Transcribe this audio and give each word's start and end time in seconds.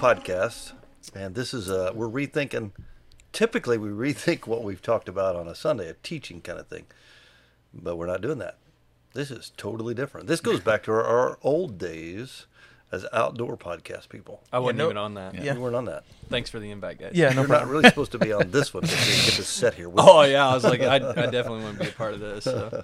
Rethink 0.00 0.24
podcast, 0.24 0.72
and 1.14 1.34
this 1.34 1.52
is 1.54 1.70
uh 1.70 1.92
we're 1.94 2.08
rethinking. 2.08 2.72
Typically, 3.32 3.78
we 3.78 3.88
rethink 3.88 4.46
what 4.46 4.64
we've 4.64 4.82
talked 4.82 5.08
about 5.08 5.36
on 5.36 5.46
a 5.46 5.54
Sunday, 5.54 5.88
a 5.88 5.94
teaching 6.02 6.40
kind 6.40 6.58
of 6.58 6.66
thing, 6.66 6.86
but 7.72 7.96
we're 7.96 8.06
not 8.06 8.20
doing 8.20 8.38
that. 8.38 8.56
This 9.12 9.30
is 9.30 9.52
totally 9.56 9.94
different. 9.94 10.26
This 10.26 10.40
goes 10.40 10.60
back 10.60 10.82
to 10.84 10.92
our, 10.92 11.04
our 11.04 11.38
old 11.42 11.78
days 11.78 12.46
as 12.92 13.06
outdoor 13.12 13.56
podcast 13.56 14.08
people. 14.08 14.42
I 14.52 14.58
wasn't 14.58 14.78
no- 14.78 14.84
even 14.86 14.96
on 14.96 15.14
that. 15.14 15.34
Yeah. 15.36 15.54
You 15.54 15.60
weren't 15.60 15.76
on 15.76 15.84
that. 15.84 16.02
Thanks 16.28 16.50
for 16.50 16.58
the 16.58 16.70
invite, 16.72 16.98
guys. 16.98 17.12
Yeah, 17.14 17.28
no 17.28 17.42
You're 17.42 17.42
not 17.42 17.48
problem. 17.48 17.70
really 17.70 17.88
supposed 17.88 18.12
to 18.12 18.18
be 18.18 18.32
on 18.32 18.50
this 18.50 18.74
one 18.74 18.82
because 18.82 19.06
you 19.08 19.24
get 19.30 19.34
to 19.36 19.44
sit 19.44 19.74
here 19.74 19.88
with 19.88 20.04
Oh 20.08 20.22
yeah, 20.22 20.48
I 20.48 20.54
was 20.54 20.64
like, 20.64 20.80
I, 20.80 20.96
I 20.96 20.98
definitely 21.30 21.62
want 21.62 21.78
to 21.78 21.84
be 21.84 21.90
a 21.90 21.92
part 21.92 22.14
of 22.14 22.20
this. 22.20 22.44
So. 22.44 22.82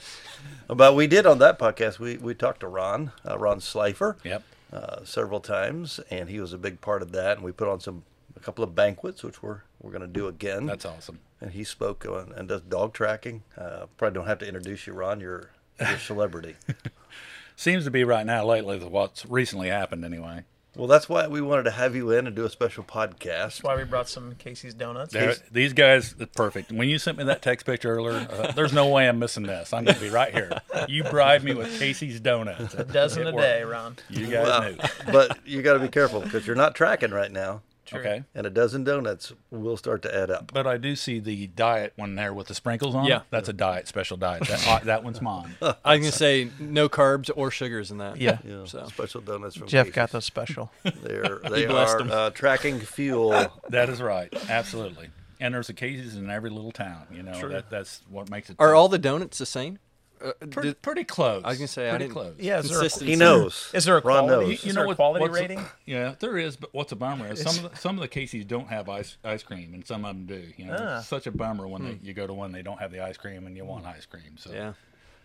But 0.68 0.94
we 0.94 1.06
did 1.08 1.26
on 1.26 1.38
that 1.38 1.58
podcast. 1.58 1.98
We 1.98 2.18
we 2.18 2.34
talked 2.34 2.60
to 2.60 2.68
Ron, 2.68 3.10
uh, 3.28 3.36
Ron 3.38 3.60
Slifer, 3.60 4.16
Yep. 4.24 4.42
Uh, 4.72 5.04
several 5.04 5.40
times, 5.40 6.00
and 6.10 6.28
he 6.28 6.40
was 6.40 6.52
a 6.52 6.58
big 6.58 6.80
part 6.80 7.02
of 7.02 7.12
that. 7.12 7.36
And 7.36 7.44
we 7.44 7.52
put 7.52 7.68
on 7.68 7.80
some 7.80 8.04
a 8.36 8.40
couple 8.40 8.62
of 8.64 8.74
banquets, 8.74 9.22
which 9.22 9.42
we're 9.42 9.60
we're 9.80 9.90
going 9.90 10.02
to 10.02 10.06
do 10.06 10.26
again. 10.28 10.66
That's 10.66 10.84
awesome. 10.84 11.20
and 11.40 11.52
he 11.52 11.64
spoke 11.64 12.04
on, 12.06 12.32
and 12.36 12.48
does 12.48 12.62
dog 12.62 12.92
tracking. 12.92 13.42
Uh, 13.56 13.86
probably 13.96 14.14
don't 14.14 14.26
have 14.26 14.38
to 14.38 14.46
introduce 14.46 14.86
you, 14.86 14.92
Ron. 14.92 15.20
You're 15.20 15.50
you're 15.78 15.88
a 15.90 15.98
celebrity. 15.98 16.56
Seems 17.56 17.84
to 17.84 17.90
be 17.90 18.04
right 18.04 18.26
now 18.26 18.44
lately 18.44 18.78
with 18.78 18.88
what's 18.88 19.24
recently 19.26 19.68
happened 19.68 20.04
anyway. 20.04 20.44
Well, 20.76 20.86
that's 20.86 21.08
why 21.08 21.26
we 21.26 21.40
wanted 21.40 21.64
to 21.64 21.70
have 21.70 21.96
you 21.96 22.10
in 22.12 22.26
and 22.26 22.36
do 22.36 22.44
a 22.44 22.50
special 22.50 22.84
podcast. 22.84 23.18
That's 23.24 23.62
why 23.62 23.76
we 23.76 23.84
brought 23.84 24.08
some 24.08 24.34
Casey's 24.36 24.74
donuts. 24.74 25.12
They're- 25.12 25.34
these 25.50 25.72
guys, 25.72 26.14
are 26.20 26.26
perfect. 26.26 26.70
When 26.72 26.88
you 26.88 26.98
sent 26.98 27.18
me 27.18 27.24
that 27.24 27.42
text 27.42 27.64
picture 27.66 27.90
earlier, 27.94 28.26
uh, 28.30 28.52
there's 28.52 28.72
no 28.72 28.88
way 28.88 29.08
I'm 29.08 29.18
missing 29.18 29.44
this. 29.44 29.72
I'm 29.72 29.84
going 29.84 29.94
to 29.96 30.00
be 30.00 30.10
right 30.10 30.32
here. 30.32 30.52
You 30.88 31.04
bribed 31.04 31.44
me 31.44 31.54
with 31.54 31.78
Casey's 31.78 32.20
Donuts. 32.20 32.74
a 32.74 32.84
dozen 32.84 33.26
It 33.26 33.30
a 33.30 33.34
worked. 33.34 33.42
day, 33.42 33.62
Ron. 33.64 33.96
You 34.10 34.26
guys 34.26 34.46
Well, 34.46 34.62
knew. 34.72 34.76
but 35.12 35.38
you 35.46 35.62
got 35.62 35.72
to 35.74 35.78
be 35.80 35.88
careful 35.88 36.20
because 36.20 36.46
you're 36.46 36.56
not 36.56 36.74
tracking 36.74 37.10
right 37.10 37.30
now, 37.32 37.62
True. 37.86 38.00
Okay. 38.00 38.24
and 38.34 38.46
a 38.46 38.50
dozen 38.50 38.84
donuts 38.84 39.32
will 39.50 39.76
start 39.76 40.02
to 40.02 40.14
add 40.14 40.30
up. 40.30 40.52
But 40.52 40.66
I 40.66 40.76
do 40.76 40.96
see 40.96 41.18
the 41.20 41.46
diet 41.46 41.92
one 41.96 42.14
there 42.16 42.34
with 42.34 42.48
the 42.48 42.54
sprinkles 42.54 42.94
on. 42.94 43.04
Yeah. 43.06 43.20
That's 43.30 43.48
a 43.48 43.52
diet, 43.52 43.88
special 43.88 44.16
diet. 44.16 44.46
That, 44.48 44.66
uh, 44.68 44.78
that 44.84 45.04
one's 45.04 45.22
mine. 45.22 45.54
I 45.62 45.96
was 45.96 46.00
gonna 46.00 46.12
say 46.12 46.50
no 46.58 46.88
carbs 46.88 47.30
or 47.34 47.50
sugars 47.50 47.90
in 47.90 47.98
that. 47.98 48.20
Yeah. 48.20 48.38
Yeah, 48.44 48.64
So. 48.64 48.86
special 48.86 49.20
donuts 49.20 49.56
from 49.56 49.68
Jeff 49.68 49.86
Casey's. 49.86 49.94
got 49.94 50.10
those 50.12 50.24
special. 50.24 50.72
They're 50.82 51.40
they 51.50 51.66
are 51.66 52.00
uh, 52.02 52.30
tracking 52.30 52.80
fuel. 52.80 53.30
That 53.68 53.88
is 53.88 54.02
right. 54.02 54.32
Absolutely. 54.48 55.08
And 55.38 55.52
there's 55.54 55.68
occasions 55.68 56.16
in 56.16 56.30
every 56.30 56.50
little 56.50 56.72
town. 56.72 57.06
You 57.12 57.22
know, 57.22 57.48
that, 57.50 57.68
that's 57.70 58.00
what 58.08 58.30
makes 58.30 58.48
it. 58.50 58.56
Are 58.58 58.74
all 58.74 58.88
the 58.88 58.98
donuts 58.98 59.38
the 59.38 59.46
same? 59.46 59.78
Uh, 60.24 60.32
pretty, 60.50 60.68
did- 60.70 60.82
pretty 60.82 61.04
close? 61.04 61.42
I 61.44 61.50
was 61.50 61.58
gonna 61.58 61.68
say, 61.68 61.86
I 61.88 61.90
pretty 61.90 62.04
didn't- 62.06 62.14
close. 62.14 62.34
Yeah, 62.38 62.58
is 62.60 62.68
there, 62.70 62.78
a, 62.78 62.80
Consistency. 62.82 63.12
He 63.12 63.16
knows. 63.16 63.70
is 63.74 63.84
there 63.84 63.98
a 63.98 64.00
Ron 64.00 64.24
quality? 64.26 64.50
knows. 64.52 64.64
Is 64.64 64.74
there 64.74 64.86
a 64.90 64.94
quality 64.94 65.20
what's- 65.22 65.34
rating? 65.34 65.64
Yeah, 65.84 66.14
there 66.20 66.38
is. 66.38 66.56
But 66.56 66.72
what's 66.72 66.92
a 66.92 66.96
bummer 66.96 67.30
is 67.32 67.40
some 67.42 67.64
of 67.64 67.70
the, 67.72 67.78
some 67.78 67.96
of 67.96 68.00
the 68.02 68.08
Casey's 68.08 68.44
don't 68.44 68.68
have 68.68 68.88
ice 68.88 69.16
ice 69.24 69.42
cream, 69.42 69.74
and 69.74 69.86
some 69.86 70.04
of 70.04 70.14
them 70.16 70.26
do. 70.26 70.42
You 70.56 70.66
know, 70.66 70.76
Ah. 70.78 70.98
it's 71.00 71.08
such 71.08 71.26
a 71.26 71.30
bummer 71.32 71.66
when 71.68 71.84
they, 71.84 71.98
you 72.02 72.14
go 72.14 72.26
to 72.26 72.32
one 72.34 72.52
they 72.52 72.62
don't 72.62 72.78
have 72.78 72.92
the 72.92 73.00
ice 73.00 73.16
cream, 73.16 73.46
and 73.46 73.56
you 73.56 73.64
want 73.64 73.84
ice 73.86 74.06
cream. 74.06 74.36
So 74.38 74.52
yeah. 74.52 74.72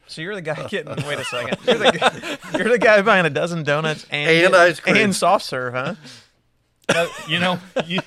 So 0.07 0.21
you're 0.21 0.35
the 0.35 0.41
guy 0.41 0.67
getting. 0.69 0.93
Wait 1.07 1.19
a 1.19 1.23
second. 1.25 1.57
You're 1.65 1.77
the 1.77 1.91
guy, 1.97 2.57
you're 2.57 2.69
the 2.69 2.79
guy 2.79 3.01
buying 3.01 3.25
a 3.25 3.29
dozen 3.29 3.63
donuts 3.63 4.05
and, 4.09 4.29
And 4.45 4.55
ice 4.55 4.79
cream. 4.81 4.97
and 4.97 5.15
soft 5.15 5.45
serve, 5.45 5.73
huh? 5.73 5.95
you 7.29 7.39
know, 7.39 7.59
you, 7.85 8.01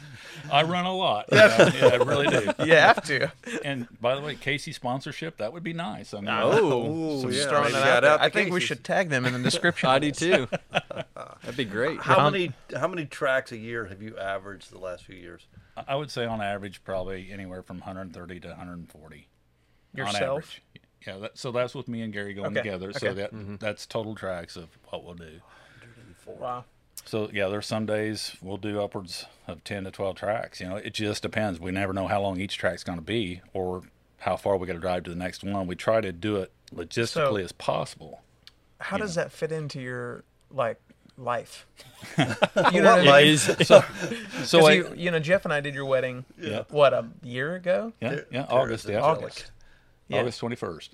I 0.50 0.62
run 0.62 0.84
a 0.86 0.94
lot. 0.94 1.26
Yeah, 1.32 1.70
yeah, 1.74 1.86
I 1.86 1.96
really 1.96 2.26
do. 2.28 2.52
You 2.64 2.74
have 2.74 3.02
to. 3.04 3.30
And 3.64 3.86
by 4.00 4.14
the 4.14 4.20
way, 4.22 4.34
Casey 4.34 4.72
sponsorship 4.72 5.36
that 5.38 5.52
would 5.52 5.62
be 5.62 5.72
nice. 5.72 6.14
I 6.14 6.20
mean, 6.20 6.28
Oh, 6.30 7.20
So 7.22 7.28
yeah, 7.28 7.48
throwing 7.48 7.72
that 7.72 7.84
shout 7.84 8.04
out 8.04 8.04
out 8.04 8.20
I 8.20 8.28
think 8.28 8.52
we 8.52 8.60
should 8.60 8.84
tag 8.84 9.08
them 9.08 9.24
in 9.24 9.32
the 9.32 9.38
description. 9.50 9.88
I 9.88 9.98
do 9.98 10.10
too. 10.10 10.48
That'd 11.42 11.56
be 11.56 11.64
great. 11.64 12.00
How 12.00 12.16
Ron- 12.16 12.32
many 12.32 12.52
how 12.76 12.88
many 12.88 13.06
tracks 13.06 13.52
a 13.52 13.56
year 13.56 13.86
have 13.86 14.02
you 14.02 14.16
averaged 14.18 14.70
the 14.70 14.78
last 14.78 15.04
few 15.04 15.16
years? 15.16 15.46
I- 15.76 15.84
I 15.88 15.94
would 15.96 16.10
say 16.10 16.24
on 16.24 16.40
average 16.40 16.84
probably 16.84 17.30
anywhere 17.32 17.62
from 17.62 17.78
130 17.78 18.40
to 18.40 18.48
140. 18.48 19.16
On 19.16 19.98
Yourself? 19.98 20.20
average. 20.22 20.62
Yeah, 21.06 21.18
that, 21.18 21.38
so 21.38 21.52
that's 21.52 21.74
with 21.74 21.86
me 21.88 22.00
and 22.02 22.12
Gary 22.12 22.32
going 22.32 22.46
Okay, 22.46 22.62
together. 22.62 22.92
So 22.92 23.08
okay. 23.08 23.20
that 23.20 23.34
mm-hmm. 23.34 23.56
that's 23.56 23.84
total 23.86 24.14
tracks 24.14 24.56
of 24.56 24.68
what 24.88 25.04
we'll 25.04 25.14
do. 25.14 25.40
Wow. 26.26 26.64
So 27.06 27.28
yeah, 27.32 27.48
there's 27.48 27.66
some 27.66 27.86
days 27.86 28.36
we'll 28.40 28.56
do 28.56 28.80
upwards 28.80 29.26
of 29.46 29.62
10 29.64 29.84
to 29.84 29.90
12 29.90 30.16
tracks. 30.16 30.60
You 30.60 30.68
know, 30.68 30.76
it 30.76 30.94
just 30.94 31.22
depends. 31.22 31.60
We 31.60 31.70
never 31.70 31.92
know 31.92 32.06
how 32.06 32.20
long 32.22 32.40
each 32.40 32.56
track's 32.58 32.82
going 32.84 32.98
to 32.98 33.04
be 33.04 33.40
or 33.52 33.82
how 34.18 34.36
far 34.36 34.56
we 34.56 34.66
got 34.66 34.72
to 34.74 34.78
drive 34.78 35.02
to 35.04 35.10
the 35.10 35.16
next 35.16 35.44
one. 35.44 35.66
We 35.66 35.76
try 35.76 36.00
to 36.00 36.12
do 36.12 36.36
it 36.36 36.50
logistically 36.74 37.06
So- 37.08 37.36
as 37.36 37.52
possible. 37.52 38.20
How 38.80 38.96
does 38.98 39.14
that 39.14 39.32
fit 39.32 39.50
into 39.52 39.80
your 39.80 40.24
like 40.50 40.78
life? 41.16 41.66
You 42.18 42.24
You 42.72 42.82
know 42.82 42.96
what 42.96 42.98
I 43.00 43.02
mean? 43.02 43.06
life? 43.06 43.24
Is- 43.60 43.68
So 43.68 43.80
'Cause 44.60 44.68
I, 44.68 44.72
you, 44.72 44.92
you 44.96 45.10
know, 45.10 45.18
Jeff 45.20 45.44
and 45.44 45.54
I 45.54 45.60
did 45.60 45.74
your 45.74 45.86
wedding. 45.86 46.24
Yeah. 46.38 46.64
What 46.68 46.92
a 46.92 47.06
year 47.22 47.54
ago. 47.54 47.92
yeah, 48.00 48.08
Tara- 48.10 48.24
yeah, 48.30 48.46
August, 48.50 48.88
yeah. 48.88 49.00
August, 49.00 49.50
Yeah. 50.08 50.20
August 50.20 50.40
21st. 50.40 50.88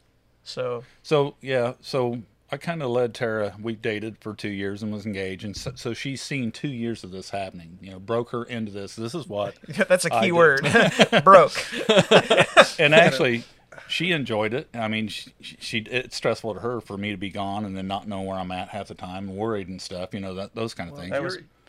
So 0.44 0.84
So 1.02 1.34
yeah, 1.40 1.72
so 1.80 2.22
I 2.52 2.56
kind 2.56 2.82
of 2.82 2.90
led 2.90 3.14
Tara. 3.14 3.54
We 3.60 3.74
dated 3.74 4.18
for 4.18 4.34
two 4.34 4.48
years 4.48 4.82
and 4.82 4.92
was 4.92 5.06
engaged, 5.06 5.44
and 5.44 5.56
so, 5.56 5.72
so 5.76 5.94
she's 5.94 6.20
seen 6.20 6.50
two 6.50 6.68
years 6.68 7.04
of 7.04 7.12
this 7.12 7.30
happening. 7.30 7.78
You 7.80 7.92
know, 7.92 7.98
broke 8.00 8.30
her 8.30 8.42
into 8.44 8.72
this. 8.72 8.96
This 8.96 9.14
is 9.14 9.28
what, 9.28 9.54
that's 9.68 10.04
a 10.04 10.10
key 10.10 10.26
did. 10.26 10.32
word. 10.32 10.60
Broke. 11.24 11.52
and 12.78 12.94
actually, 12.94 13.44
she 13.88 14.10
enjoyed 14.12 14.52
it. 14.52 14.68
I 14.74 14.88
mean, 14.88 15.08
she, 15.08 15.32
she 15.40 15.78
it's 15.78 16.16
stressful 16.16 16.54
to 16.54 16.60
her 16.60 16.80
for 16.80 16.96
me 16.96 17.12
to 17.12 17.16
be 17.16 17.30
gone 17.30 17.64
and 17.64 17.76
then 17.76 17.86
not 17.86 18.08
know 18.08 18.22
where 18.22 18.36
I'm 18.36 18.50
at 18.50 18.68
half 18.68 18.88
the 18.88 18.94
time, 18.94 19.28
and 19.28 19.38
worried 19.38 19.68
and 19.68 19.80
stuff. 19.80 20.12
You 20.12 20.20
know, 20.20 20.34
that 20.34 20.54
those 20.54 20.74
kind 20.74 20.90
of 20.90 20.98
things. 20.98 21.10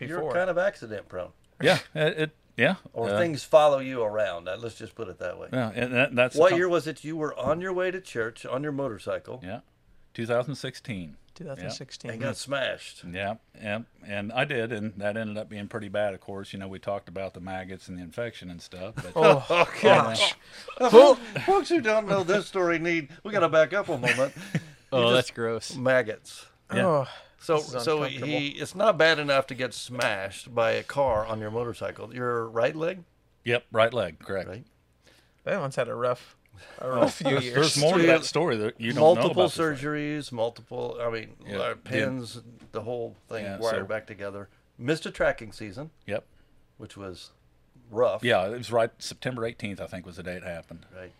you're, 0.00 0.08
you're 0.08 0.32
kind 0.32 0.50
of 0.50 0.58
accident 0.58 1.08
prone, 1.08 1.30
yeah, 1.60 1.78
it, 1.94 2.18
it 2.18 2.30
yeah, 2.56 2.76
or 2.92 3.08
uh, 3.08 3.18
things 3.18 3.42
follow 3.42 3.78
you 3.78 4.02
around. 4.02 4.48
Uh, 4.48 4.56
Let's 4.58 4.74
just 4.74 4.94
put 4.94 5.08
it 5.08 5.18
that 5.18 5.38
way. 5.38 5.48
Yeah, 5.52 5.70
and 5.74 5.92
that, 5.94 6.14
that's 6.14 6.36
What 6.36 6.50
com- 6.50 6.58
year 6.58 6.68
was 6.68 6.86
it? 6.86 7.02
You 7.02 7.16
were 7.16 7.36
on 7.38 7.60
your 7.60 7.72
way 7.72 7.90
to 7.90 8.00
church 8.00 8.44
on 8.44 8.62
your 8.62 8.72
motorcycle 8.72 9.40
Yeah, 9.42 9.60
2016. 10.14 11.16
2016. 11.34 12.10
and 12.10 12.20
got 12.20 12.36
smashed. 12.36 13.04
Yeah, 13.10 13.36
yeah, 13.60 13.80
and 14.06 14.32
I 14.32 14.44
did, 14.44 14.70
and 14.70 14.92
that 14.98 15.16
ended 15.16 15.38
up 15.38 15.48
being 15.48 15.66
pretty 15.66 15.88
bad. 15.88 16.12
Of 16.12 16.20
course, 16.20 16.52
you 16.52 16.58
know, 16.58 16.68
we 16.68 16.78
talked 16.78 17.08
about 17.08 17.32
the 17.32 17.40
maggots 17.40 17.88
and 17.88 17.98
the 17.98 18.02
infection 18.02 18.50
and 18.50 18.60
stuff. 18.60 18.94
But 18.96 19.12
Oh, 19.16 19.44
Oh 19.50 19.68
gosh! 19.80 20.34
Folks 21.46 21.68
who 21.70 21.80
don't 21.80 22.06
know 22.06 22.22
this 22.22 22.46
story 22.46 22.78
need 22.78 23.08
we 23.24 23.32
got 23.32 23.40
to 23.40 23.48
back 23.48 23.72
up 23.72 23.88
a 23.88 23.96
moment. 23.96 24.34
oh, 24.92 25.02
just- 25.02 25.14
that's 25.14 25.30
gross. 25.30 25.74
Maggots. 25.74 26.46
Yeah. 26.72 26.86
oh. 26.86 27.08
So 27.38 27.58
so 27.58 28.04
he 28.04 28.48
it's 28.50 28.76
not 28.76 28.96
bad 28.96 29.18
enough 29.18 29.48
to 29.48 29.54
get 29.56 29.74
smashed 29.74 30.54
by 30.54 30.72
a 30.72 30.84
car 30.84 31.26
on 31.26 31.40
your 31.40 31.50
motorcycle. 31.50 32.14
Your 32.14 32.48
right 32.48 32.76
leg, 32.76 33.02
yep, 33.44 33.64
right 33.72 33.92
leg, 33.92 34.20
correct. 34.20 34.48
right? 34.48 34.64
That 35.42 35.58
one's 35.58 35.74
had 35.74 35.88
a 35.88 35.94
rough, 35.96 36.36
a 36.78 36.90
rough 36.90 37.14
few 37.16 37.38
years. 37.38 37.54
There's 37.54 37.78
more 37.78 37.98
to 37.98 38.06
that 38.06 38.24
story 38.24 38.56
that 38.58 38.80
you 38.80 38.92
don't 38.92 38.96
know 39.00 39.14
multiple 39.14 39.44
about. 39.44 39.52
this 39.52 39.58
surgeries, 39.58 40.32
multiple. 40.32 40.98
I 41.00 41.10
mean, 41.10 41.30
Yeah, 41.46 41.56
uh, 41.58 41.68
yeah. 41.68 41.74
pins, 41.84 42.40
the 42.72 42.82
whole 42.82 43.16
thing 43.28 43.44
Yeah, 43.44 43.58
wired 43.58 43.82
so- 43.82 43.84
back 43.84 44.06
together. 44.06 44.48
Missed 44.78 45.06
a 45.06 45.10
tracking 45.10 45.52
season, 45.52 45.90
Yep. 46.06 46.24
which 46.78 46.96
was 46.96 47.30
rough. 47.90 48.24
Yeah, 48.24 48.46
it 48.46 48.56
was 48.58 48.72
right. 48.72 48.90
September 48.98 49.42
18th, 49.46 49.80
I 49.80 49.86
think, 49.86 50.06
was 50.06 50.16
the 50.16 50.22
day 50.22 50.34
it 50.36 50.42
happened. 50.44 50.86
Right. 50.96 51.12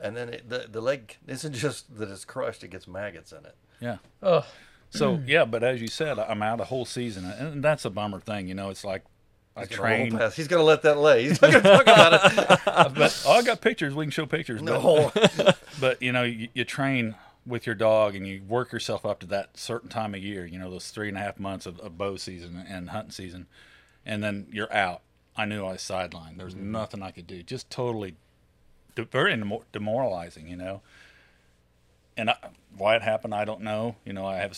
And 0.00 0.16
then 0.16 0.28
it, 0.28 0.48
the 0.50 0.66
the 0.70 0.80
leg 0.80 1.16
isn't 1.26 1.52
just 1.54 1.96
that 1.98 2.10
it's 2.10 2.24
crushed; 2.24 2.62
it 2.64 2.68
gets 2.68 2.86
maggots 2.88 3.32
in 3.32 3.38
it. 3.46 3.54
Yeah. 3.80 3.98
Oh, 4.22 4.44
So 4.90 5.20
yeah, 5.26 5.44
but 5.44 5.62
as 5.64 5.80
you 5.80 5.88
said, 5.88 6.18
I'm 6.18 6.42
out 6.42 6.60
a 6.60 6.64
whole 6.64 6.84
season, 6.84 7.24
and 7.24 7.62
that's 7.64 7.84
a 7.84 7.90
bummer 7.90 8.20
thing. 8.20 8.46
You 8.48 8.54
know, 8.54 8.70
it's 8.70 8.84
like 8.84 9.02
I 9.04 9.08
He's 9.56 9.68
gonna 9.68 9.80
train, 9.80 10.30
He's 10.34 10.48
gonna 10.48 10.64
let 10.64 10.82
that 10.82 10.98
lay. 10.98 11.28
He's 11.28 11.40
not 11.40 11.52
gonna 11.52 11.62
talk 11.62 11.82
about 11.82 12.12
it. 12.12 12.60
but 12.94 13.22
oh, 13.26 13.32
I 13.32 13.42
got 13.42 13.60
pictures. 13.60 13.94
We 13.94 14.04
can 14.04 14.10
show 14.10 14.26
pictures. 14.26 14.60
but- 14.60 14.80
No. 14.80 15.12
but 15.80 16.02
you 16.02 16.12
know 16.12 16.22
you, 16.24 16.48
you 16.54 16.64
train 16.64 17.14
with 17.46 17.66
your 17.66 17.74
dog 17.74 18.14
and 18.16 18.26
you 18.26 18.42
work 18.48 18.72
yourself 18.72 19.04
up 19.04 19.20
to 19.20 19.26
that 19.26 19.56
certain 19.56 19.88
time 19.88 20.14
of 20.14 20.22
year 20.22 20.46
you 20.46 20.58
know 20.58 20.70
those 20.70 20.90
three 20.90 21.08
and 21.08 21.16
a 21.16 21.20
half 21.20 21.38
months 21.38 21.66
of, 21.66 21.78
of 21.80 21.98
bow 21.98 22.16
season 22.16 22.64
and 22.68 22.90
hunting 22.90 23.10
season 23.10 23.46
and 24.06 24.24
then 24.24 24.46
you're 24.50 24.72
out 24.72 25.02
i 25.36 25.44
knew 25.44 25.64
i 25.64 25.72
was 25.72 25.82
sidelined 25.82 26.38
there's 26.38 26.54
mm-hmm. 26.54 26.72
nothing 26.72 27.02
i 27.02 27.10
could 27.10 27.26
do 27.26 27.42
just 27.42 27.68
totally 27.68 28.14
de- 28.94 29.04
very 29.04 29.38
demoralizing 29.72 30.48
you 30.48 30.56
know 30.56 30.80
and 32.16 32.30
I, 32.30 32.36
why 32.76 32.96
it 32.96 33.02
happened 33.02 33.34
i 33.34 33.44
don't 33.44 33.60
know 33.60 33.96
you 34.04 34.12
know 34.12 34.26
i 34.26 34.36
have 34.36 34.56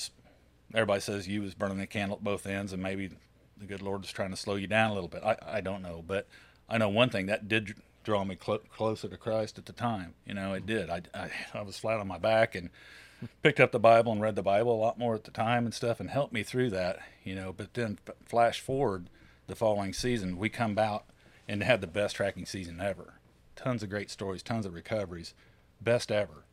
everybody 0.73 1.01
says 1.01 1.27
you 1.27 1.43
was 1.43 1.55
burning 1.55 1.79
the 1.79 1.87
candle 1.87 2.19
at 2.19 2.25
both 2.25 2.47
ends 2.47 2.73
and 2.73 2.83
maybe 2.83 3.11
the 3.59 3.67
good 3.67 3.83
lord 3.83 4.05
is 4.05 4.13
trying 4.13 4.31
to 4.31 4.37
slow 4.37 4.55
you 4.55 4.67
down 4.67 4.91
a 4.91 4.95
little 4.95 5.09
bit. 5.09 5.23
I, 5.25 5.37
I 5.47 5.61
don't 5.61 5.83
know 5.83 6.03
but 6.07 6.27
i 6.69 6.79
know 6.79 6.89
one 6.89 7.11
thing 7.11 7.27
that 7.27 7.49
did 7.49 7.75
draw 8.05 8.25
me 8.25 8.37
clo- 8.37 8.59
closer 8.59 9.09
to 9.09 9.17
christ 9.17 9.59
at 9.59 9.67
the 9.67 9.73
time 9.73 10.15
you 10.27 10.35
know 10.35 10.53
it 10.53 10.67
did. 10.67 10.91
I, 10.91 11.03
I, 11.15 11.31
I 11.55 11.63
was 11.63 11.79
flat 11.79 12.01
on 12.01 12.09
my 12.09 12.19
back 12.19 12.55
and 12.55 12.71
picked 13.43 13.61
up 13.61 13.73
the 13.73 13.79
bible 13.81 14.13
and 14.13 14.21
read 14.21 14.37
the 14.37 14.43
bible 14.43 14.75
a 14.75 14.83
lot 14.83 14.99
more 14.99 15.15
at 15.15 15.25
the 15.25 15.31
time 15.31 15.65
and 15.65 15.75
stuff 15.75 16.01
and 16.01 16.11
helped 16.11 16.33
me 16.33 16.43
through 16.43 16.71
that 16.71 16.99
you 17.25 17.35
know 17.35 17.53
but 17.53 17.75
then 17.75 17.99
f- 18.07 18.15
flash 18.25 18.61
forward 18.61 19.09
the 19.47 19.57
following 19.57 19.93
season 19.93 20.37
we 20.39 20.49
come 20.49 20.79
out 20.79 21.05
and 21.49 21.63
had 21.63 21.81
the 21.81 21.87
best 21.87 22.17
tracking 22.17 22.45
season 22.47 22.81
ever. 22.81 23.15
Tons 23.55 23.83
of 23.83 23.91
great 23.91 24.11
stories 24.11 24.43
tons 24.43 24.67
of 24.67 24.75
recoveries 24.75 25.35
best 25.81 26.11
ever 26.11 26.45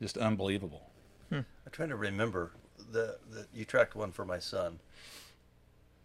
just 0.00 0.18
unbelievable. 0.18 0.90
Hmm. 1.28 1.36
I'm 1.36 1.72
trying 1.72 1.88
to 1.90 1.96
remember 1.96 2.52
the, 2.90 3.18
the 3.30 3.46
you 3.54 3.64
tracked 3.64 3.94
one 3.94 4.12
for 4.12 4.24
my 4.24 4.38
son. 4.38 4.80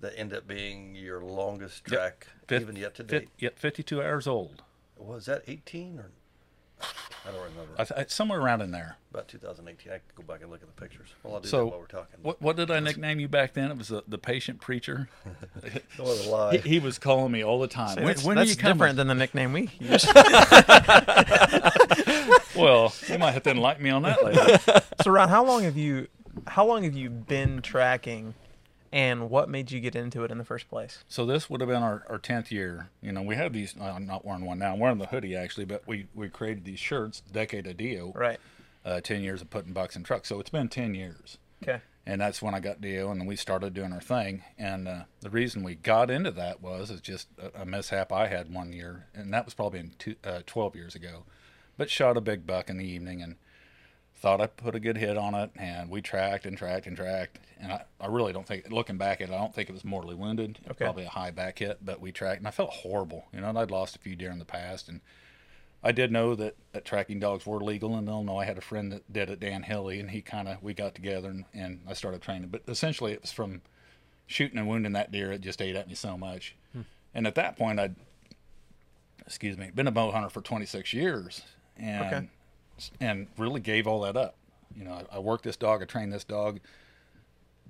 That 0.02 0.14
end 0.18 0.34
up 0.34 0.48
being 0.48 0.96
your 0.96 1.22
longest 1.22 1.86
track 1.86 2.28
Fif- 2.48 2.62
even 2.62 2.76
yet 2.76 2.96
to 2.96 3.04
fif- 3.04 3.22
date. 3.22 3.30
yet 3.40 3.58
52 3.60 4.02
hours 4.02 4.28
old. 4.28 4.64
Was 4.98 5.26
that 5.26 5.44
18 5.48 6.00
or 6.00 6.12
I 7.26 7.32
don't 7.32 7.42
remember. 7.42 7.72
I 7.78 7.84
th- 7.84 8.10
somewhere 8.12 8.40
around 8.40 8.62
in 8.62 8.72
there. 8.72 8.98
About 9.12 9.28
2018. 9.28 9.92
I 9.92 9.96
could 9.98 10.16
go 10.16 10.24
back 10.32 10.42
and 10.42 10.50
look 10.52 10.62
at 10.62 10.68
the 10.74 10.80
pictures. 10.82 11.08
Well, 11.24 11.34
I'll 11.36 11.40
do 11.42 11.48
So 11.50 11.58
that 11.58 11.66
while 11.72 11.80
we're 11.80 11.86
talking. 11.88 12.20
What 12.22 12.42
what 12.42 12.56
did 12.56 12.70
I 12.72 12.80
nickname 12.80 13.20
you 13.20 13.28
back 13.28 13.54
then? 13.54 13.72
It 13.72 13.78
was 13.78 13.88
the, 13.90 14.04
the 14.08 14.18
patient 14.20 14.62
preacher. 14.62 15.10
Don't 15.98 16.08
want 16.08 16.20
to 16.22 16.30
lie. 16.30 16.58
He, 16.58 16.70
he 16.70 16.80
was 16.80 16.98
calling 17.00 17.32
me 17.32 17.44
all 17.44 17.60
the 17.60 17.68
time. 17.68 17.96
See, 17.98 18.02
when 18.04 18.08
that's 18.08 18.24
when 18.24 18.36
that's 18.38 18.50
are 18.52 18.54
you 18.54 18.62
different 18.74 18.96
than 18.96 19.08
the 19.08 19.16
nickname 19.16 19.54
we 19.54 19.70
use. 19.80 20.06
Well, 22.56 22.92
you 23.08 23.20
might 23.20 23.32
have 23.34 23.44
to 23.44 23.52
enlighten 23.52 23.84
me 23.84 23.92
on 23.92 24.02
that 24.04 24.24
later. 24.24 24.82
so, 25.04 25.12
Ron, 25.12 25.30
how 25.30 25.46
long 25.46 25.62
have 25.64 25.78
you 25.78 26.08
how 26.48 26.66
long 26.66 26.84
have 26.84 26.96
you 26.96 27.10
been 27.10 27.62
tracking, 27.62 28.34
and 28.98 29.30
what 29.30 29.48
made 29.48 29.72
you 29.72 29.80
get 29.80 29.96
into 29.96 30.24
it 30.24 30.32
in 30.32 30.40
the 30.40 30.44
first 30.44 30.68
place? 30.68 31.04
So 31.08 31.24
this 31.26 31.50
would 31.50 31.62
have 31.62 31.70
been 31.70 31.84
our, 31.84 32.04
our 32.10 32.18
10th 32.18 32.50
year. 32.50 32.90
You 33.02 33.12
know, 33.12 33.22
we 33.22 33.36
have 33.36 33.54
these, 33.54 33.76
I'm 33.80 34.08
not 34.08 34.26
wearing 34.26 34.44
one 34.44 34.58
now, 34.58 34.74
I'm 34.74 34.80
wearing 34.80 34.98
the 34.98 35.06
hoodie 35.06 35.36
actually, 35.36 35.66
but 35.66 35.84
we, 35.88 36.08
we 36.16 36.30
created 36.30 36.66
these 36.66 36.80
shirts, 36.80 37.22
Decade 37.32 37.68
of 37.68 37.78
Dio, 37.78 38.12
Right. 38.16 38.40
uh, 38.84 39.00
10 39.00 39.22
years 39.22 39.42
of 39.42 39.50
putting 39.52 39.72
bucks 39.72 39.96
in 39.96 40.04
trucks. 40.04 40.30
So 40.30 40.40
it's 40.40 40.50
been 40.50 40.68
10 40.68 40.96
years. 40.96 41.38
Okay. 41.62 41.82
And 42.08 42.20
that's 42.22 42.42
when 42.42 42.56
I 42.56 42.60
got 42.60 42.82
Dio 42.82 43.12
and 43.12 43.20
then 43.22 43.28
we 43.28 43.36
started 43.36 43.74
doing 43.76 43.94
our 43.94 44.02
thing. 44.02 44.42
And 44.58 44.88
uh, 44.88 45.04
the 45.22 45.30
reason 45.30 45.62
we 45.64 45.76
got 45.76 46.10
into 46.10 46.32
that 46.32 46.62
was 46.62 46.90
is 46.90 47.00
just 47.02 47.28
a, 47.38 47.62
a 47.62 47.66
mishap 47.66 48.12
I 48.12 48.28
had 48.28 48.52
one 48.52 48.74
year. 48.74 49.06
And 49.14 49.32
that 49.34 49.46
was 49.46 49.54
probably 49.54 49.80
in 49.80 49.92
two, 50.00 50.16
uh, 50.24 50.40
12 50.48 50.76
years 50.76 50.96
ago. 50.96 51.24
But 51.78 51.92
shot 51.92 52.18
a 52.18 52.22
big 52.22 52.48
buck 52.48 52.70
in 52.70 52.78
the 52.78 52.86
evening 52.88 53.22
and 53.22 53.36
thought 54.20 54.42
I 54.42 54.48
put 54.48 54.76
a 54.76 54.80
good 54.80 54.98
hit 54.98 55.18
on 55.18 55.36
it, 55.36 55.52
and 55.56 55.90
we 55.90 56.02
tracked 56.02 56.46
and 56.46 56.58
tracked 56.58 56.88
and 56.88 56.98
tracked. 56.98 57.40
And 57.60 57.72
I, 57.72 57.84
I 58.00 58.08
really 58.08 58.34
don't 58.34 58.48
think, 58.48 58.70
looking 58.72 58.98
back 58.98 59.22
at 59.22 59.30
it, 59.30 59.34
I 59.34 59.38
don't 59.38 59.54
think 59.54 59.70
it 59.70 59.74
was 59.74 59.86
mortally 59.86 60.16
wounded. 60.16 60.60
It 60.62 60.68
was 60.68 60.72
Okay. 60.72 60.86
Probably 60.86 61.06
a 61.06 61.10
high 61.10 61.32
back 61.32 61.60
hit, 61.60 61.80
but 61.84 62.02
we 62.02 62.12
tracked, 62.12 62.40
and 62.40 62.48
I 62.48 62.52
felt 62.52 62.70
horrible. 62.70 63.26
You 63.34 63.42
know, 63.42 63.50
and 63.50 63.58
I'd 63.58 63.72
lost 63.72 63.96
a 63.96 64.00
few 64.00 64.16
deer 64.16 64.32
in 64.32 64.40
the 64.40 64.46
past, 64.46 64.90
and 64.90 65.02
I 65.84 65.92
did 65.92 66.12
know 66.12 66.36
that, 66.36 66.56
that 66.74 66.86
tracking 66.86 67.20
dogs 67.20 67.46
were 67.46 67.64
legal 67.64 67.98
in 67.98 68.08
Illinois. 68.08 68.40
I 68.40 68.46
had 68.46 68.58
a 68.58 68.62
friend 68.62 68.92
that 68.92 69.12
did 69.12 69.30
it, 69.30 69.40
Dan 69.40 69.64
Hilly, 69.64 70.00
and 70.00 70.12
he 70.12 70.22
kind 70.22 70.48
of 70.48 70.62
we 70.64 70.74
got 70.74 70.96
together 70.96 71.30
and, 71.30 71.46
and 71.54 71.82
I 71.88 71.94
started 71.94 72.22
training. 72.22 72.50
But 72.50 72.64
essentially, 72.68 73.14
it 73.14 73.22
was 73.22 73.32
from 73.32 73.62
shooting 74.26 74.58
and 74.58 74.68
wounding 74.68 74.94
that 74.94 75.12
deer. 75.12 75.32
It 75.32 75.42
just 75.42 75.62
ate 75.62 75.76
at 75.76 75.88
me 75.88 75.96
so 75.96 76.18
much, 76.18 76.56
hmm. 76.74 76.82
and 77.14 77.28
at 77.28 77.36
that 77.36 77.58
point, 77.58 77.80
I'd 77.80 77.96
excuse 79.26 79.58
me, 79.58 79.70
been 79.74 79.88
a 79.88 79.92
bow 79.92 80.12
hunter 80.12 80.30
for 80.30 80.42
26 80.42 80.94
years, 80.94 81.44
and 81.78 82.06
Okay. 82.06 82.30
And 83.00 83.28
really 83.38 83.60
gave 83.60 83.88
all 83.88 84.02
that 84.02 84.18
up. 84.18 84.36
You 84.76 84.84
know, 84.84 85.02
I, 85.12 85.18
I 85.18 85.20
worked 85.20 85.44
this 85.44 85.58
dog, 85.58 85.82
I 85.82 85.86
trained 85.86 86.14
this 86.14 86.24
dog, 86.24 86.60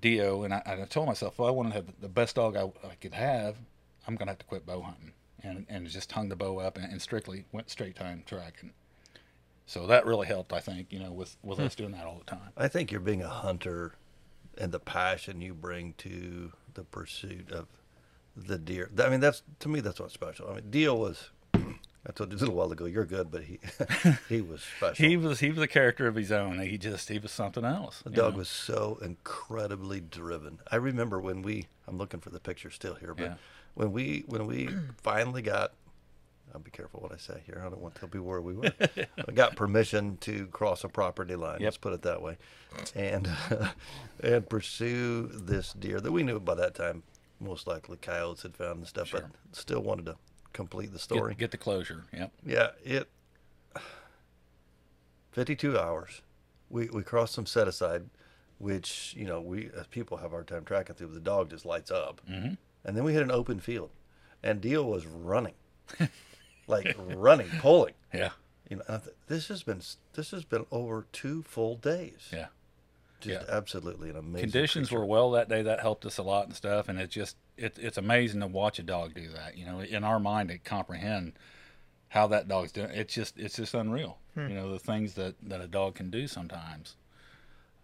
Dio, 0.01 0.43
and 0.43 0.53
I, 0.53 0.61
and 0.65 0.81
I 0.81 0.85
told 0.85 1.07
myself, 1.07 1.35
if 1.35 1.39
I 1.39 1.49
want 1.49 1.69
to 1.69 1.75
have 1.75 1.85
the 2.01 2.09
best 2.09 2.35
dog 2.35 2.55
I, 2.55 2.71
I 2.87 2.95
could 2.95 3.13
have, 3.13 3.57
I'm 4.07 4.15
gonna 4.15 4.31
have 4.31 4.39
to 4.39 4.45
quit 4.45 4.65
bow 4.65 4.81
hunting, 4.81 5.13
and 5.43 5.65
and 5.69 5.87
just 5.87 6.11
hung 6.11 6.29
the 6.29 6.35
bow 6.35 6.59
up 6.59 6.77
and, 6.77 6.91
and 6.91 7.01
strictly 7.01 7.45
went 7.51 7.69
straight 7.69 7.95
time 7.95 8.23
tracking. 8.25 8.71
So 9.65 9.85
that 9.87 10.05
really 10.05 10.27
helped, 10.27 10.53
I 10.53 10.61
think, 10.61 10.93
you 10.93 10.99
know, 10.99 11.11
with 11.11 11.35
with 11.43 11.59
us 11.59 11.73
hmm. 11.73 11.83
doing 11.83 11.91
that 11.93 12.05
all 12.05 12.17
the 12.17 12.25
time. 12.25 12.51
I 12.55 12.67
think 12.67 12.91
you're 12.91 13.01
being 13.01 13.21
a 13.21 13.29
hunter 13.29 13.95
and 14.57 14.71
the 14.71 14.79
passion 14.79 15.41
you 15.41 15.53
bring 15.53 15.93
to 15.99 16.53
the 16.73 16.83
pursuit 16.83 17.51
of 17.51 17.67
the 18.35 18.57
deer. 18.57 18.89
I 18.97 19.09
mean, 19.09 19.19
that's 19.19 19.43
to 19.59 19.69
me, 19.69 19.81
that's 19.81 19.99
what's 19.99 20.13
special. 20.13 20.49
I 20.49 20.55
mean, 20.55 20.69
Dio 20.69 20.95
was. 20.95 21.31
I 22.07 22.11
told 22.13 22.31
you 22.31 22.37
a 22.37 22.39
little 22.39 22.55
while 22.55 22.71
ago, 22.71 22.85
you're 22.85 23.05
good, 23.05 23.29
but 23.29 23.43
he 23.43 23.59
he 24.29 24.41
was 24.41 24.61
special. 24.77 25.05
He 25.07 25.17
was 25.17 25.39
he 25.41 25.49
was 25.49 25.59
a 25.59 25.67
character 25.67 26.07
of 26.07 26.15
his 26.15 26.31
own. 26.31 26.59
He 26.59 26.77
just 26.77 27.09
he 27.09 27.19
was 27.19 27.31
something 27.31 27.65
else. 27.65 28.01
the 28.03 28.09
dog 28.11 28.33
know. 28.33 28.39
was 28.39 28.49
so 28.49 28.97
incredibly 29.01 29.99
driven. 29.99 30.59
I 30.71 30.77
remember 30.77 31.19
when 31.19 31.41
we. 31.41 31.67
I'm 31.87 31.97
looking 31.97 32.19
for 32.19 32.29
the 32.29 32.39
picture 32.39 32.69
still 32.71 32.95
here, 32.95 33.13
but 33.13 33.23
Yeah. 33.23 33.33
when 33.75 33.91
we 33.91 34.23
when 34.27 34.45
we 34.47 34.69
finally 35.03 35.41
got. 35.41 35.73
I'll 36.53 36.61
be 36.61 36.71
careful 36.71 37.01
what 37.01 37.11
I 37.11 37.17
say 37.17 37.41
here. 37.45 37.61
I 37.63 37.69
don't 37.69 37.81
want 37.81 37.95
to 37.95 37.99
tell 37.99 38.09
people 38.09 38.25
where 38.25 38.39
we 38.41 38.53
were. 38.53 38.71
we 39.27 39.33
got 39.33 39.57
permission 39.57 40.15
to 40.21 40.47
cross 40.47 40.85
a 40.85 40.87
property 40.87 41.35
line. 41.35 41.55
Yep. 41.59 41.61
Let's 41.61 41.77
put 41.77 41.91
it 41.93 42.01
that 42.03 42.21
way, 42.21 42.37
and 42.95 43.29
and 44.23 44.47
pursue 44.49 45.27
this 45.33 45.73
deer 45.73 45.99
that 45.99 46.11
we 46.11 46.23
knew 46.23 46.39
by 46.39 46.55
that 46.55 46.73
time 46.73 47.03
most 47.41 47.67
likely 47.67 47.97
coyotes 47.97 48.43
had 48.43 48.55
found 48.55 48.77
and 48.79 48.87
stuff, 48.87 49.09
Sure. 49.09 49.19
but 49.19 49.29
still 49.55 49.81
wanted 49.81 50.05
to 50.05 50.15
complete 50.57 50.91
the 50.91 50.99
story. 50.99 51.33
get, 51.33 51.39
get 51.39 51.51
the 51.51 51.57
closure. 51.57 52.03
Yep. 52.11 52.31
Yeah, 52.43 52.69
it. 52.83 53.07
52 55.31 55.77
hours. 55.77 56.23
We 56.69 56.89
we 56.89 57.03
crossed 57.03 57.33
some 57.33 57.45
set 57.45 57.67
aside, 57.67 58.09
which 58.57 59.13
you 59.15 59.25
know 59.25 59.39
we 59.39 59.69
as 59.79 59.85
people 59.87 60.17
have 60.17 60.31
a 60.31 60.35
hard 60.35 60.47
time 60.47 60.65
tracking 60.65 60.95
through. 60.95 61.09
The 61.09 61.19
dog 61.19 61.51
just 61.51 61.63
lights 61.63 61.91
up, 61.91 62.21
mm-hmm. 62.29 62.55
and 62.83 62.97
then 62.97 63.03
we 63.03 63.13
hit 63.13 63.21
an 63.21 63.31
open 63.31 63.59
field, 63.59 63.91
and 64.43 64.59
Dio 64.59 64.83
was 64.83 65.05
running, 65.05 65.53
like 66.67 66.97
running, 67.15 67.49
pulling. 67.59 67.93
Yeah. 68.13 68.31
You 68.67 68.77
know, 68.77 68.83
th- 68.87 69.15
this 69.27 69.47
has 69.47 69.63
been 69.63 69.81
this 70.15 70.31
has 70.31 70.43
been 70.43 70.65
over 70.71 71.05
two 71.13 71.43
full 71.43 71.77
days. 71.77 72.29
Yeah. 72.33 72.47
just 73.21 73.47
yeah. 73.47 73.55
absolutely 73.55 74.09
an 74.09 74.17
amazing. 74.17 74.49
conditions 74.49 74.91
were 74.91 75.05
well 75.05 75.31
that 75.31 75.47
day 75.47 75.61
that 75.61 75.79
helped 75.79 76.05
us 76.05 76.17
a 76.17 76.23
lot 76.23 76.47
and 76.47 76.55
stuff 76.55 76.89
and 76.89 76.99
it 76.99 77.09
just 77.09 77.37
it, 77.57 77.77
it's 77.79 77.97
amazing 77.97 78.41
to 78.41 78.47
watch 78.47 78.79
a 78.79 78.83
dog 78.83 79.13
do 79.13 79.29
that 79.29 79.57
you 79.57 79.65
know 79.65 79.79
in 79.79 80.03
our 80.03 80.19
mind 80.19 80.49
to 80.49 80.57
comprehend 80.57 81.33
how 82.09 82.27
that 82.27 82.47
dog's 82.47 82.71
doing 82.71 82.89
it's 82.91 83.13
just 83.13 83.37
it's 83.37 83.55
just 83.55 83.73
unreal 83.73 84.17
hmm. 84.35 84.47
you 84.47 84.55
know 84.55 84.71
the 84.71 84.79
things 84.79 85.13
that 85.13 85.35
that 85.41 85.61
a 85.61 85.67
dog 85.67 85.95
can 85.95 86.09
do 86.09 86.27
sometimes 86.27 86.95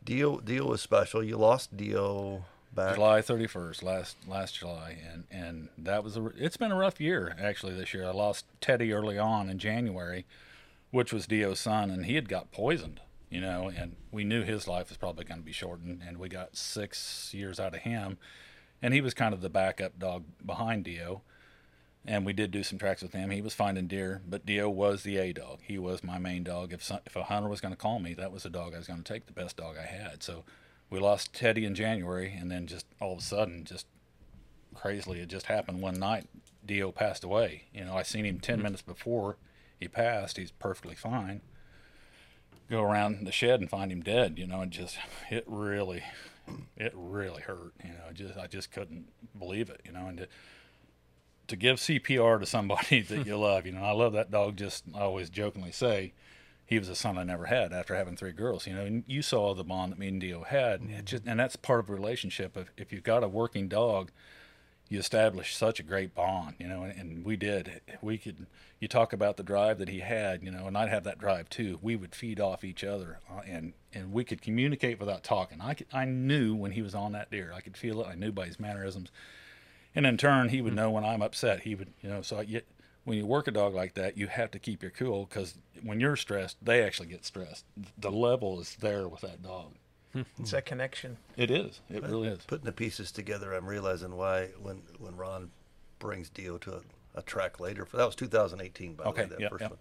Dio 0.03 0.39
Dio 0.39 0.65
was 0.65 0.81
special. 0.81 1.23
You 1.23 1.37
lost 1.37 1.77
Dio 1.77 2.43
back. 2.73 2.95
july 2.95 3.21
31st 3.21 3.83
last 3.83 4.17
last 4.27 4.55
july 4.55 4.97
and 5.11 5.25
and 5.31 5.69
that 5.77 6.03
was 6.03 6.17
a. 6.17 6.25
It's 6.37 6.57
been 6.57 6.71
a 6.71 6.75
rough 6.75 6.99
year 6.99 7.35
actually 7.39 7.73
this 7.75 7.93
year 7.93 8.07
i 8.07 8.11
lost 8.11 8.45
teddy 8.61 8.91
early 8.91 9.17
on 9.17 9.47
in 9.49 9.59
january 9.59 10.25
which 10.89 11.13
was 11.13 11.27
dio's 11.27 11.59
son 11.59 11.91
and 11.91 12.05
he 12.05 12.15
had 12.15 12.27
got 12.27 12.51
poisoned 12.51 12.99
you 13.29 13.39
know 13.39 13.71
and 13.75 13.95
we 14.11 14.23
knew 14.23 14.41
his 14.41 14.67
life 14.67 14.89
was 14.89 14.97
probably 14.97 15.23
going 15.23 15.39
to 15.39 15.45
be 15.45 15.51
shortened 15.51 16.01
and 16.05 16.17
we 16.17 16.27
got 16.27 16.57
six 16.57 17.31
years 17.33 17.59
out 17.59 17.75
of 17.75 17.81
him 17.81 18.17
and 18.83 18.93
he 18.93 19.01
was 19.01 19.13
kind 19.13 19.33
of 19.33 19.41
the 19.41 19.49
backup 19.49 19.97
dog 19.97 20.25
behind 20.45 20.83
dio. 20.83 21.21
And 22.05 22.25
we 22.25 22.33
did 22.33 22.51
do 22.51 22.63
some 22.63 22.77
tracks 22.77 23.01
with 23.01 23.13
him. 23.13 23.29
He 23.29 23.41
was 23.41 23.53
finding 23.53 23.87
deer 23.87 24.21
but 24.27 24.45
dio 24.45 24.69
was 24.69 25.03
the 25.03 25.17
a 25.17 25.31
dog. 25.31 25.59
He 25.63 25.79
was 25.79 26.03
my 26.03 26.19
main 26.19 26.43
dog. 26.43 26.73
If, 26.73 26.83
some, 26.83 26.99
if 27.05 27.15
a 27.15 27.23
hunter 27.23 27.47
was 27.47 27.61
going 27.61 27.73
to 27.73 27.79
call 27.79 27.99
me 27.99 28.13
that 28.15 28.33
was 28.33 28.43
the 28.43 28.49
dog 28.49 28.73
i 28.75 28.77
was 28.77 28.87
going 28.87 29.01
to 29.01 29.13
take 29.13 29.25
the 29.25 29.31
best 29.31 29.55
dog 29.55 29.77
i 29.81 29.85
had. 29.85 30.21
So 30.21 30.43
we 30.89 30.99
lost 30.99 31.33
teddy 31.33 31.65
in 31.65 31.73
january 31.73 32.35
and 32.37 32.51
then 32.51 32.67
just 32.67 32.85
all 32.99 33.13
of 33.13 33.19
a 33.19 33.21
sudden 33.21 33.63
just 33.63 33.87
crazily 34.75 35.21
it 35.21 35.29
just 35.29 35.45
happened. 35.45 35.81
One 35.81 35.97
night 35.97 36.27
dio 36.65 36.91
passed 36.91 37.23
away. 37.23 37.63
You 37.73 37.85
know 37.85 37.95
i 37.95 38.03
seen 38.03 38.25
him 38.25 38.39
10 38.39 38.55
mm-hmm. 38.55 38.63
minutes 38.63 38.81
before 38.81 39.37
he 39.79 39.87
passed. 39.87 40.35
He's 40.35 40.51
perfectly 40.51 40.95
fine. 40.95 41.39
Go 42.69 42.81
around 42.81 43.25
the 43.25 43.31
shed 43.31 43.61
and 43.61 43.69
find 43.69 43.93
him 43.93 44.01
dead 44.01 44.37
you 44.37 44.45
know 44.45 44.59
and 44.59 44.71
just 44.71 44.97
it 45.31 45.45
really 45.47 46.03
it 46.77 46.91
really 46.95 47.41
hurt 47.41 47.73
you 47.83 47.91
know 47.91 48.12
just 48.13 48.38
i 48.38 48.47
just 48.47 48.71
couldn't 48.71 49.05
believe 49.38 49.69
it 49.69 49.81
you 49.85 49.91
know 49.91 50.07
and 50.07 50.17
to, 50.17 50.27
to 51.47 51.55
give 51.55 51.77
cpr 51.77 52.39
to 52.39 52.45
somebody 52.45 53.01
that 53.09 53.25
you 53.25 53.38
love 53.39 53.65
you 53.65 53.71
know 53.71 53.83
i 53.83 53.91
love 53.91 54.13
that 54.13 54.31
dog 54.31 54.55
just 54.57 54.83
i 54.95 55.01
always 55.01 55.29
jokingly 55.29 55.71
say 55.71 56.13
he 56.65 56.79
was 56.79 56.89
a 56.89 56.95
son 56.95 57.17
I 57.17 57.23
never 57.23 57.45
had 57.45 57.73
after 57.73 57.95
having 57.95 58.15
three 58.15 58.31
girls. 58.31 58.65
You 58.67 58.73
know, 58.73 58.85
and 58.85 59.03
you 59.07 59.21
saw 59.21 59.53
the 59.53 59.63
bond 59.63 59.91
that 59.91 60.00
me 60.00 60.07
and 60.07 60.19
Dio 60.19 60.43
had, 60.43 60.81
and 60.81 60.89
it 60.89 60.93
mm-hmm. 60.93 61.05
just 61.05 61.23
and 61.25 61.39
that's 61.39 61.55
part 61.55 61.79
of 61.79 61.89
a 61.89 61.93
relationship. 61.93 62.57
If 62.57 62.71
if 62.77 62.91
you've 62.91 63.03
got 63.03 63.23
a 63.23 63.27
working 63.27 63.67
dog, 63.67 64.12
you 64.89 64.99
establish 64.99 65.55
such 65.55 65.79
a 65.79 65.83
great 65.83 66.13
bond. 66.13 66.55
You 66.59 66.67
know, 66.67 66.83
and, 66.83 66.99
and 66.99 67.25
we 67.25 67.35
did. 67.35 67.81
We 68.01 68.17
could. 68.17 68.45
You 68.79 68.87
talk 68.87 69.13
about 69.13 69.37
the 69.37 69.43
drive 69.43 69.79
that 69.79 69.89
he 69.89 69.99
had. 69.99 70.43
You 70.43 70.51
know, 70.51 70.67
and 70.67 70.77
I'd 70.77 70.89
have 70.89 71.03
that 71.05 71.19
drive 71.19 71.49
too. 71.49 71.79
We 71.81 71.95
would 71.95 72.15
feed 72.15 72.39
off 72.39 72.63
each 72.63 72.83
other, 72.83 73.19
uh, 73.29 73.41
and 73.47 73.73
and 73.93 74.11
we 74.11 74.23
could 74.23 74.41
communicate 74.41 74.99
without 74.99 75.23
talking. 75.23 75.61
I 75.61 75.73
could, 75.73 75.87
I 75.93 76.05
knew 76.05 76.55
when 76.55 76.71
he 76.71 76.81
was 76.81 76.95
on 76.95 77.11
that 77.13 77.31
deer. 77.31 77.51
I 77.55 77.61
could 77.61 77.77
feel 77.77 78.01
it. 78.01 78.07
I 78.07 78.15
knew 78.15 78.31
by 78.31 78.47
his 78.47 78.59
mannerisms, 78.59 79.09
and 79.95 80.05
in 80.05 80.17
turn, 80.17 80.49
he 80.49 80.61
would 80.61 80.75
know 80.75 80.91
when 80.91 81.05
I'm 81.05 81.21
upset. 81.21 81.61
He 81.61 81.75
would, 81.75 81.93
you 82.01 82.09
know. 82.09 82.21
So 82.21 82.39
I, 82.39 82.61
when 83.03 83.17
you 83.17 83.25
work 83.25 83.47
a 83.47 83.51
dog 83.51 83.73
like 83.73 83.95
that, 83.95 84.17
you 84.17 84.27
have 84.27 84.51
to 84.51 84.59
keep 84.59 84.81
your 84.81 84.91
cool 84.91 85.25
because 85.25 85.55
when 85.81 85.99
you're 85.99 86.15
stressed, 86.15 86.57
they 86.61 86.81
actually 86.83 87.09
get 87.09 87.25
stressed. 87.25 87.65
The 87.97 88.11
level 88.11 88.59
is 88.59 88.77
there 88.79 89.07
with 89.07 89.21
that 89.21 89.43
dog. 89.43 89.73
It's 90.39 90.51
that 90.51 90.65
connection. 90.65 91.17
It 91.38 91.50
is. 91.50 91.82
It 91.89 92.03
really 92.03 92.27
is. 92.27 92.39
Putting 92.46 92.65
the 92.65 92.72
pieces 92.72 93.12
together, 93.12 93.53
I'm 93.53 93.65
realizing 93.65 94.15
why 94.15 94.50
when 94.62 94.82
when 95.00 95.15
Ron 95.17 95.50
brings 96.00 96.29
Dio 96.29 96.58
to 96.60 96.75
a, 96.75 96.82
a 97.15 97.22
track 97.24 97.60
later. 97.60 97.86
For 97.86 97.98
that 97.98 98.05
was 98.05 98.15
2018, 98.15 98.93
by 98.93 99.03
Okay, 99.05 99.24
the 99.24 99.27
way, 99.27 99.29
that 99.29 99.41
yeah, 99.41 99.50
first 99.50 99.62
yeah. 99.62 99.67
one. 99.70 99.77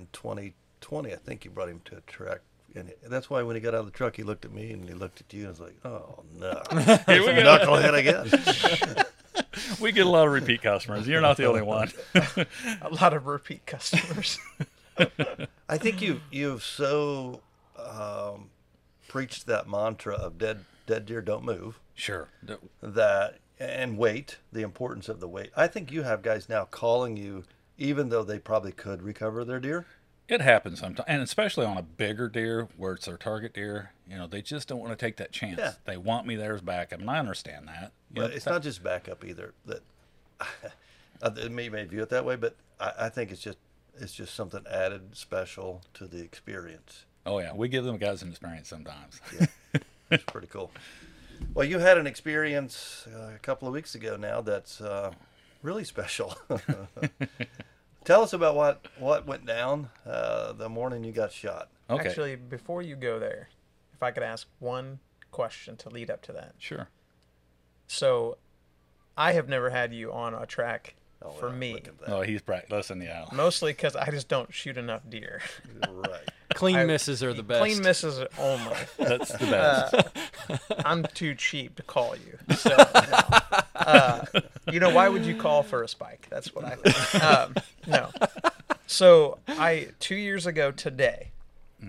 In 0.00 0.06
2020, 0.14 1.12
I 1.12 1.16
think 1.16 1.44
you 1.44 1.50
brought 1.50 1.68
him 1.68 1.80
to 1.86 1.96
a 1.98 2.00
track, 2.02 2.40
and 2.74 2.90
that's 3.06 3.28
why 3.28 3.42
when 3.42 3.54
he 3.54 3.60
got 3.60 3.74
out 3.74 3.80
of 3.80 3.86
the 3.86 3.92
truck, 3.92 4.16
he 4.16 4.22
looked 4.22 4.46
at 4.46 4.52
me 4.52 4.72
and 4.72 4.88
he 4.88 4.94
looked 4.94 5.20
at 5.20 5.32
you 5.34 5.40
and 5.40 5.50
was 5.50 5.60
like, 5.60 5.76
"Oh 5.84 6.24
no, 6.38 6.62
Here 7.06 7.20
we 7.20 7.26
go. 7.26 7.58
knucklehead 7.58 7.94
again." 7.98 9.04
We 9.80 9.92
get 9.92 10.06
a 10.06 10.08
lot 10.08 10.26
of 10.26 10.32
repeat 10.32 10.62
customers. 10.62 11.06
You're 11.06 11.20
not 11.20 11.36
the 11.36 11.44
only 11.46 11.62
one. 11.62 11.90
A 12.14 12.88
lot 12.90 13.12
of 13.12 13.26
repeat 13.26 13.66
customers. 13.66 14.38
I 15.68 15.78
think 15.78 16.00
you 16.02 16.20
you've 16.30 16.62
so 16.64 17.40
um, 17.78 18.50
preached 19.06 19.46
that 19.46 19.68
mantra 19.68 20.14
of 20.14 20.38
dead 20.38 20.64
dead 20.86 21.06
deer 21.06 21.20
don't 21.20 21.44
move. 21.44 21.80
Sure. 21.94 22.28
Th- 22.46 22.58
That 22.82 23.38
and 23.58 23.98
wait, 23.98 24.38
the 24.52 24.62
importance 24.62 25.08
of 25.08 25.20
the 25.20 25.28
wait. 25.28 25.50
I 25.56 25.66
think 25.66 25.90
you 25.90 26.02
have 26.02 26.22
guys 26.22 26.48
now 26.48 26.64
calling 26.64 27.16
you, 27.16 27.44
even 27.76 28.08
though 28.08 28.22
they 28.22 28.38
probably 28.38 28.72
could 28.72 29.02
recover 29.02 29.44
their 29.44 29.60
deer. 29.60 29.86
It 30.28 30.42
happens 30.42 30.80
sometimes, 30.80 31.06
and 31.08 31.22
especially 31.22 31.64
on 31.64 31.78
a 31.78 31.82
bigger 31.82 32.28
deer 32.28 32.68
where 32.76 32.92
it's 32.92 33.06
their 33.06 33.16
target 33.16 33.54
deer. 33.54 33.92
You 34.08 34.18
know, 34.18 34.26
they 34.26 34.42
just 34.42 34.68
don't 34.68 34.78
want 34.78 34.90
to 34.90 34.96
take 34.96 35.16
that 35.16 35.32
chance. 35.32 35.58
Yeah. 35.58 35.72
They 35.86 35.96
want 35.96 36.26
me 36.26 36.36
there 36.36 36.54
as 36.54 36.60
backup, 36.60 37.00
and 37.00 37.10
I 37.10 37.18
understand 37.18 37.66
that. 37.68 37.92
You 38.14 38.22
But 38.22 38.30
know, 38.30 38.36
it's 38.36 38.44
not 38.46 38.62
just 38.62 38.82
backup 38.82 39.24
either. 39.24 39.54
That 39.64 39.82
uh, 41.22 41.30
me 41.50 41.68
may 41.70 41.84
view 41.84 42.02
it 42.02 42.10
that 42.10 42.24
way, 42.26 42.36
but 42.36 42.56
I, 42.78 42.92
I 43.00 43.08
think 43.08 43.30
it's 43.30 43.40
just 43.40 43.58
it's 43.98 44.12
just 44.12 44.34
something 44.34 44.64
added 44.70 45.16
special 45.16 45.82
to 45.94 46.06
the 46.06 46.20
experience. 46.20 47.04
Oh 47.28 47.38
yeah, 47.40 47.52
we 47.54 47.68
give 47.68 47.84
them 47.84 47.98
guys 47.98 48.22
an 48.22 48.30
experience 48.30 48.68
sometimes. 48.68 49.20
It's 50.10 50.24
pretty 50.24 50.46
cool. 50.46 50.70
Well, 51.52 51.66
you 51.66 51.80
had 51.80 51.98
an 51.98 52.06
experience 52.06 53.06
uh, 53.14 53.32
a 53.34 53.38
couple 53.40 53.68
of 53.68 53.74
weeks 53.74 53.94
ago 53.94 54.16
now 54.16 54.40
that's 54.40 54.80
uh, 54.80 55.12
really 55.62 55.84
special. 55.84 56.34
Tell 58.04 58.22
us 58.22 58.32
about 58.32 58.54
what 58.56 58.86
what 58.98 59.26
went 59.26 59.44
down 59.44 59.90
uh, 60.06 60.54
the 60.54 60.70
morning 60.70 61.04
you 61.04 61.12
got 61.12 61.30
shot. 61.30 61.68
Okay. 61.90 62.08
Actually, 62.08 62.36
before 62.36 62.80
you 62.80 62.96
go 62.96 63.18
there, 63.18 63.50
if 63.92 64.02
I 64.02 64.10
could 64.10 64.22
ask 64.22 64.46
one 64.60 64.98
question 65.30 65.76
to 65.76 65.90
lead 65.90 66.10
up 66.10 66.22
to 66.22 66.32
that. 66.32 66.54
sure. 66.56 66.88
So, 67.86 68.38
I 69.14 69.32
have 69.32 69.46
never 69.46 69.68
had 69.68 69.92
you 69.92 70.10
on 70.10 70.32
a 70.32 70.46
track 70.46 70.94
Oh, 71.20 71.30
for 71.32 71.48
well, 71.48 71.56
me, 71.56 71.72
look 71.74 71.88
at 71.88 71.98
that. 72.00 72.08
Oh, 72.10 72.22
he's 72.22 72.40
bright. 72.42 72.70
Listen, 72.70 73.00
yeah. 73.00 73.24
mostly 73.32 73.72
because 73.72 73.96
I 73.96 74.10
just 74.10 74.28
don't 74.28 74.52
shoot 74.54 74.76
enough 74.78 75.02
deer. 75.08 75.40
right. 75.90 76.20
Clean 76.54 76.76
I- 76.76 76.84
misses 76.84 77.22
are 77.22 77.34
the 77.34 77.42
best. 77.42 77.60
Clean 77.60 77.82
misses 77.82 78.20
are 78.20 78.28
only. 78.38 78.76
That's 78.98 79.32
the 79.32 79.46
best. 79.46 80.72
I'm 80.86 81.04
too 81.14 81.34
cheap 81.34 81.74
to 81.76 81.82
call 81.82 82.14
you. 82.16 82.38
So, 82.56 82.70
no. 82.70 82.84
uh, 83.74 84.24
you 84.72 84.80
know, 84.80 84.90
why 84.94 85.08
would 85.08 85.26
you 85.26 85.34
call 85.36 85.62
for 85.62 85.82
a 85.82 85.88
spike? 85.88 86.26
That's 86.30 86.54
what 86.54 86.64
I 86.64 86.76
think. 86.76 87.24
Um, 87.24 87.54
no. 87.86 88.10
So 88.86 89.38
I 89.48 89.88
two 90.00 90.14
years 90.14 90.46
ago 90.46 90.70
today, 90.70 91.30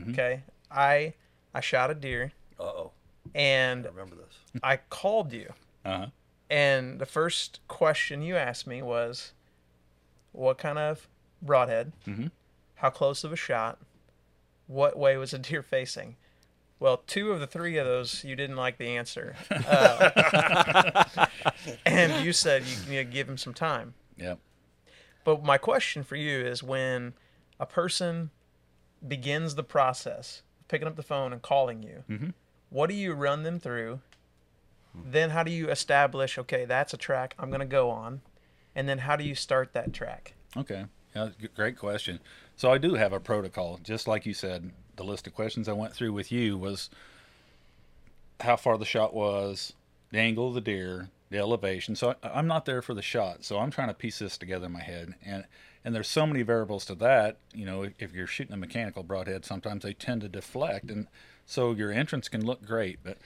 okay, 0.09 0.41
I 0.69 1.13
I 1.53 1.61
shot 1.61 1.89
a 1.91 1.95
deer 1.95 2.33
Uh 2.59 2.63
oh. 2.63 2.91
and 3.33 3.85
I 3.85 3.89
remember 3.89 4.15
this. 4.15 4.61
I 4.61 4.77
called 4.89 5.31
you, 5.31 5.53
Uh-huh. 5.85 6.07
And 6.49 6.99
the 6.99 7.05
first 7.05 7.59
question 7.67 8.21
you 8.21 8.35
asked 8.35 8.65
me 8.67 8.81
was, 8.81 9.33
"What 10.31 10.57
kind 10.57 10.77
of 10.79 11.07
broadhead? 11.41 11.93
Mhm. 12.07 12.31
How 12.75 12.89
close 12.89 13.23
of 13.23 13.31
a 13.33 13.35
shot? 13.35 13.79
What 14.67 14.97
way 14.97 15.17
was 15.17 15.31
the 15.31 15.39
deer 15.39 15.61
facing?" 15.63 16.15
Well, 16.79 16.97
two 17.07 17.31
of 17.33 17.41
the 17.41 17.47
three 17.47 17.75
of 17.77 17.85
those 17.85 18.23
you 18.23 18.35
didn't 18.37 18.55
like 18.55 18.77
the 18.77 18.95
answer, 18.95 19.35
uh, 19.51 21.25
and 21.85 22.23
you 22.25 22.31
said 22.33 22.63
you, 22.63 22.93
you 22.93 23.03
give 23.03 23.27
him 23.27 23.37
some 23.37 23.53
time. 23.53 23.93
Yep. 24.17 24.39
But 25.25 25.43
my 25.43 25.57
question 25.57 26.03
for 26.03 26.15
you 26.15 26.39
is 26.39 26.63
when 26.63 27.13
a 27.59 27.65
person 27.65 28.29
begins 29.05 29.55
the 29.55 29.63
process 29.63 30.41
picking 30.69 30.87
up 30.87 30.95
the 30.95 31.03
phone 31.03 31.33
and 31.33 31.41
calling 31.41 31.83
you, 31.83 32.03
Mhm. 32.09 32.33
what 32.69 32.87
do 32.87 32.95
you 32.95 33.13
run 33.13 33.43
them 33.43 33.59
through? 33.59 33.99
Then 34.93 35.29
how 35.29 35.43
do 35.43 35.51
you 35.51 35.69
establish, 35.69 36.37
okay, 36.37 36.65
that's 36.65 36.93
a 36.93 36.97
track 36.97 37.35
I'm 37.39 37.49
going 37.49 37.59
to 37.59 37.65
go 37.65 37.89
on? 37.89 38.21
And 38.75 38.87
then 38.87 38.99
how 38.99 39.15
do 39.15 39.23
you 39.23 39.35
start 39.35 39.73
that 39.73 39.93
track? 39.93 40.33
Okay. 40.57 40.85
Yeah, 41.15 41.29
great 41.55 41.77
question. 41.77 42.19
So 42.55 42.71
I 42.71 42.77
do 42.77 42.95
have 42.95 43.13
a 43.13 43.19
protocol, 43.19 43.79
just 43.83 44.07
like 44.07 44.25
you 44.25 44.33
said. 44.33 44.71
The 44.95 45.03
list 45.03 45.27
of 45.27 45.33
questions 45.33 45.69
I 45.69 45.73
went 45.73 45.93
through 45.93 46.13
with 46.13 46.31
you 46.31 46.57
was 46.57 46.89
how 48.41 48.55
far 48.55 48.77
the 48.77 48.85
shot 48.85 49.13
was, 49.13 49.73
the 50.11 50.19
angle 50.19 50.49
of 50.49 50.53
the 50.53 50.61
deer, 50.61 51.09
the 51.29 51.37
elevation. 51.37 51.95
So 51.95 52.15
I, 52.23 52.29
I'm 52.29 52.47
not 52.47 52.65
there 52.65 52.81
for 52.81 52.93
the 52.93 53.01
shot. 53.01 53.43
So 53.43 53.59
I'm 53.59 53.71
trying 53.71 53.87
to 53.87 53.93
piece 53.93 54.19
this 54.19 54.37
together 54.37 54.65
in 54.65 54.73
my 54.73 54.81
head, 54.81 55.15
and 55.25 55.45
and 55.85 55.95
there's 55.95 56.09
so 56.09 56.27
many 56.27 56.41
variables 56.41 56.85
to 56.85 56.95
that. 56.95 57.37
You 57.53 57.65
know, 57.65 57.83
if, 57.83 57.93
if 57.99 58.13
you're 58.13 58.27
shooting 58.27 58.53
a 58.53 58.57
mechanical 58.57 59.03
broadhead, 59.03 59.45
sometimes 59.45 59.83
they 59.83 59.93
tend 59.93 60.21
to 60.21 60.29
deflect, 60.29 60.91
and 60.91 61.07
so 61.45 61.71
your 61.71 61.91
entrance 61.91 62.27
can 62.29 62.45
look 62.45 62.65
great, 62.65 62.99
but 63.03 63.17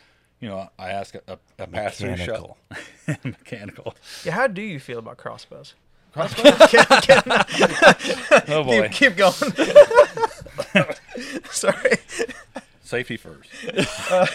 you 0.44 0.50
know, 0.50 0.70
I 0.78 0.90
ask 0.90 1.16
a, 1.16 1.22
a, 1.30 1.38
a 1.58 1.68
pass 1.68 2.00
through 2.00 2.18
shot. 2.18 2.28
Mechanical. 2.28 2.58
mechanical. 3.24 3.96
Yeah, 4.26 4.34
how 4.34 4.48
do 4.48 4.62
you 4.62 4.78
feel 4.78 5.00
about 5.00 5.16
crossbows? 5.16 5.74
Oh 8.50 8.64
boy. 8.66 8.90
Keep, 8.90 9.16
keep 9.16 9.16
going. 9.16 9.34
Sorry. 11.50 11.96
safety 12.82 13.16
first. 13.16 13.50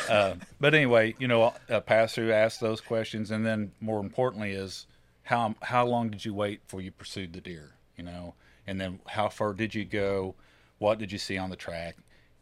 uh, 0.08 0.36
but 0.58 0.74
anyway, 0.74 1.14
you 1.18 1.28
know, 1.28 1.52
a 1.68 1.82
pass 1.82 2.14
through 2.14 2.32
ask 2.32 2.58
those 2.58 2.80
questions, 2.80 3.30
and 3.30 3.44
then 3.44 3.72
more 3.80 4.00
importantly 4.00 4.52
is 4.52 4.86
how 5.24 5.54
how 5.60 5.84
long 5.84 6.08
did 6.08 6.24
you 6.24 6.32
wait 6.32 6.64
before 6.64 6.80
you 6.80 6.90
pursued 6.90 7.34
the 7.34 7.42
deer? 7.42 7.74
You 7.96 8.04
know, 8.04 8.34
and 8.66 8.80
then 8.80 9.00
how 9.08 9.28
far 9.28 9.52
did 9.52 9.74
you 9.74 9.84
go? 9.84 10.36
What 10.78 10.98
did 10.98 11.12
you 11.12 11.18
see 11.18 11.36
on 11.36 11.50
the 11.50 11.56
track? 11.56 11.96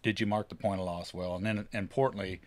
Did 0.04 0.20
you 0.20 0.26
mark 0.26 0.50
the 0.50 0.54
point 0.54 0.80
of 0.80 0.86
loss 0.86 1.12
well? 1.12 1.34
And 1.34 1.44
then 1.44 1.66
importantly, 1.72 2.40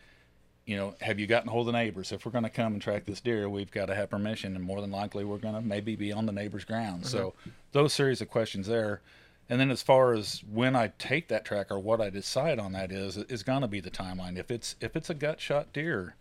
you 0.70 0.78
know, 0.78 0.94
have 1.02 1.20
you 1.20 1.26
gotten 1.26 1.50
hold 1.50 1.68
of 1.68 1.74
the 1.74 1.80
neighbors? 1.80 2.12
If 2.12 2.28
we're 2.28 2.32
going 2.32 2.44
to 2.44 2.50
come 2.52 2.74
and 2.74 2.82
track 2.82 3.06
this 3.06 3.20
deer, 3.20 3.50
we've 3.50 3.72
got 3.72 3.88
to 3.88 3.96
have 3.96 4.12
permission, 4.12 4.56
and 4.56 4.64
more 4.64 4.82
than 4.82 4.92
likely, 4.92 5.26
we're 5.26 5.40
going 5.40 5.56
to 5.56 5.62
maybe 5.62 5.96
be 5.96 6.12
on 6.12 6.28
the 6.28 6.32
neighbor's 6.32 6.64
ground. 6.64 7.08
So, 7.08 7.30
mm-hmm. 7.30 7.50
those 7.72 7.92
series 7.92 8.22
of 8.22 8.30
questions 8.30 8.68
there. 8.68 9.02
And 9.50 9.60
then 9.60 9.72
as 9.72 9.82
far 9.82 10.14
as 10.14 10.44
when 10.48 10.76
I 10.76 10.92
take 11.00 11.28
that 11.30 11.44
track 11.44 11.72
or 11.72 11.80
what 11.80 12.00
I 12.00 12.12
decide 12.12 12.60
on 12.60 12.74
that 12.74 12.92
is 12.92 13.18
is 13.18 13.42
going 13.42 13.62
to 13.62 13.68
be 13.68 13.80
the 13.80 13.90
timeline. 13.90 14.38
If 14.38 14.52
it's 14.52 14.76
if 14.80 14.96
it's 14.96 15.10
a 15.10 15.16
gut 15.16 15.42
shot 15.42 15.74
deer, 15.74 16.14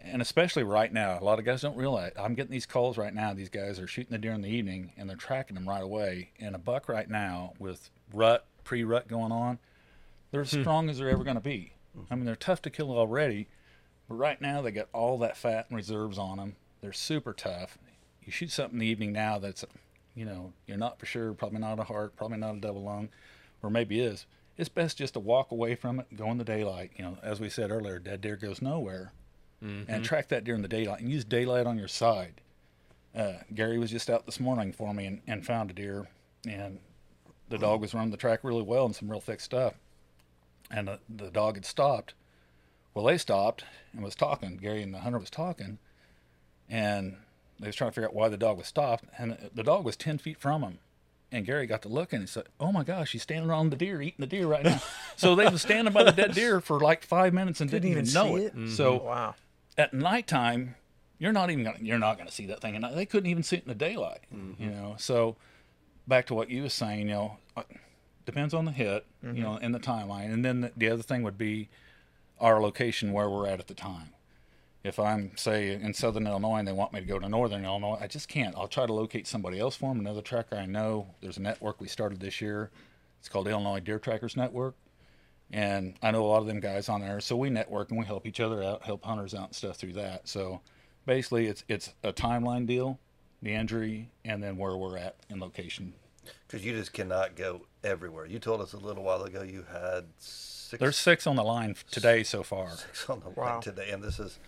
and 0.00 0.20
especially 0.20 0.64
right 0.64 0.92
now, 0.92 1.16
a 1.20 1.22
lot 1.22 1.38
of 1.38 1.44
guys 1.44 1.62
don't 1.62 1.76
realize 1.76 2.10
I'm 2.18 2.34
getting 2.34 2.50
these 2.50 2.66
calls 2.66 2.98
right 2.98 3.14
now. 3.14 3.34
These 3.34 3.50
guys 3.50 3.78
are 3.78 3.86
shooting 3.86 4.10
the 4.10 4.18
deer 4.18 4.32
in 4.32 4.42
the 4.42 4.48
evening 4.48 4.90
and 4.96 5.08
they're 5.08 5.16
tracking 5.16 5.54
them 5.54 5.68
right 5.68 5.84
away. 5.84 6.30
And 6.40 6.56
a 6.56 6.58
buck 6.58 6.88
right 6.88 7.08
now 7.08 7.52
with 7.60 7.88
rut 8.12 8.46
pre 8.64 8.82
rut 8.82 9.06
going 9.06 9.30
on, 9.30 9.60
they're 10.32 10.40
as 10.40 10.50
hmm. 10.50 10.62
strong 10.62 10.90
as 10.90 10.98
they're 10.98 11.10
ever 11.10 11.22
going 11.22 11.36
to 11.36 11.40
be. 11.40 11.74
I 12.10 12.14
mean, 12.14 12.24
they're 12.24 12.36
tough 12.36 12.62
to 12.62 12.70
kill 12.70 12.90
already, 12.90 13.48
but 14.10 14.16
right 14.16 14.40
now 14.40 14.60
they 14.60 14.72
got 14.72 14.88
all 14.92 15.18
that 15.18 15.36
fat 15.36 15.66
and 15.68 15.76
reserves 15.76 16.18
on 16.18 16.38
them. 16.38 16.56
They're 16.80 16.92
super 16.92 17.32
tough. 17.32 17.78
You 18.24 18.32
shoot 18.32 18.50
something 18.50 18.74
in 18.74 18.80
the 18.80 18.86
evening 18.86 19.12
now 19.12 19.38
that's, 19.38 19.64
you 20.16 20.24
know, 20.24 20.52
you're 20.66 20.76
not 20.76 20.98
for 20.98 21.06
sure, 21.06 21.32
probably 21.32 21.60
not 21.60 21.78
a 21.78 21.84
heart, 21.84 22.16
probably 22.16 22.38
not 22.38 22.56
a 22.56 22.60
double 22.60 22.82
lung, 22.82 23.10
or 23.62 23.70
maybe 23.70 24.00
is. 24.00 24.26
It's 24.58 24.68
best 24.68 24.98
just 24.98 25.14
to 25.14 25.20
walk 25.20 25.52
away 25.52 25.76
from 25.76 26.00
it, 26.00 26.16
go 26.16 26.28
in 26.32 26.38
the 26.38 26.44
daylight. 26.44 26.90
You 26.96 27.04
know, 27.04 27.18
as 27.22 27.38
we 27.38 27.48
said 27.48 27.70
earlier, 27.70 28.00
dead 28.00 28.20
deer 28.20 28.34
goes 28.36 28.60
nowhere, 28.60 29.12
and 29.88 30.04
track 30.04 30.26
that 30.28 30.42
deer 30.42 30.56
in 30.56 30.62
the 30.62 30.68
daylight 30.68 31.00
and 31.00 31.10
use 31.10 31.24
daylight 31.24 31.66
on 31.66 31.78
your 31.78 31.86
side. 31.86 32.40
Uh, 33.14 33.34
Gary 33.54 33.78
was 33.78 33.92
just 33.92 34.10
out 34.10 34.26
this 34.26 34.40
morning 34.40 34.72
for 34.72 34.92
me 34.92 35.06
and, 35.06 35.20
and 35.28 35.46
found 35.46 35.70
a 35.70 35.74
deer, 35.74 36.08
and 36.48 36.80
the 37.48 37.58
dog 37.58 37.80
was 37.80 37.94
running 37.94 38.10
the 38.10 38.16
track 38.16 38.40
really 38.42 38.62
well 38.62 38.86
and 38.86 38.96
some 38.96 39.08
real 39.08 39.20
thick 39.20 39.38
stuff, 39.40 39.74
and 40.68 40.88
the, 40.88 40.98
the 41.08 41.30
dog 41.30 41.54
had 41.54 41.64
stopped. 41.64 42.14
Well, 42.94 43.04
they 43.04 43.18
stopped 43.18 43.64
and 43.92 44.02
was 44.02 44.14
talking. 44.14 44.56
Gary 44.56 44.82
and 44.82 44.92
the 44.92 45.00
hunter 45.00 45.18
was 45.18 45.30
talking, 45.30 45.78
and 46.68 47.16
they 47.58 47.68
was 47.68 47.76
trying 47.76 47.90
to 47.90 47.94
figure 47.94 48.08
out 48.08 48.14
why 48.14 48.28
the 48.28 48.36
dog 48.36 48.58
was 48.58 48.66
stopped, 48.66 49.04
and 49.18 49.36
the 49.54 49.62
dog 49.62 49.84
was 49.84 49.96
ten 49.96 50.18
feet 50.18 50.38
from 50.38 50.62
him. 50.62 50.78
And 51.32 51.46
Gary 51.46 51.66
got 51.68 51.82
to 51.82 51.88
looking 51.88 52.16
and 52.18 52.24
he 52.28 52.32
said, 52.32 52.44
"Oh 52.58 52.72
my 52.72 52.82
gosh, 52.82 53.12
he's 53.12 53.22
standing 53.22 53.50
on 53.50 53.70
the 53.70 53.76
deer, 53.76 54.02
eating 54.02 54.16
the 54.20 54.26
deer 54.26 54.46
right 54.48 54.64
now." 54.64 54.80
so 55.16 55.36
they 55.36 55.46
was 55.48 55.62
standing 55.62 55.94
by 55.94 56.02
the 56.02 56.10
dead 56.12 56.32
deer 56.34 56.60
for 56.60 56.80
like 56.80 57.04
five 57.04 57.32
minutes 57.32 57.60
and 57.60 57.70
didn't, 57.70 57.82
Didn't 57.90 57.92
even 57.98 58.08
even 58.08 58.14
know 58.14 58.36
see 58.38 58.44
it. 58.46 58.54
it? 58.70 58.76
So 58.76 58.96
Wow. 59.04 59.34
at 59.78 59.94
nighttime, 59.94 60.74
you're 61.18 61.32
not 61.32 61.50
even 61.50 61.62
gonna 61.62 61.78
you're 61.80 62.00
not 62.00 62.18
gonna 62.18 62.32
see 62.32 62.46
that 62.46 62.60
thing, 62.60 62.74
and 62.74 62.84
they 62.96 63.06
couldn't 63.06 63.30
even 63.30 63.44
see 63.44 63.56
it 63.58 63.62
in 63.62 63.68
the 63.68 63.74
daylight. 63.76 64.22
Mm-hmm. 64.34 64.60
You 64.62 64.70
know, 64.70 64.96
so 64.98 65.36
back 66.08 66.26
to 66.26 66.34
what 66.34 66.50
you 66.50 66.64
was 66.64 66.74
saying, 66.74 67.00
you 67.06 67.14
know, 67.14 67.36
uh, 67.56 67.62
depends 68.26 68.52
on 68.52 68.64
the 68.64 68.72
hit, 68.72 69.06
Mm-hmm. 69.24 69.36
you 69.36 69.42
know, 69.44 69.56
and 69.62 69.72
the 69.72 69.78
timeline, 69.78 70.32
and 70.32 70.44
then 70.44 70.62
the, 70.62 70.72
the 70.76 70.88
other 70.88 71.02
thing 71.04 71.22
would 71.22 71.38
be 71.38 71.68
our 72.40 72.60
location 72.60 73.12
where 73.12 73.28
we're 73.28 73.46
at 73.46 73.60
at 73.60 73.66
the 73.66 73.74
time. 73.74 74.10
If 74.82 74.98
I'm 74.98 75.36
say 75.36 75.72
in 75.72 75.92
Southern 75.92 76.26
Illinois 76.26 76.56
and 76.56 76.68
they 76.68 76.72
want 76.72 76.92
me 76.94 77.00
to 77.00 77.06
go 77.06 77.18
to 77.18 77.28
Northern 77.28 77.64
Illinois, 77.64 77.98
I 78.00 78.06
just 78.06 78.28
can't. 78.28 78.56
I'll 78.56 78.68
try 78.68 78.86
to 78.86 78.92
locate 78.92 79.26
somebody 79.26 79.60
else 79.60 79.76
for 79.76 79.90
them, 79.90 80.00
another 80.00 80.22
tracker 80.22 80.56
I 80.56 80.64
know. 80.66 81.14
There's 81.20 81.36
a 81.36 81.42
network 81.42 81.80
we 81.80 81.88
started 81.88 82.20
this 82.20 82.40
year. 82.40 82.70
It's 83.18 83.28
called 83.28 83.46
Illinois 83.46 83.80
Deer 83.80 83.98
Trackers 83.98 84.36
Network 84.36 84.74
and 85.52 85.94
I 86.02 86.10
know 86.10 86.24
a 86.24 86.28
lot 86.28 86.38
of 86.40 86.46
them 86.46 86.60
guys 86.60 86.88
on 86.88 87.00
there. 87.00 87.20
So 87.20 87.36
we 87.36 87.50
network 87.50 87.90
and 87.90 87.98
we 87.98 88.06
help 88.06 88.26
each 88.26 88.40
other 88.40 88.62
out, 88.62 88.82
help 88.82 89.04
hunters 89.04 89.34
out 89.34 89.46
and 89.46 89.54
stuff 89.54 89.76
through 89.76 89.94
that. 89.94 90.28
So 90.28 90.60
basically, 91.06 91.46
it's 91.46 91.64
it's 91.68 91.92
a 92.02 92.12
timeline 92.12 92.66
deal, 92.66 92.98
the 93.42 93.52
injury, 93.52 94.10
and 94.24 94.42
then 94.42 94.56
where 94.56 94.76
we're 94.76 94.96
at 94.96 95.16
in 95.28 95.40
location. 95.40 95.94
Because 96.46 96.64
you 96.64 96.72
just 96.72 96.92
cannot 96.92 97.34
go 97.34 97.62
everywhere. 97.82 98.26
You 98.26 98.38
told 98.38 98.60
us 98.60 98.74
a 98.74 98.78
little 98.78 99.02
while 99.02 99.22
ago 99.22 99.42
you 99.42 99.64
had 99.70 100.04
six, 100.70 100.80
There's 100.80 100.96
six 100.96 101.26
on 101.26 101.36
the 101.36 101.42
line 101.42 101.74
today 101.90 102.22
so 102.22 102.42
far. 102.42 102.70
six 102.70 103.08
on 103.10 103.20
the 103.20 103.30
Wow. 103.30 103.54
line 103.54 103.60
today, 103.60 103.90
and 103.90 104.02
this 104.02 104.18
is 104.18 104.38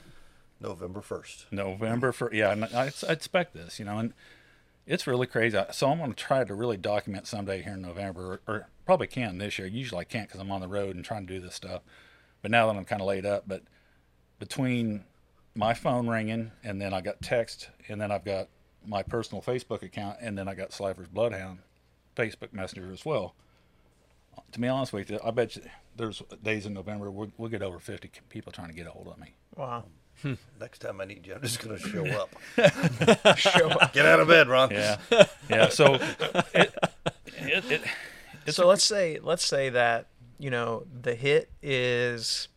November 0.60 1.00
1st. 1.00 1.46
November 1.50 2.12
for 2.12 2.32
yeah, 2.32 2.52
and 2.52 2.64
I, 2.64 2.92
I 3.08 3.12
expect 3.12 3.54
this, 3.54 3.78
you 3.78 3.84
know, 3.84 3.98
and 3.98 4.14
it's 4.86 5.06
really 5.06 5.26
crazy. 5.26 5.58
So 5.72 5.90
I'm 5.90 5.98
going 5.98 6.12
to 6.12 6.16
try 6.16 6.44
to 6.44 6.54
really 6.54 6.76
document 6.76 7.26
someday 7.26 7.62
here 7.62 7.74
in 7.74 7.82
November, 7.82 8.40
or, 8.46 8.54
or 8.54 8.68
probably 8.86 9.08
can 9.08 9.38
this 9.38 9.58
year. 9.58 9.66
Usually 9.66 10.00
I 10.00 10.04
can't 10.04 10.28
because 10.28 10.40
I'm 10.40 10.50
on 10.52 10.60
the 10.60 10.68
road 10.68 10.94
and 10.94 11.04
trying 11.04 11.26
to 11.26 11.32
do 11.32 11.40
this 11.40 11.54
stuff. 11.54 11.82
But 12.40 12.50
now 12.50 12.66
that 12.66 12.76
I'm 12.76 12.84
kind 12.84 13.00
of 13.00 13.08
laid 13.08 13.26
up, 13.26 13.44
but 13.46 13.62
between 14.38 15.04
my 15.54 15.74
phone 15.74 16.08
ringing 16.08 16.50
and 16.64 16.80
then 16.80 16.94
I 16.94 17.00
got 17.00 17.20
text 17.20 17.68
and 17.88 18.00
then 18.00 18.10
I've 18.10 18.24
got 18.24 18.48
my 18.86 19.02
personal 19.02 19.42
Facebook 19.42 19.82
account 19.82 20.16
and 20.20 20.36
then 20.36 20.48
I 20.48 20.54
got 20.54 20.72
Slifer's 20.72 21.08
Bloodhound 21.08 21.58
Facebook 22.16 22.52
Messenger 22.52 22.90
as 22.92 23.04
well. 23.04 23.34
To 24.52 24.60
be 24.60 24.68
honest 24.68 24.92
with 24.92 25.10
you, 25.10 25.18
I 25.24 25.30
bet 25.30 25.56
you 25.56 25.62
there's 25.96 26.22
days 26.42 26.66
in 26.66 26.74
November 26.74 27.10
we'll, 27.10 27.32
we'll 27.38 27.50
get 27.50 27.62
over 27.62 27.78
50 27.78 28.10
people 28.28 28.52
trying 28.52 28.68
to 28.68 28.74
get 28.74 28.86
a 28.86 28.90
hold 28.90 29.08
of 29.08 29.18
me. 29.18 29.34
Wow. 29.56 29.84
Next 30.60 30.80
time 30.80 31.00
I 31.00 31.04
need 31.04 31.26
you, 31.26 31.34
I'm 31.34 31.42
just 31.42 31.60
going 31.60 31.78
to 31.78 31.88
show 31.88 32.04
up. 33.26 33.38
Show 33.38 33.68
up. 33.70 33.92
Get 33.92 34.06
out 34.06 34.20
of 34.20 34.28
bed, 34.28 34.48
Ron. 34.48 34.70
Yeah, 34.70 34.98
yeah. 35.48 35.68
So 35.68 35.94
it, 35.94 36.74
it, 37.40 37.64
it, 37.70 37.82
it's 38.46 38.56
so 38.56 38.66
let's 38.66 38.84
say 38.84 39.18
let's 39.20 39.44
say 39.44 39.70
that 39.70 40.06
you 40.38 40.50
know 40.50 40.84
the 41.02 41.14
hit 41.14 41.50
is 41.62 42.48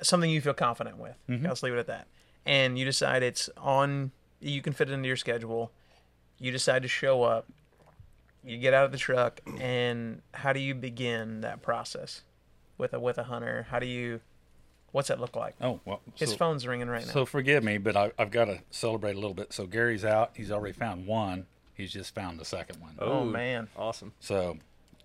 something 0.00 0.30
you 0.30 0.40
feel 0.40 0.54
confident 0.54 0.98
with. 0.98 1.16
Mm-hmm. 1.28 1.46
Let's 1.46 1.62
leave 1.62 1.74
it 1.74 1.78
at 1.78 1.86
that. 1.88 2.06
And 2.46 2.78
you 2.78 2.84
decide 2.84 3.22
it's 3.22 3.50
on. 3.56 4.12
You 4.40 4.62
can 4.62 4.72
fit 4.72 4.88
it 4.88 4.92
into 4.92 5.06
your 5.06 5.16
schedule. 5.16 5.72
You 6.38 6.50
decide 6.50 6.82
to 6.82 6.88
show 6.88 7.22
up. 7.22 7.46
You 8.44 8.58
get 8.58 8.74
out 8.74 8.84
of 8.84 8.92
the 8.92 8.98
truck, 8.98 9.40
and 9.60 10.20
how 10.34 10.52
do 10.52 10.60
you 10.60 10.74
begin 10.74 11.42
that 11.42 11.62
process 11.62 12.22
with 12.78 12.92
a 12.92 12.98
with 13.00 13.18
a 13.18 13.24
hunter? 13.24 13.66
How 13.70 13.78
do 13.78 13.86
you? 13.86 14.20
What's 14.90 15.08
that 15.08 15.20
look 15.20 15.36
like? 15.36 15.54
oh 15.60 15.80
well. 15.84 16.00
His 16.16 16.30
so- 16.30 16.36
phone's 16.36 16.66
ringing 16.66 16.88
right 16.88 17.06
now. 17.06 17.12
So 17.12 17.24
forgive 17.24 17.62
me, 17.64 17.78
but 17.78 17.96
I, 17.96 18.12
I've 18.18 18.30
got 18.30 18.46
to 18.46 18.60
celebrate 18.70 19.12
a 19.12 19.18
little 19.20 19.34
bit. 19.34 19.52
So 19.52 19.66
Gary's 19.66 20.04
out. 20.04 20.32
He's 20.34 20.50
already 20.50 20.72
found 20.74 21.06
one. 21.06 21.46
He's 21.74 21.92
just 21.92 22.14
found 22.14 22.38
the 22.38 22.44
second 22.44 22.80
one. 22.80 22.96
oh, 22.98 23.20
oh 23.20 23.24
man, 23.24 23.68
Awesome. 23.76 24.12
So 24.20 24.58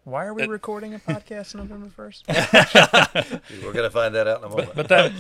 why 0.03 0.25
are 0.25 0.34
we 0.34 0.44
It- 0.44 0.50
recording 0.50 0.94
a 0.94 1.00
podcast 1.00 1.56
November 1.56 1.89
first? 1.89 2.25
We're 2.27 3.72
going 3.74 3.84
to 3.84 3.89
find 3.89 4.15
that 4.15 4.27
out 4.27 4.39
in 4.39 4.46
a 4.46 4.50
moment. 4.50 4.72
but 4.75 4.88
that 4.89 5.12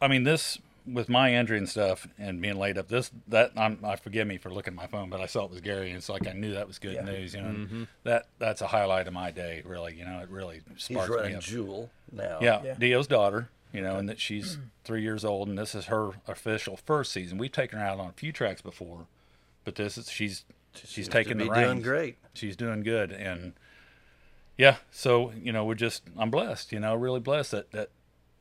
I 0.00 0.08
mean 0.08 0.22
this 0.24 0.58
with 0.86 1.08
my 1.08 1.34
injury 1.34 1.58
and 1.58 1.68
stuff 1.68 2.06
and 2.18 2.40
being 2.40 2.58
laid 2.58 2.76
up. 2.76 2.88
This 2.88 3.10
that 3.28 3.52
I'm, 3.56 3.78
I 3.84 3.96
forgive 3.96 4.26
me 4.26 4.38
for 4.38 4.50
looking 4.50 4.72
at 4.72 4.76
my 4.76 4.86
phone, 4.86 5.10
but 5.10 5.20
I 5.20 5.26
saw 5.26 5.44
it 5.44 5.50
was 5.50 5.60
Gary, 5.60 5.88
and 5.88 5.96
it's 5.96 6.08
like 6.08 6.26
I 6.26 6.32
knew 6.32 6.54
that 6.54 6.66
was 6.66 6.78
good 6.78 6.94
Yeah. 6.94 7.04
news. 7.04 7.34
You 7.34 7.42
know, 7.42 7.48
and 7.48 7.66
mm-hmm. 7.66 7.82
that 8.04 8.26
that's 8.38 8.60
a 8.60 8.66
highlight 8.66 9.06
of 9.06 9.14
my 9.14 9.30
day. 9.30 9.62
Really, 9.64 9.94
you 9.94 10.04
know, 10.04 10.20
it 10.20 10.28
really 10.28 10.62
He's 10.74 10.84
sparks 10.84 11.10
me 11.10 11.16
running 11.16 11.36
up. 11.36 11.42
Jewel 11.42 11.90
now. 12.12 12.38
Yeah, 12.40 12.62
Yeah. 12.62 12.74
Dio's 12.74 13.06
daughter, 13.06 13.48
you 13.72 13.80
know, 13.80 13.96
and 13.96 14.08
that 14.08 14.20
she's 14.20 14.58
three 14.84 15.02
years 15.02 15.24
old, 15.24 15.48
and 15.48 15.58
this 15.58 15.74
is 15.74 15.86
her 15.86 16.10
official 16.28 16.76
first 16.76 17.12
season. 17.12 17.38
We've 17.38 17.52
taken 17.52 17.78
her 17.78 17.84
out 17.84 17.98
on 17.98 18.08
a 18.08 18.12
few 18.12 18.32
tracks 18.32 18.60
before, 18.60 19.06
but 19.64 19.76
this 19.76 19.96
is 19.96 20.10
she's 20.10 20.44
she's 20.74 21.08
taking 21.08 21.38
to 21.38 21.44
the 21.44 21.50
be 21.50 21.60
doing 21.60 21.82
great. 21.82 22.18
She's 22.34 22.56
doing 22.56 22.82
good, 22.82 23.10
and 23.10 23.54
yeah, 24.56 24.76
so 24.90 25.32
you 25.40 25.52
know, 25.52 25.64
we're 25.64 25.74
just 25.74 26.02
I'm 26.16 26.30
blessed, 26.30 26.72
you 26.72 26.80
know, 26.80 26.94
really 26.94 27.20
blessed 27.20 27.52
that 27.52 27.72
that 27.72 27.90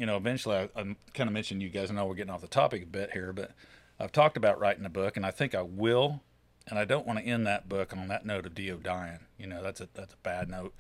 you 0.04 0.08
know, 0.08 0.18
eventually 0.18 0.58
I, 0.58 0.64
I 0.76 0.84
kind 1.14 1.30
of 1.30 1.32
mentioned 1.32 1.62
you 1.62 1.70
guys. 1.70 1.90
I 1.90 1.94
know 1.94 2.06
we're 2.06 2.16
getting 2.16 2.34
off 2.34 2.42
the 2.42 2.48
topic 2.50 2.84
a 2.84 2.86
bit 2.86 3.12
here, 3.14 3.32
but 3.32 3.52
I've 3.98 4.12
talked 4.12 4.36
about 4.36 4.60
writing 4.60 4.84
a 4.84 4.90
book, 4.90 5.16
and 5.16 5.26
I 5.26 5.32
think 5.32 5.56
I 5.56 5.62
will. 5.62 6.22
And 6.68 6.78
I 6.78 6.84
don't 6.84 7.08
want 7.08 7.20
to 7.20 7.26
end 7.26 7.48
that 7.48 7.70
book 7.70 7.96
on 7.96 8.10
that 8.10 8.26
note 8.26 8.46
of 8.46 8.54
Dio 8.54 8.76
dying. 8.76 9.20
You 9.38 9.48
know, 9.48 9.64
that's 9.64 9.80
a 9.80 9.88
that's 9.94 10.12
a 10.14 10.18
bad 10.18 10.50
note. 10.50 10.74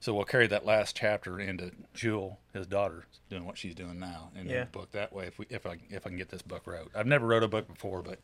So 0.00 0.14
we'll 0.14 0.24
carry 0.24 0.46
that 0.46 0.64
last 0.64 0.96
chapter 0.96 1.38
into 1.38 1.70
Jewel, 1.92 2.38
his 2.54 2.66
daughter, 2.66 3.04
doing 3.28 3.44
what 3.44 3.58
she's 3.58 3.74
doing 3.74 3.98
now, 3.98 4.30
in 4.34 4.48
Yeah. 4.48 4.60
the 4.60 4.70
book 4.70 4.92
that 4.92 5.12
way. 5.12 5.26
If 5.26 5.38
we 5.38 5.44
if 5.50 5.66
I 5.66 5.76
if 5.90 6.06
I 6.06 6.08
can 6.08 6.16
get 6.16 6.30
this 6.30 6.40
book 6.40 6.66
wrote, 6.66 6.90
I've 6.94 7.06
never 7.06 7.26
wrote 7.26 7.42
a 7.42 7.48
book 7.48 7.68
before, 7.68 8.00
but 8.00 8.20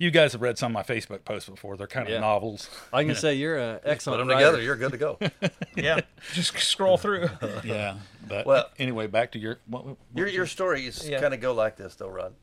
you 0.00 0.10
guys 0.10 0.32
have 0.32 0.40
read 0.42 0.58
some 0.58 0.74
of 0.74 0.88
my 0.88 0.94
Facebook 0.94 1.24
posts 1.24 1.48
before. 1.48 1.76
They're 1.76 1.86
kind 1.86 2.08
of 2.08 2.12
Yeah. 2.14 2.20
novels. 2.20 2.68
I 2.92 3.04
can 3.04 3.14
say 3.24 3.34
you're 3.34 3.56
an 3.58 3.80
excellent. 3.84 3.84
Put 3.84 3.90
excellent 3.90 4.18
them 4.20 4.28
writer. 4.28 4.46
together, 4.46 4.62
you're 4.62 4.76
good 4.76 4.90
to 4.92 4.98
go. 4.98 5.18
yeah, 5.76 6.00
just 6.32 6.58
scroll 6.58 6.96
through. 6.96 7.28
yeah, 7.64 7.98
but 8.26 8.46
Well- 8.46 8.70
anyway, 8.78 9.06
back 9.06 9.30
to 9.32 9.38
your 9.38 9.58
what, 9.66 9.86
what 9.86 9.96
Your 10.16 10.26
your 10.26 10.46
stories 10.46 11.06
Yeah. 11.08 11.20
kind 11.20 11.34
of 11.34 11.40
go 11.40 11.52
like 11.54 11.76
this, 11.76 11.94
though, 11.94 12.08
Ron. 12.08 12.34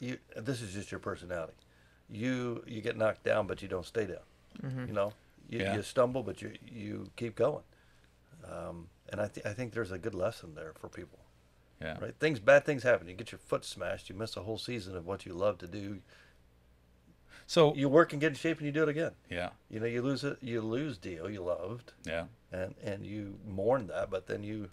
You 0.00 0.18
this 0.36 0.60
is 0.60 0.74
just 0.74 0.90
your 0.90 1.00
personality. 1.00 1.54
You 2.10 2.62
you 2.66 2.80
get 2.82 2.96
knocked 2.96 3.22
down, 3.24 3.46
but 3.46 3.62
you 3.62 3.68
don't 3.68 3.86
stay 3.86 4.06
down. 4.06 4.86
You 4.88 4.92
know, 4.92 5.12
you, 5.48 5.60
Yeah. 5.60 5.76
you 5.76 5.82
stumble, 5.82 6.22
but 6.24 6.42
you 6.42 6.52
you 6.70 7.10
keep 7.16 7.36
going. 7.36 7.62
Um, 8.50 8.88
and 9.10 9.20
I 9.20 9.28
th- 9.28 9.46
I 9.46 9.52
think 9.52 9.72
there's 9.72 9.92
a 9.92 9.98
good 9.98 10.14
lesson 10.14 10.54
there 10.54 10.72
for 10.80 10.88
people. 10.88 11.18
yeah. 11.80 11.96
Right? 12.00 12.14
Things 12.18 12.40
bad 12.40 12.64
things 12.64 12.82
happen. 12.82 13.08
You 13.08 13.14
get 13.14 13.30
your 13.32 13.38
foot 13.38 13.64
smashed. 13.64 14.08
You 14.08 14.16
miss 14.16 14.36
a 14.36 14.42
whole 14.42 14.58
season 14.58 14.96
of 14.96 15.06
what 15.06 15.26
you 15.26 15.32
love 15.32 15.58
to 15.58 15.66
do. 15.66 16.00
So 17.48 17.74
You 17.74 17.88
work 17.88 18.12
and 18.12 18.20
get 18.20 18.28
in 18.28 18.34
shape, 18.34 18.58
and 18.58 18.66
you 18.66 18.72
do 18.72 18.82
it 18.82 18.88
again. 18.90 19.12
yeah, 19.30 19.48
You 19.70 19.80
know, 19.80 19.86
you 19.86 20.02
lose 20.02 20.22
it. 20.22 20.36
You 20.42 20.60
lose 20.60 20.98
Dio 20.98 21.26
you 21.26 21.42
loved, 21.42 21.92
yeah, 22.06 22.24
and 22.52 22.74
and 22.84 23.04
you 23.06 23.38
mourn 23.46 23.86
that, 23.88 24.10
but 24.10 24.26
then 24.26 24.42
you 24.44 24.68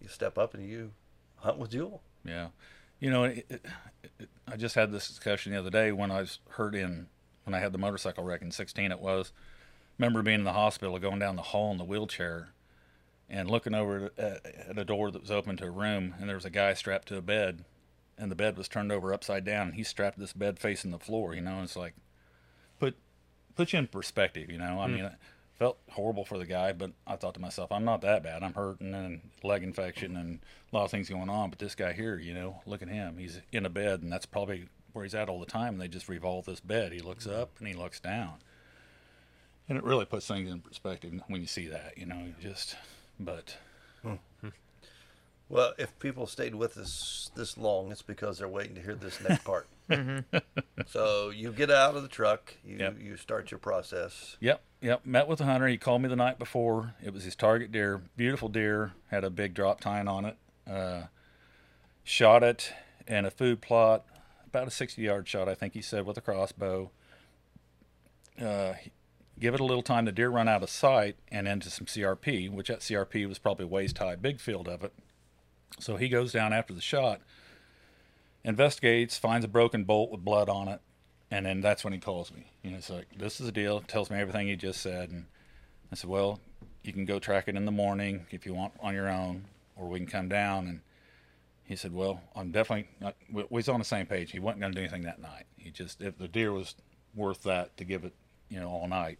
you 0.00 0.08
step 0.08 0.36
up 0.38 0.54
and 0.54 0.66
you 0.68 0.92
hunt 1.36 1.58
with 1.58 1.70
Jewel. 1.70 2.02
yeah. 2.24 2.48
You 2.98 3.10
know, 3.10 3.24
it, 3.24 3.44
it, 3.50 3.66
it, 4.18 4.28
I 4.48 4.56
just 4.56 4.74
had 4.74 4.90
this 4.90 5.06
discussion 5.06 5.52
the 5.52 5.58
other 5.58 5.68
day 5.68 5.92
when 5.92 6.10
I 6.10 6.20
was 6.20 6.38
hurt 6.48 6.74
in 6.74 7.08
when 7.44 7.52
I 7.54 7.58
had 7.58 7.72
the 7.72 7.78
motorcycle 7.78 8.24
wreck 8.24 8.40
in 8.40 8.50
'16. 8.50 8.90
It 8.90 8.98
was. 9.00 9.32
Remember 9.98 10.22
being 10.22 10.38
in 10.40 10.44
the 10.44 10.52
hospital, 10.54 10.98
going 10.98 11.18
down 11.18 11.36
the 11.36 11.42
hall 11.42 11.70
in 11.72 11.76
the 11.78 11.84
wheelchair, 11.84 12.48
and 13.28 13.50
looking 13.50 13.74
over 13.74 14.10
at, 14.16 14.46
at 14.46 14.78
a 14.78 14.84
door 14.86 15.10
that 15.10 15.20
was 15.20 15.30
open 15.30 15.58
to 15.58 15.66
a 15.66 15.70
room, 15.70 16.14
and 16.18 16.28
there 16.28 16.36
was 16.36 16.44
a 16.46 16.50
guy 16.50 16.72
strapped 16.72 17.08
to 17.08 17.18
a 17.18 17.22
bed, 17.22 17.64
and 18.16 18.30
the 18.30 18.34
bed 18.34 18.56
was 18.56 18.68
turned 18.68 18.90
over 18.90 19.12
upside 19.12 19.44
down, 19.44 19.68
and 19.68 19.74
he 19.76 19.84
strapped 19.84 20.18
this 20.18 20.32
bed 20.32 20.58
facing 20.58 20.90
the 20.90 20.98
floor. 20.98 21.34
You 21.34 21.42
know, 21.42 21.62
it's 21.62 21.76
like 21.76 21.94
put 23.56 23.72
you 23.72 23.78
in 23.78 23.86
perspective. 23.86 24.50
You 24.50 24.58
know, 24.58 24.80
I 24.80 24.86
hmm. 24.86 24.94
mean, 24.94 25.04
I 25.06 25.12
felt 25.58 25.78
horrible 25.90 26.24
for 26.24 26.38
the 26.38 26.46
guy, 26.46 26.72
but 26.72 26.92
I 27.06 27.16
thought 27.16 27.34
to 27.34 27.40
myself, 27.40 27.72
I'm 27.72 27.84
not 27.84 28.02
that 28.02 28.22
bad. 28.22 28.42
I'm 28.42 28.54
hurting 28.54 28.94
and 28.94 29.20
leg 29.42 29.62
infection 29.62 30.16
and 30.16 30.40
a 30.72 30.76
lot 30.76 30.84
of 30.84 30.90
things 30.90 31.08
going 31.08 31.30
on. 31.30 31.50
But 31.50 31.58
this 31.58 31.74
guy 31.74 31.92
here, 31.92 32.18
you 32.18 32.34
know, 32.34 32.60
look 32.66 32.82
at 32.82 32.88
him. 32.88 33.16
He's 33.18 33.40
in 33.52 33.66
a 33.66 33.70
bed, 33.70 34.02
and 34.02 34.12
that's 34.12 34.26
probably 34.26 34.66
where 34.92 35.04
he's 35.04 35.14
at 35.14 35.28
all 35.28 35.40
the 35.40 35.46
time. 35.46 35.74
And 35.74 35.80
they 35.80 35.88
just 35.88 36.08
revolve 36.08 36.44
this 36.44 36.60
bed. 36.60 36.92
He 36.92 37.00
looks 37.00 37.26
up 37.26 37.50
and 37.58 37.66
he 37.66 37.74
looks 37.74 38.00
down, 38.00 38.34
and 39.68 39.78
it 39.78 39.84
really 39.84 40.04
puts 40.04 40.26
things 40.26 40.50
in 40.50 40.60
perspective 40.60 41.12
when 41.28 41.40
you 41.40 41.46
see 41.46 41.66
that. 41.68 41.96
You 41.96 42.06
know, 42.06 42.18
you 42.18 42.34
just 42.40 42.76
but 43.18 43.56
hmm. 44.02 44.14
Well, 45.48 45.74
if 45.78 45.96
people 46.00 46.26
stayed 46.26 46.54
with 46.56 46.76
us 46.76 47.30
this 47.36 47.56
long, 47.56 47.92
it's 47.92 48.02
because 48.02 48.38
they're 48.38 48.48
waiting 48.48 48.74
to 48.74 48.80
hear 48.82 48.94
this 48.96 49.20
next 49.26 49.44
part. 49.44 49.68
so 50.86 51.30
you 51.30 51.52
get 51.52 51.70
out 51.70 51.94
of 51.94 52.02
the 52.02 52.08
truck, 52.08 52.54
you 52.64 52.78
Yep. 52.78 52.96
you 53.00 53.16
start 53.16 53.50
your 53.52 53.58
process. 53.58 54.36
Yep, 54.40 54.60
yep. 54.80 55.06
Met 55.06 55.28
with 55.28 55.38
the 55.38 55.44
hunter. 55.44 55.68
He 55.68 55.76
called 55.76 56.02
me 56.02 56.08
the 56.08 56.16
night 56.16 56.38
before. 56.40 56.94
It 57.02 57.12
was 57.12 57.22
his 57.24 57.36
target 57.36 57.70
deer, 57.70 58.02
beautiful 58.16 58.48
deer, 58.48 58.92
had 59.10 59.22
a 59.22 59.30
big 59.30 59.54
drop 59.54 59.80
tine 59.80 60.08
on 60.08 60.24
it. 60.24 60.36
Uh, 60.68 61.02
shot 62.02 62.42
it 62.42 62.72
in 63.06 63.24
a 63.24 63.30
food 63.30 63.60
plot, 63.60 64.04
about 64.46 64.66
a 64.66 64.70
60 64.72 65.00
yard 65.00 65.28
shot, 65.28 65.48
I 65.48 65.54
think 65.54 65.74
he 65.74 65.82
said, 65.82 66.04
with 66.06 66.18
a 66.18 66.20
crossbow. 66.20 66.90
Uh, 68.40 68.74
give 69.38 69.54
it 69.54 69.60
a 69.60 69.64
little 69.64 69.82
time. 69.82 70.06
The 70.06 70.12
deer 70.12 70.28
run 70.28 70.48
out 70.48 70.64
of 70.64 70.70
sight 70.70 71.16
and 71.30 71.46
into 71.46 71.70
some 71.70 71.86
CRP, 71.86 72.50
which 72.50 72.68
at 72.68 72.80
CRP 72.80 73.28
was 73.28 73.38
probably 73.38 73.66
waist 73.66 73.98
high, 73.98 74.16
big 74.16 74.40
field 74.40 74.66
of 74.68 74.82
it. 74.82 74.92
So 75.78 75.96
he 75.96 76.08
goes 76.08 76.32
down 76.32 76.52
after 76.52 76.72
the 76.72 76.80
shot, 76.80 77.20
investigates, 78.44 79.18
finds 79.18 79.44
a 79.44 79.48
broken 79.48 79.84
bolt 79.84 80.10
with 80.10 80.24
blood 80.24 80.48
on 80.48 80.68
it, 80.68 80.80
and 81.30 81.44
then 81.44 81.60
that's 81.60 81.84
when 81.84 81.92
he 81.92 81.98
calls 81.98 82.32
me. 82.32 82.46
You 82.62 82.70
know, 82.70 82.76
it's 82.78 82.90
like, 82.90 83.08
this 83.18 83.40
is 83.40 83.46
the 83.46 83.52
deal. 83.52 83.80
Tells 83.80 84.10
me 84.10 84.18
everything 84.18 84.46
he 84.46 84.56
just 84.56 84.80
said. 84.80 85.10
And 85.10 85.26
I 85.92 85.96
said, 85.96 86.08
well, 86.08 86.40
you 86.82 86.92
can 86.92 87.04
go 87.04 87.18
track 87.18 87.48
it 87.48 87.56
in 87.56 87.64
the 87.64 87.72
morning 87.72 88.26
if 88.30 88.46
you 88.46 88.54
want 88.54 88.72
on 88.80 88.94
your 88.94 89.08
own, 89.08 89.44
or 89.74 89.88
we 89.88 89.98
can 89.98 90.06
come 90.06 90.28
down. 90.28 90.66
And 90.66 90.80
he 91.64 91.76
said, 91.76 91.92
well, 91.92 92.22
I'm 92.34 92.52
definitely 92.52 92.88
not, 93.00 93.16
we 93.30 93.44
was 93.50 93.68
on 93.68 93.80
the 93.80 93.84
same 93.84 94.06
page. 94.06 94.30
He 94.30 94.38
wasn't 94.38 94.60
going 94.60 94.72
to 94.72 94.76
do 94.76 94.82
anything 94.82 95.02
that 95.02 95.20
night. 95.20 95.46
He 95.56 95.70
just, 95.70 96.00
if 96.00 96.16
the 96.16 96.28
deer 96.28 96.52
was 96.52 96.76
worth 97.14 97.42
that 97.42 97.76
to 97.76 97.84
give 97.84 98.04
it, 98.04 98.14
you 98.48 98.60
know, 98.60 98.68
all 98.68 98.86
night. 98.86 99.18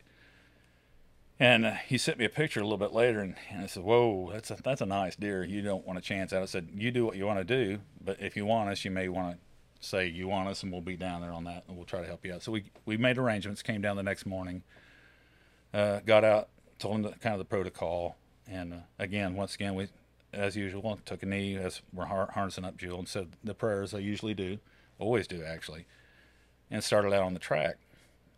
And 1.38 1.66
uh, 1.66 1.74
he 1.86 1.98
sent 1.98 2.18
me 2.18 2.24
a 2.24 2.30
picture 2.30 2.60
a 2.60 2.62
little 2.62 2.78
bit 2.78 2.92
later, 2.92 3.20
and, 3.20 3.34
and 3.50 3.62
I 3.62 3.66
said, 3.66 3.82
"Whoa, 3.82 4.30
that's 4.32 4.50
a 4.50 4.56
that's 4.62 4.80
a 4.80 4.86
nice 4.86 5.16
deer. 5.16 5.44
You 5.44 5.60
don't 5.60 5.86
want 5.86 5.98
a 5.98 6.02
chance 6.02 6.32
at." 6.32 6.40
it." 6.40 6.42
I 6.42 6.46
said, 6.46 6.68
"You 6.74 6.90
do 6.90 7.04
what 7.04 7.16
you 7.16 7.26
want 7.26 7.38
to 7.38 7.44
do, 7.44 7.80
but 8.02 8.20
if 8.20 8.36
you 8.36 8.46
want 8.46 8.70
us, 8.70 8.84
you 8.84 8.90
may 8.90 9.08
want 9.08 9.36
to 9.36 9.86
say 9.86 10.06
you 10.06 10.28
want 10.28 10.48
us, 10.48 10.62
and 10.62 10.72
we'll 10.72 10.80
be 10.80 10.96
down 10.96 11.20
there 11.20 11.32
on 11.32 11.44
that, 11.44 11.64
and 11.68 11.76
we'll 11.76 11.84
try 11.84 12.00
to 12.00 12.06
help 12.06 12.24
you 12.24 12.32
out." 12.32 12.42
So 12.42 12.52
we 12.52 12.64
we 12.86 12.96
made 12.96 13.18
arrangements. 13.18 13.62
Came 13.62 13.82
down 13.82 13.96
the 13.96 14.02
next 14.02 14.24
morning. 14.24 14.62
Uh, 15.74 16.00
got 16.00 16.24
out, 16.24 16.48
told 16.78 16.96
him 16.96 17.02
the, 17.02 17.10
kind 17.10 17.34
of 17.34 17.38
the 17.38 17.44
protocol, 17.44 18.16
and 18.46 18.72
uh, 18.72 18.76
again, 18.98 19.34
once 19.34 19.54
again, 19.54 19.74
we, 19.74 19.88
as 20.32 20.56
usual, 20.56 20.98
took 21.04 21.22
a 21.22 21.26
knee 21.26 21.56
as 21.56 21.82
we're 21.92 22.06
har- 22.06 22.30
harnessing 22.32 22.64
up 22.64 22.78
Jewel 22.78 23.00
and 23.00 23.08
said 23.08 23.32
the 23.44 23.52
prayers 23.52 23.92
I 23.92 23.98
usually 23.98 24.32
do, 24.32 24.58
always 24.98 25.26
do 25.26 25.44
actually, 25.44 25.84
and 26.70 26.82
started 26.82 27.12
out 27.12 27.24
on 27.24 27.34
the 27.34 27.40
track 27.40 27.76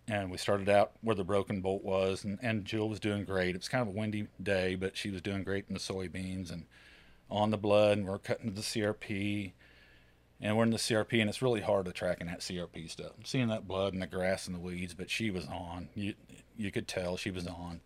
and 0.09 0.31
we 0.31 0.39
started 0.39 0.69
out 0.69 0.93
where 1.03 1.15
the 1.15 1.25
broken 1.25 1.61
bolt 1.61 1.85
was 1.85 2.25
and, 2.25 2.39
and 2.43 2.65
Jewel 2.65 2.89
was 2.89 3.01
doing 3.01 3.25
great. 3.25 3.55
It 3.55 3.59
was 3.59 3.69
kind 3.69 3.83
of 3.83 3.95
a 3.95 3.99
windy 3.99 4.29
day, 4.43 4.75
but 4.75 4.97
she 4.97 5.11
was 5.11 5.21
doing 5.21 5.45
great 5.45 5.67
in 5.69 5.75
the 5.75 5.81
soybeans 5.81 6.51
and 6.51 6.65
on 7.31 7.51
the 7.51 7.59
blood 7.59 7.99
and 7.99 8.07
we're 8.07 8.19
cutting 8.19 8.55
the 8.55 8.63
CRP 8.63 9.53
and 10.41 10.57
we're 10.57 10.65
in 10.65 10.71
the 10.71 10.77
CRP 10.77 11.21
and 11.21 11.29
it's 11.29 11.43
really 11.43 11.61
hard 11.61 11.85
to 11.85 11.93
track 11.93 12.21
in 12.21 12.27
that 12.29 12.41
CRP 12.41 12.91
stuff. 12.91 13.13
Seeing 13.25 13.49
that 13.49 13.69
blood 13.69 13.93
and 13.93 14.01
the 14.01 14.07
grass 14.07 14.47
and 14.47 14.57
the 14.57 14.61
weeds, 14.61 14.95
but 14.95 15.11
she 15.11 15.31
was 15.31 15.47
on. 15.47 15.89
You 15.95 16.15
you 16.57 16.73
could 16.73 16.89
tell 16.89 17.17
she 17.17 17.31
was 17.31 17.47
on. 17.47 17.81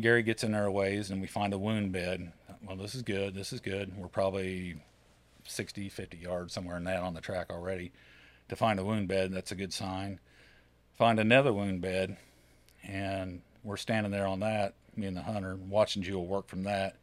Gary 0.00 0.22
gets 0.22 0.44
in 0.44 0.54
our 0.54 0.70
ways 0.70 1.10
and 1.10 1.20
we 1.20 1.26
find 1.26 1.52
a 1.52 1.58
wound 1.58 1.92
bed. 1.92 2.32
Well, 2.62 2.76
this 2.76 2.94
is 2.94 3.02
good. 3.02 3.34
This 3.34 3.52
is 3.52 3.60
good. 3.60 3.96
We're 3.96 4.08
probably 4.08 4.76
60, 5.44 5.88
50 5.88 6.16
yards 6.16 6.52
somewhere 6.52 6.76
in 6.76 6.84
that 6.84 7.02
on 7.02 7.14
the 7.14 7.20
track 7.20 7.50
already. 7.50 7.92
To 8.48 8.56
find 8.56 8.78
a 8.78 8.84
wound 8.84 9.08
bed, 9.08 9.32
that's 9.32 9.52
a 9.52 9.56
good 9.56 9.72
sign. 9.72 10.20
Find 11.00 11.18
another 11.18 11.50
wound 11.50 11.80
bed, 11.80 12.18
and 12.86 13.40
we're 13.64 13.78
standing 13.78 14.12
there 14.12 14.26
on 14.26 14.40
that, 14.40 14.74
me 14.94 15.06
and 15.06 15.16
the 15.16 15.22
hunter, 15.22 15.56
watching 15.56 16.02
Jewel 16.02 16.26
work 16.26 16.46
from 16.46 16.64
that. 16.64 16.96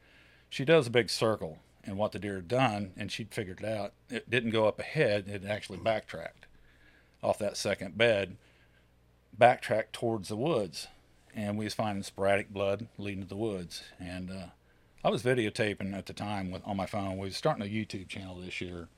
She 0.51 0.65
does 0.65 0.85
a 0.85 0.91
big 0.91 1.09
circle 1.09 1.57
and 1.83 1.97
what 1.97 2.11
the 2.11 2.19
deer 2.19 2.35
had 2.35 2.47
done, 2.47 2.91
and 2.95 3.11
she'd 3.11 3.33
figured 3.33 3.61
it 3.61 3.65
out. 3.65 3.93
It 4.07 4.29
didn't 4.29 4.51
go 4.51 4.67
up 4.67 4.79
ahead, 4.79 5.27
it 5.27 5.43
actually 5.45 5.79
backtracked 5.79 6.45
off 7.23 7.39
that 7.39 7.57
second 7.57 7.97
bed, 7.97 8.35
backtracked 9.35 9.93
towards 9.93 10.29
the 10.29 10.35
woods. 10.35 10.85
And 11.35 11.57
we 11.57 11.65
was 11.65 11.73
finding 11.73 12.03
sporadic 12.03 12.53
blood 12.53 12.85
leading 12.99 13.23
to 13.23 13.29
the 13.29 13.35
woods. 13.35 13.81
And 13.99 14.29
uh, 14.29 14.45
I 15.03 15.09
was 15.09 15.23
videotaping 15.23 15.97
at 15.97 16.05
the 16.05 16.13
time 16.13 16.51
with, 16.51 16.61
on 16.67 16.77
my 16.77 16.85
phone. 16.85 17.17
We 17.17 17.29
was 17.29 17.35
starting 17.35 17.65
a 17.65 17.67
YouTube 17.67 18.09
channel 18.09 18.35
this 18.35 18.61
year 18.61 18.89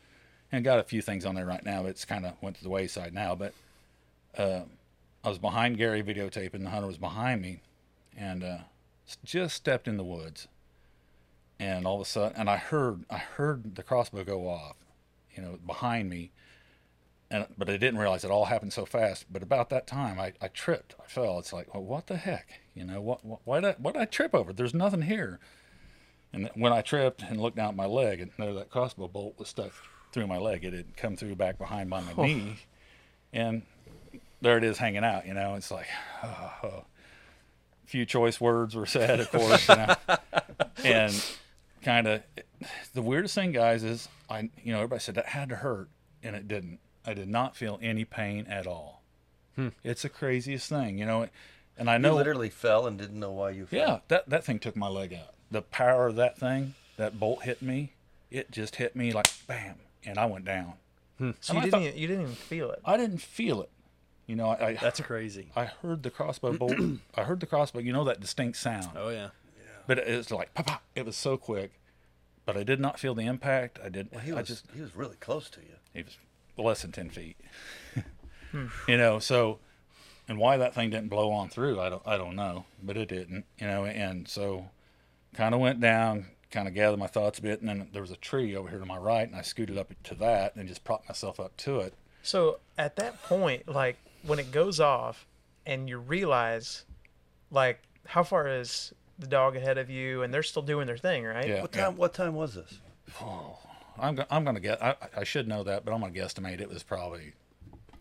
and 0.52 0.66
got 0.66 0.80
a 0.80 0.84
few 0.84 1.02
things 1.02 1.26
on 1.26 1.36
there 1.36 1.46
right 1.46 1.64
now. 1.64 1.86
It's 1.86 2.04
kind 2.04 2.26
of 2.26 2.34
went 2.42 2.58
to 2.58 2.64
the 2.64 2.70
wayside 2.70 3.14
now, 3.14 3.34
but 3.34 3.54
uh, 4.38 4.64
I 5.24 5.30
was 5.30 5.38
behind 5.38 5.78
Gary 5.78 6.02
videotaping. 6.02 6.64
The 6.64 6.70
hunter 6.70 6.88
was 6.88 6.98
behind 6.98 7.42
me, 7.42 7.62
and 8.16 8.44
uh, 8.44 8.58
just 9.24 9.56
stepped 9.56 9.88
in 9.88 9.98
the 9.98 10.04
woods. 10.04 10.48
And 11.60 11.86
all 11.86 11.96
of 11.96 12.02
a 12.02 12.06
sudden, 12.06 12.38
and 12.38 12.50
I 12.50 12.58
heard 12.58 13.04
I 13.10 13.18
heard 13.18 13.76
the 13.76 13.84
crossbow 13.84 14.24
go 14.24 14.48
off, 14.48 14.78
you 15.36 15.44
know, 15.44 15.60
behind 15.66 16.10
me. 16.10 16.32
And 17.30 17.46
but 17.58 17.70
I 17.70 17.74
didn't 17.74 18.00
realize 18.00 18.24
it 18.24 18.32
all 18.32 18.46
happened 18.46 18.74
so 18.74 18.86
fast. 18.86 19.26
But 19.32 19.44
about 19.44 19.70
that 19.70 19.86
time, 19.86 20.20
I, 20.20 20.34
I 20.42 20.48
tripped. 20.48 20.96
I 21.04 21.08
fell. 21.08 21.38
It's 21.38 21.52
like, 21.52 21.74
well, 21.74 21.84
what 21.84 22.08
the 22.08 22.18
heck? 22.18 22.62
You 22.74 22.86
know, 22.86 23.02
what, 23.02 23.26
what 23.26 23.42
why 23.44 23.60
did 23.60 23.68
I, 23.68 23.76
what 23.78 23.94
did 23.94 24.02
I 24.02 24.06
trip 24.06 24.34
over? 24.34 24.54
There's 24.54 24.74
nothing 24.74 25.02
here. 25.04 25.40
And 26.32 26.50
when 26.54 26.72
I 26.72 26.82
tripped 26.82 27.24
and 27.24 27.42
looked 27.42 27.58
down 27.58 27.70
at 27.70 27.76
my 27.76 27.88
leg, 27.88 28.22
and 28.22 28.32
there 28.38 28.54
that 28.54 28.70
crossbow 28.70 29.08
bolt 29.08 29.38
was 29.38 29.50
stuck 29.50 29.74
through 30.12 30.28
my 30.28 30.38
leg. 30.38 30.64
It 30.64 30.74
had 30.74 30.96
come 30.96 31.16
through 31.16 31.36
back 31.36 31.58
behind 31.58 31.90
by 31.90 32.02
my 32.02 32.14
knee, 32.24 32.60
and 33.34 33.64
there 34.42 34.58
it 34.58 34.64
is 34.64 34.78
hanging 34.78 35.04
out. 35.04 35.26
You 35.26 35.34
know, 35.34 35.56
it's 35.56 35.72
like, 35.72 35.88
oh, 36.24 36.52
oh. 36.64 36.84
few 37.86 38.06
choice 38.06 38.40
words 38.40 38.76
were 38.76 38.86
said, 38.86 39.20
of 39.20 39.32
course, 39.32 39.68
you 39.68 39.76
know, 39.76 39.96
and 40.84 41.26
kind 41.84 42.08
of 42.08 42.24
the 42.94 43.02
weirdest 43.02 43.36
thing, 43.36 43.52
guys, 43.52 43.84
is 43.84 44.08
I, 44.30 44.50
you 44.64 44.72
know, 44.74 44.78
everybody 44.80 45.00
said 45.02 45.16
that 45.16 45.28
had 45.28 45.50
to 45.50 45.56
hurt, 45.58 45.90
and 46.24 46.36
it 46.36 46.48
didn't. 46.48 46.80
I 47.06 47.14
did 47.14 47.30
not 47.30 47.56
feel 47.56 47.80
any 47.82 48.06
pain 48.06 48.46
at 48.48 48.68
all. 48.68 49.02
Hmm. 49.56 49.70
It's 49.84 50.04
the 50.04 50.10
craziest 50.10 50.70
thing, 50.70 50.98
you 51.00 51.06
know, 51.06 51.28
and 51.78 51.90
I 51.90 51.94
You 51.94 52.00
know 52.00 52.16
literally 52.16 52.50
fell 52.50 52.86
and 52.86 52.98
didn't 52.98 53.20
know 53.20 53.32
why 53.32 53.52
you 53.52 53.66
fell. 53.66 53.80
yeah, 53.80 54.00
that 54.10 54.30
that 54.30 54.44
thing 54.44 54.60
took 54.60 54.76
my 54.76 54.88
leg 54.88 55.14
out. 55.14 55.34
The 55.50 55.62
power 55.64 56.06
of 56.08 56.16
that 56.18 56.38
thing, 56.38 56.76
that 56.98 57.20
bolt 57.20 57.44
hit 57.44 57.62
me. 57.62 57.94
It 58.30 58.52
just 58.52 58.76
hit 58.76 58.96
me 58.96 59.12
like 59.12 59.28
bam, 59.48 59.76
and 60.06 60.20
I 60.20 60.26
went 60.28 60.46
down. 60.46 60.74
Hmm. 61.18 61.32
So 61.42 61.54
And 61.54 61.56
you 61.56 61.60
I 61.60 61.64
didn't 61.64 61.72
thought- 61.72 61.82
even, 61.88 61.98
you 61.98 62.08
didn't 62.08 62.22
even 62.24 62.36
feel 62.36 62.70
it. 62.72 62.80
I 62.86 62.96
didn't 62.98 63.18
feel 63.22 63.62
it. 63.64 63.70
You 64.30 64.36
know, 64.36 64.48
I 64.50 64.68
I, 64.68 64.74
That's 64.76 65.02
crazy. 65.02 65.48
I 65.56 65.66
heard 65.66 66.04
the 66.04 66.12
crossbow 66.12 66.56
bolt. 66.58 66.76
I 67.16 67.24
heard 67.24 67.40
the 67.40 67.48
crossbow. 67.48 67.80
You 67.80 67.92
know 67.94 68.04
that 68.04 68.20
distinct 68.20 68.58
sound, 68.58 68.90
Oh 68.96 69.10
yeah. 69.10 69.30
but 69.88 69.98
it 69.98 70.16
was 70.16 70.30
like 70.30 70.54
pop, 70.54 70.68
pop. 70.68 70.84
It 70.96 71.06
was 71.06 71.18
so 71.18 71.36
quick, 71.36 71.72
but 72.46 72.56
I 72.56 72.64
did 72.64 72.80
not 72.80 73.00
feel 73.00 73.16
the 73.16 73.26
impact. 73.26 73.80
I 73.84 73.90
did. 73.90 74.10
Well, 74.12 74.22
he 74.22 74.32
I 74.32 74.36
was 74.36 74.48
just 74.48 74.66
he 74.74 74.82
was 74.82 74.96
really 74.96 75.16
close 75.20 75.50
to 75.50 75.62
you. 75.62 75.76
he 75.94 76.04
was 76.04 76.18
less 76.58 76.82
than 76.82 76.92
10 76.92 77.10
feet 77.10 77.38
hmm. 78.52 78.66
you 78.86 78.98
know 78.98 79.18
so 79.18 79.60
and 80.28 80.38
why 80.38 80.58
that 80.58 80.76
thing 80.76 80.90
didn't 80.90 81.08
blow 81.08 81.32
on 81.32 81.48
through 81.48 81.80
i 81.80 81.88
don't 81.88 82.02
i 82.06 82.18
don't 82.18 82.36
know 82.36 82.66
but 82.84 82.98
it 82.98 83.08
didn't 83.08 83.46
you 83.62 83.66
know 83.66 83.86
and 83.86 84.28
so 84.28 84.66
kind 85.34 85.56
of 85.56 85.62
went 85.62 85.80
down 85.80 86.26
kind 86.52 86.68
of 86.68 86.74
gathered 86.74 87.00
my 87.00 87.08
thoughts 87.08 87.40
a 87.40 87.42
bit 87.42 87.62
and 87.62 87.70
then 87.70 87.88
there 87.94 88.02
was 88.02 88.12
a 88.12 88.18
tree 88.18 88.58
over 88.58 88.68
here 88.68 88.78
to 88.80 88.86
my 88.86 88.98
right 88.98 89.26
and 89.30 89.38
i 89.38 89.42
scooted 89.42 89.78
up 89.78 89.94
to 90.04 90.14
that 90.16 90.54
and 90.58 90.68
just 90.68 90.84
propped 90.84 91.08
myself 91.08 91.40
up 91.40 91.56
to 91.56 91.80
it 91.80 91.94
So 92.24 92.60
at 92.78 92.98
that 92.98 93.24
point, 93.24 93.66
like 93.70 93.96
when 94.24 94.40
it 94.40 94.52
goes 94.52 94.80
off, 94.80 95.26
and 95.66 95.88
you 95.90 95.98
realize, 95.98 96.86
like, 97.52 97.82
how 98.06 98.24
far 98.24 98.48
is 98.48 98.94
the 99.18 99.28
dog 99.28 99.56
ahead 99.56 99.78
of 99.78 99.90
you, 99.90 100.24
and 100.24 100.34
they're 100.34 100.44
still 100.44 100.62
doing 100.62 100.88
their 100.88 100.98
thing, 100.98 101.24
right? 101.26 101.48
yeah, 101.48 101.62
What 101.62 101.76
yeah. 101.76 101.86
time? 101.86 101.96
What 101.98 102.14
time 102.14 102.36
was 102.36 102.56
this? 102.56 102.80
Oh, 103.22 103.58
i'm, 104.02 104.16
go- 104.16 104.26
I'm 104.32 104.46
gonna 104.46 104.60
get 104.62 104.82
I, 104.82 104.96
I 105.18 105.24
should 105.26 105.46
know 105.48 105.64
that 105.66 105.84
but 105.84 105.94
i'm 105.94 106.00
gonna 106.00 106.14
guesstimate 106.14 106.62
it 106.62 106.70
was 106.70 106.84
probably 106.84 107.34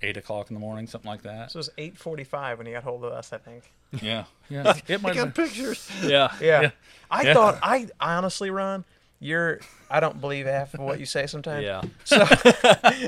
eight 0.01 0.17
o'clock 0.17 0.49
in 0.49 0.55
the 0.55 0.61
morning 0.61 0.87
something 0.87 1.11
like 1.11 1.23
that 1.23 1.51
So 1.51 1.57
it 1.57 1.61
was 1.61 1.71
eight 1.77 1.97
forty-five 1.99 2.59
when 2.59 2.69
he 2.69 2.73
got 2.75 2.85
hold 2.85 3.03
of 3.05 3.13
us, 3.13 3.33
I 3.33 3.39
think. 3.39 3.73
yeah 4.01 4.25
yeah 4.49 4.75
it 4.87 5.03
might 5.03 5.13
I 5.13 5.15
have 5.17 5.27
got 5.29 5.35
been 5.35 5.47
pictures. 5.47 5.91
Yeah. 6.05 6.29
Yeah. 6.41 6.61
Yeah. 6.61 6.71
I 7.11 7.23
Yeah. 7.23 7.35
thought 7.35 7.59
I 7.63 7.89
honestly, 8.01 8.51
Ron, 8.51 8.85
you're 9.21 9.61
I 9.91 10.01
don't 10.01 10.21
believe 10.21 10.47
half 10.47 10.75
of 10.75 10.81
what 10.81 11.01
you 11.01 11.07
say 11.07 11.27
sometimes. 11.27 11.65
Yeah. 11.65 11.83
So 12.05 12.25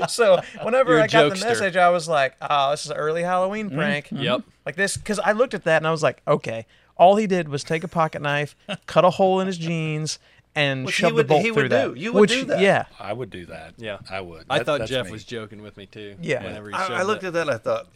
so 0.07 0.41
whenever 0.63 0.91
You're 0.91 0.99
a 0.99 1.03
I 1.03 1.07
got 1.07 1.33
the 1.33 1.45
message, 1.45 1.75
I 1.75 1.89
was 1.89 2.07
like, 2.07 2.35
oh, 2.41 2.71
this 2.71 2.85
is 2.85 2.91
an 2.91 2.97
early 2.97 3.23
Halloween 3.23 3.67
mm-hmm. 3.67 3.77
prank. 3.77 4.05
Mm-hmm. 4.07 4.23
Yep. 4.23 4.41
Like 4.65 4.75
this, 4.75 4.97
because 4.97 5.19
I 5.19 5.31
looked 5.31 5.53
at 5.53 5.63
that 5.65 5.77
and 5.77 5.87
I 5.87 5.91
was 5.91 6.03
like, 6.03 6.21
okay, 6.27 6.65
all 6.97 7.15
he 7.15 7.27
did 7.27 7.49
was 7.49 7.63
take 7.63 7.83
a 7.83 7.87
pocket 7.87 8.21
knife, 8.21 8.55
cut 8.85 9.05
a 9.05 9.09
hole 9.09 9.39
in 9.39 9.47
his 9.47 9.57
jeans, 9.57 10.19
and 10.55 10.85
Which 10.85 10.97
he 10.97 11.01
shove 11.01 11.13
would- 11.13 11.25
the 11.25 11.29
bolt 11.29 11.41
he 11.43 11.51
through 11.51 11.63
would 11.63 11.71
that. 11.71 11.93
do. 11.93 11.99
You 11.99 12.13
would 12.13 12.21
Which, 12.21 12.31
do 12.31 12.45
that. 12.45 12.59
Yeah. 12.59 12.85
i 12.99 13.13
would 13.13 13.29
do 13.29 13.45
that 13.47 13.73
Yeah. 13.77 13.99
i 14.09 14.19
would 14.21 14.45
I 14.49 14.59
That- 14.59 14.65
thought 14.65 14.85
Jeff 14.87 15.05
me. 15.07 15.11
was 15.13 15.23
joking 15.23 15.61
with 15.61 15.77
me 15.77 15.85
too. 15.85 16.15
Yeah. 16.21 16.43
Whenever 16.43 16.69
he 16.69 16.75
I, 16.75 16.87
showed 16.87 16.93
I 16.97 17.03
looked 17.03 17.21
that. 17.21 17.27
at 17.29 17.33
that 17.33 17.41
and 17.43 17.51
I 17.51 17.57
thought, 17.57 17.87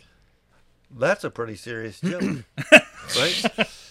that's 0.97 1.23
a 1.23 1.30
pretty 1.30 1.56
serious 1.56 1.99
joke, 1.99 2.21
right? 3.17 3.43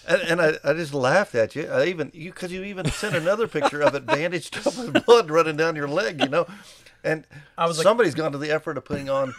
And, 0.07 0.21
and 0.23 0.41
I, 0.41 0.53
I 0.63 0.73
just 0.73 0.93
laughed 0.93 1.35
at 1.35 1.55
you. 1.55 1.67
I 1.67 1.85
even 1.85 2.11
you 2.13 2.31
because 2.31 2.51
you 2.51 2.63
even 2.63 2.89
sent 2.91 3.15
another 3.15 3.47
picture 3.47 3.81
of 3.81 3.95
it 3.95 4.05
bandaged 4.05 4.55
up 4.67 4.77
with 4.77 5.05
blood 5.05 5.29
running 5.31 5.57
down 5.57 5.75
your 5.75 5.87
leg, 5.87 6.21
you 6.21 6.29
know. 6.29 6.45
And 7.03 7.25
I 7.57 7.67
was 7.67 7.77
like- 7.77 7.83
somebody's 7.83 8.15
gone 8.15 8.31
to 8.31 8.37
the 8.37 8.51
effort 8.51 8.77
of 8.77 8.85
putting 8.85 9.09
on 9.09 9.33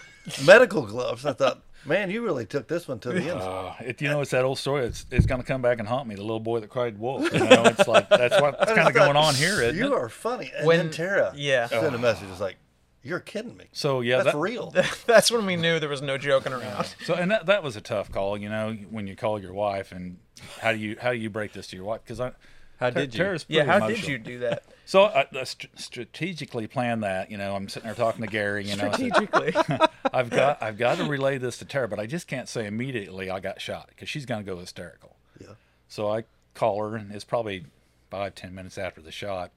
medical 0.44 0.83
gloves. 0.87 1.24
I 1.26 1.33
thought, 1.33 1.62
man, 1.85 2.11
you 2.11 2.24
really 2.24 2.46
took 2.46 2.68
this 2.68 2.87
one 2.88 2.98
to 3.00 3.11
the 3.12 3.20
end. 3.31 3.40
Uh, 3.40 3.72
it, 3.81 4.00
you 4.00 4.09
know, 4.09 4.20
it's 4.20 4.31
that 4.33 4.44
old 4.44 4.59
story. 4.59 4.85
It's 4.87 5.05
it's 5.11 5.26
going 5.26 5.40
to 5.40 5.46
come 5.46 5.62
back 5.62 5.79
and 5.81 5.88
haunt 5.88 6.09
me. 6.09 6.14
The 6.14 6.22
little 6.22 6.40
boy 6.40 6.61
that 6.61 6.68
cried 6.70 6.98
wolf. 6.98 7.33
You 7.33 7.40
know, 7.40 7.64
it's 7.64 7.88
like 7.88 8.09
that's 8.09 8.40
what's 8.40 8.61
I 8.70 8.74
kind 8.74 8.88
of 8.88 8.94
going 8.94 9.16
on 9.16 9.35
here, 9.35 9.62
isn't 9.62 9.76
You 9.76 9.87
it? 9.87 9.92
are 9.92 10.09
funny. 10.09 10.52
And 10.57 10.66
When- 10.66 10.79
then 10.79 10.90
Tara 10.90 11.33
yeah. 11.37 11.66
sent 11.66 11.94
a 11.94 11.98
message. 11.98 12.29
It's 12.31 12.40
like, 12.40 12.57
you're 13.02 13.20
kidding 13.20 13.57
me. 13.57 13.66
So 13.72 14.00
yeah, 14.00 14.18
That's 14.22 14.33
that, 14.35 14.38
real. 14.38 14.72
That's 15.07 15.31
when 15.31 15.46
we 15.46 15.55
knew 15.57 15.79
there 15.79 15.88
was 15.88 16.02
no 16.02 16.18
joking 16.18 16.52
around. 16.52 16.92
so 17.05 17.14
and 17.14 17.31
that 17.31 17.46
that 17.46 17.62
was 17.62 17.76
a 17.76 17.81
tough 17.81 18.11
call. 18.11 18.37
You 18.37 18.48
know, 18.48 18.72
when 18.90 19.07
you 19.07 19.14
call 19.16 19.40
your 19.40 19.55
wife 19.55 19.92
and 19.92 20.18
how 20.61 20.72
do 20.72 20.79
you 20.79 20.96
how 21.01 21.12
do 21.12 21.18
you 21.18 21.31
break 21.31 21.53
this 21.53 21.66
to 21.68 21.77
your 21.77 21.85
wife? 21.85 22.01
Because 22.05 22.20
I 22.20 22.33
How 22.79 22.90
Tara- 22.90 22.92
did 23.07 23.14
you? 23.14 23.18
Tara's 23.18 23.44
Yeah. 23.49 23.64
How 23.64 23.77
emotional. 23.79 23.96
did 23.96 24.09
you 24.09 24.18
do 24.18 24.38
that? 24.40 24.62
So 24.88 25.03
I, 25.03 25.27
I 25.33 25.42
st- 25.42 25.77
strategically 25.81 26.68
planned 26.68 27.03
that. 27.03 27.29
You 27.29 27.38
know, 27.38 27.57
I'm 27.57 27.68
sitting 27.68 27.88
there 27.88 27.96
talking 27.96 28.25
to 28.25 28.31
Gary. 28.31 28.64
You 28.68 28.77
know, 28.77 28.88
I 28.88 28.96
said, 28.96 29.12
Strategically. 29.16 29.87
I've 30.12 30.31
got 30.31 30.62
I've 30.62 30.79
got 30.79 30.99
to 30.99 31.05
relay 31.07 31.38
this 31.38 31.59
to 31.59 31.64
Tara, 31.64 31.88
but 31.88 31.99
I 31.99 32.07
just 32.07 32.29
can't 32.29 32.49
say 32.49 32.66
immediately 32.68 33.29
I 33.29 33.40
got 33.40 33.61
shot 33.61 33.88
because 33.88 34.09
she's 34.09 34.25
going 34.27 34.44
to 34.44 34.49
go 34.49 34.59
hysterical. 34.61 35.16
Yeah. 35.40 35.55
So 35.88 36.09
I 36.09 36.22
call 36.55 36.81
her, 36.88 36.94
and 36.94 37.11
it's 37.11 37.25
probably 37.25 37.64
five 38.12 38.37
ten 38.37 38.55
minutes 38.55 38.79
after 38.79 39.01
the 39.01 39.11
shot, 39.11 39.51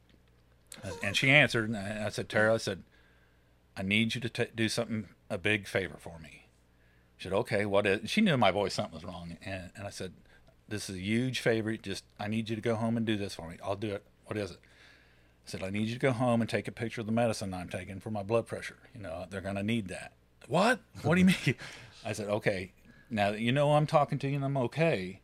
uh, 0.83 0.89
and 1.03 1.15
she 1.15 1.29
answered, 1.29 1.69
and 1.69 1.77
I 1.77 2.09
said, 2.09 2.27
Tara, 2.27 2.55
I 2.55 2.57
said, 2.57 2.81
I 3.77 3.83
need 3.83 4.15
you 4.15 4.21
to 4.21 4.29
t- 4.29 4.51
do 4.55 4.67
something 4.67 5.09
a 5.29 5.37
big 5.37 5.67
favor 5.67 5.97
for 5.99 6.17
me. 6.17 6.47
She 7.17 7.25
said, 7.25 7.33
okay, 7.33 7.67
what 7.67 7.85
is? 7.85 8.09
She 8.09 8.21
knew 8.21 8.33
in 8.33 8.39
my 8.39 8.49
voice 8.49 8.73
something 8.73 8.95
was 8.95 9.05
wrong, 9.05 9.37
and, 9.45 9.69
and 9.77 9.85
I 9.85 9.91
said, 9.91 10.13
this 10.69 10.89
is 10.89 10.95
a 10.95 10.99
huge 10.99 11.39
favor. 11.39 11.75
Just 11.75 12.03
I 12.19 12.27
need 12.27 12.49
you 12.49 12.55
to 12.55 12.61
go 12.61 12.75
home 12.75 12.97
and 12.97 13.05
do 13.05 13.17
this 13.17 13.35
for 13.35 13.49
me. 13.49 13.57
I'll 13.63 13.75
do 13.75 13.93
it. 13.93 14.03
What 14.25 14.37
is 14.37 14.51
it? 14.51 14.57
I 15.47 15.51
said, 15.51 15.63
I 15.63 15.69
need 15.69 15.87
you 15.87 15.95
to 15.95 15.99
go 15.99 16.11
home 16.11 16.41
and 16.41 16.49
take 16.49 16.67
a 16.67 16.71
picture 16.71 17.01
of 17.01 17.07
the 17.07 17.13
medicine 17.13 17.53
I'm 17.53 17.69
taking 17.69 17.99
for 17.99 18.11
my 18.11 18.23
blood 18.23 18.45
pressure. 18.45 18.77
You 18.95 19.01
know, 19.01 19.25
they're 19.29 19.41
going 19.41 19.55
to 19.55 19.63
need 19.63 19.87
that. 19.87 20.13
What? 20.47 20.79
What 21.01 21.15
do 21.15 21.21
you 21.21 21.25
mean? 21.27 21.55
I 22.05 22.13
said, 22.13 22.27
okay, 22.29 22.71
now 23.09 23.31
that 23.31 23.39
you 23.39 23.51
know 23.51 23.73
I'm 23.73 23.87
talking 23.87 24.19
to 24.19 24.29
you 24.29 24.35
and 24.35 24.45
I'm 24.45 24.57
okay, 24.57 25.21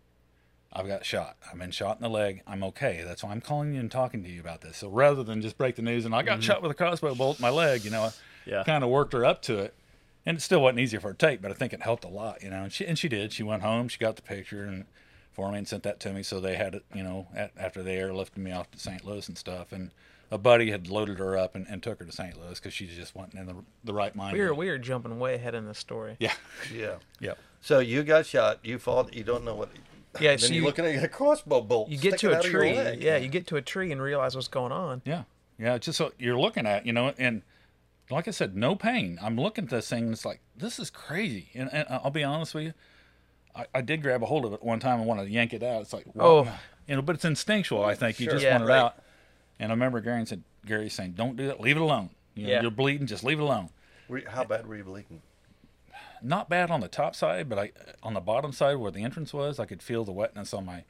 I've 0.73 0.87
got 0.87 1.05
shot. 1.05 1.37
I've 1.49 1.59
been 1.59 1.71
shot 1.71 1.97
in 1.97 2.03
the 2.03 2.09
leg. 2.09 2.41
I'm 2.45 2.63
okay. 2.63 3.03
That's 3.05 3.23
why 3.23 3.31
I'm 3.31 3.41
calling 3.41 3.73
you 3.73 3.79
and 3.79 3.89
talking 3.89 4.23
to 4.23 4.29
you 4.29 4.41
about 4.41 4.61
this. 4.61 4.77
So 4.77 4.89
rather 4.89 5.23
than 5.23 5.41
just 5.41 5.57
break 5.57 5.75
the 5.75 5.81
news 5.81 6.05
and 6.05 6.13
I 6.13 6.21
got 6.21 6.33
mm-hmm. 6.33 6.41
shot 6.41 6.61
with 6.61 6.71
a 6.71 6.75
crossbow 6.75 7.15
bolt 7.15 7.39
in 7.39 7.43
my 7.43 7.49
leg, 7.49 7.85
you 7.85 7.91
know, 7.91 8.11
Yeah. 8.45 8.63
kind 8.65 8.83
of 8.83 8.89
worked 8.89 9.13
her 9.13 9.23
up 9.23 9.41
to 9.43 9.59
it. 9.59 9.73
And 10.25 10.37
it 10.37 10.41
still 10.41 10.61
wasn't 10.61 10.79
easy 10.79 10.97
for 10.97 11.09
her 11.09 11.13
to 11.13 11.25
take, 11.27 11.41
but 11.41 11.51
I 11.51 11.53
think 11.53 11.71
it 11.71 11.83
helped 11.83 12.03
a 12.03 12.07
lot, 12.07 12.41
you 12.41 12.49
know. 12.49 12.63
And 12.63 12.73
she 12.73 12.83
and 12.83 12.97
she 12.97 13.07
did. 13.07 13.31
She 13.31 13.43
went 13.43 13.61
home. 13.61 13.87
She 13.87 13.99
got 13.99 14.15
the 14.15 14.23
picture 14.23 14.63
and 14.63 14.85
for 15.35 15.51
me 15.51 15.57
and 15.59 15.67
sent 15.67 15.83
that 15.83 15.99
to 16.01 16.13
me. 16.13 16.23
So 16.23 16.39
they 16.39 16.55
had 16.55 16.75
it, 16.75 16.85
you 16.93 17.03
know, 17.03 17.27
at, 17.35 17.51
after 17.57 17.83
they 17.83 17.95
airlifted 17.97 18.37
me 18.37 18.51
off 18.51 18.71
to 18.71 18.79
St. 18.79 19.05
Louis 19.05 19.27
and 19.27 19.37
stuff. 19.37 19.71
And 19.71 19.91
a 20.31 20.37
buddy 20.37 20.71
had 20.71 20.87
loaded 20.87 21.19
her 21.19 21.37
up 21.37 21.55
and, 21.55 21.67
and 21.69 21.83
took 21.83 21.99
her 21.99 22.05
to 22.05 22.11
St. 22.11 22.39
Louis 22.39 22.59
because 22.59 22.73
she 22.73 22.87
just 22.87 23.13
wasn't 23.15 23.35
in 23.35 23.45
the 23.45 23.55
the 23.83 23.93
right 23.93 24.15
mind. 24.15 24.35
we 24.37 24.43
were 24.43 24.53
we 24.55 24.67
were 24.69 24.77
jumping 24.79 25.19
way 25.19 25.35
ahead 25.35 25.53
in 25.53 25.65
the 25.65 25.73
story. 25.75 26.15
yeah, 26.19 26.33
Yeah. 26.73 26.95
yep. 27.19 27.37
So 27.61 27.79
you 27.79 28.03
got 28.03 28.25
shot. 28.25 28.59
You 28.63 28.79
fall. 28.79 29.09
You 29.11 29.23
don't 29.23 29.43
know 29.45 29.55
what. 29.55 29.69
Yeah, 30.21 30.29
Then 30.29 30.37
so 30.39 30.45
you're 30.47 30.55
you- 30.55 30.63
looking 30.63 30.85
at 30.85 31.03
a 31.03 31.09
crossbow 31.09 31.59
bolt. 31.59 31.89
You 31.89 31.97
get 31.97 32.17
to 32.19 32.31
a 32.31 32.37
out 32.37 32.45
of 32.45 32.51
your 32.51 32.61
tree. 32.61 32.97
Yeah, 33.01 33.17
you 33.17 33.27
get 33.27 33.47
to 33.47 33.57
a 33.57 33.61
tree 33.61 33.91
and 33.91 34.01
realize 34.01 34.33
what's 34.33 34.47
going 34.47 34.71
on. 34.71 35.01
Yeah, 35.03 35.23
yeah. 35.59 35.77
Just 35.77 35.97
so 35.97 36.13
you're 36.17 36.39
looking 36.39 36.65
at, 36.65 36.85
you 36.85 36.93
know, 36.93 37.13
and 37.17 37.41
like 38.09 38.25
I 38.29 38.31
said, 38.31 38.55
no 38.55 38.75
pain. 38.77 39.19
I'm 39.21 39.35
looking 39.35 39.65
at 39.65 39.71
this 39.71 39.89
thing. 39.89 40.05
And 40.05 40.13
it's 40.13 40.23
like 40.23 40.39
this 40.55 40.79
is 40.79 40.89
crazy. 40.89 41.49
And, 41.53 41.69
and 41.73 41.85
uh, 41.89 41.99
I'll 42.01 42.11
be 42.11 42.23
honest 42.23 42.53
with 42.55 42.63
you, 42.63 42.73
I, 43.55 43.65
I 43.75 43.81
did 43.81 44.01
grab 44.01 44.21
a 44.21 44.25
hold 44.25 44.45
of 44.45 44.53
it 44.53 44.61
one 44.63 44.79
time 44.79 44.99
and 44.99 45.07
want 45.07 45.21
to 45.21 45.29
yank 45.29 45.53
it 45.53 45.63
out. 45.63 45.81
It's 45.81 45.93
like, 45.93 46.05
Oh. 46.19 46.39
oh, 46.45 46.59
you 46.87 46.95
know, 46.95 47.01
but 47.01 47.15
it's 47.15 47.25
instinctual. 47.25 47.83
I 47.85 47.95
think 47.95 48.19
you 48.19 48.29
just 48.29 48.43
Yeah, 48.43 48.51
want 48.57 48.63
it 48.63 48.67
right. 48.67 48.79
out. 48.79 48.95
And 49.59 49.71
I 49.71 49.73
remember 49.75 50.01
Gary 50.01 50.25
said, 50.25 50.43
Gary 50.65 50.89
saying, 50.89 51.13
"Don't 51.13 51.35
do 51.37 51.47
that. 51.47 51.61
Leave 51.61 51.77
it 51.77 51.81
alone. 51.81 52.09
You 52.35 52.43
know, 52.47 52.49
Yeah. 52.53 52.61
You're 52.63 52.71
bleeding. 52.71 53.07
Just 53.07 53.23
leave 53.23 53.39
it 53.39 53.43
alone." 53.43 53.69
Were 54.09 54.17
you- 54.19 54.27
how 54.27 54.43
bad 54.43 54.67
were 54.67 54.75
you 54.75 54.83
bleeding? 54.83 55.21
Not 56.21 56.49
bad 56.49 56.71
on 56.71 56.79
the 56.81 56.87
top 56.87 57.15
side, 57.15 57.47
but 57.49 57.59
I 57.59 57.71
on 58.03 58.13
the 58.13 58.19
bottom 58.19 58.51
side 58.51 58.77
where 58.77 58.91
the 58.91 59.03
entrance 59.03 59.33
was, 59.33 59.59
I 59.59 59.65
could 59.65 59.81
feel 59.81 60.03
the 60.03 60.11
wetness 60.11 60.53
on 60.53 60.65
my, 60.65 60.83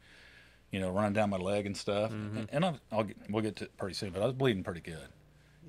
you 0.72 0.80
know, 0.80 0.90
running 0.90 1.14
down 1.14 1.30
my 1.30 1.38
leg 1.38 1.66
and 1.66 1.76
stuff. 1.76 2.12
Mm-hmm. 2.12 2.38
And, 2.38 2.50
and 2.52 2.66
I'll, 2.66 2.80
I'll 2.92 3.04
get, 3.04 3.18
we'll 3.30 3.44
get 3.44 3.56
to 3.58 3.66
it 3.66 3.78
pretty 3.78 3.96
soon, 3.96 4.12
but 4.12 4.22
I 4.22 4.26
was 4.26 4.34
bleeding 4.34 4.64
pretty 4.64 4.82
good. 4.82 5.08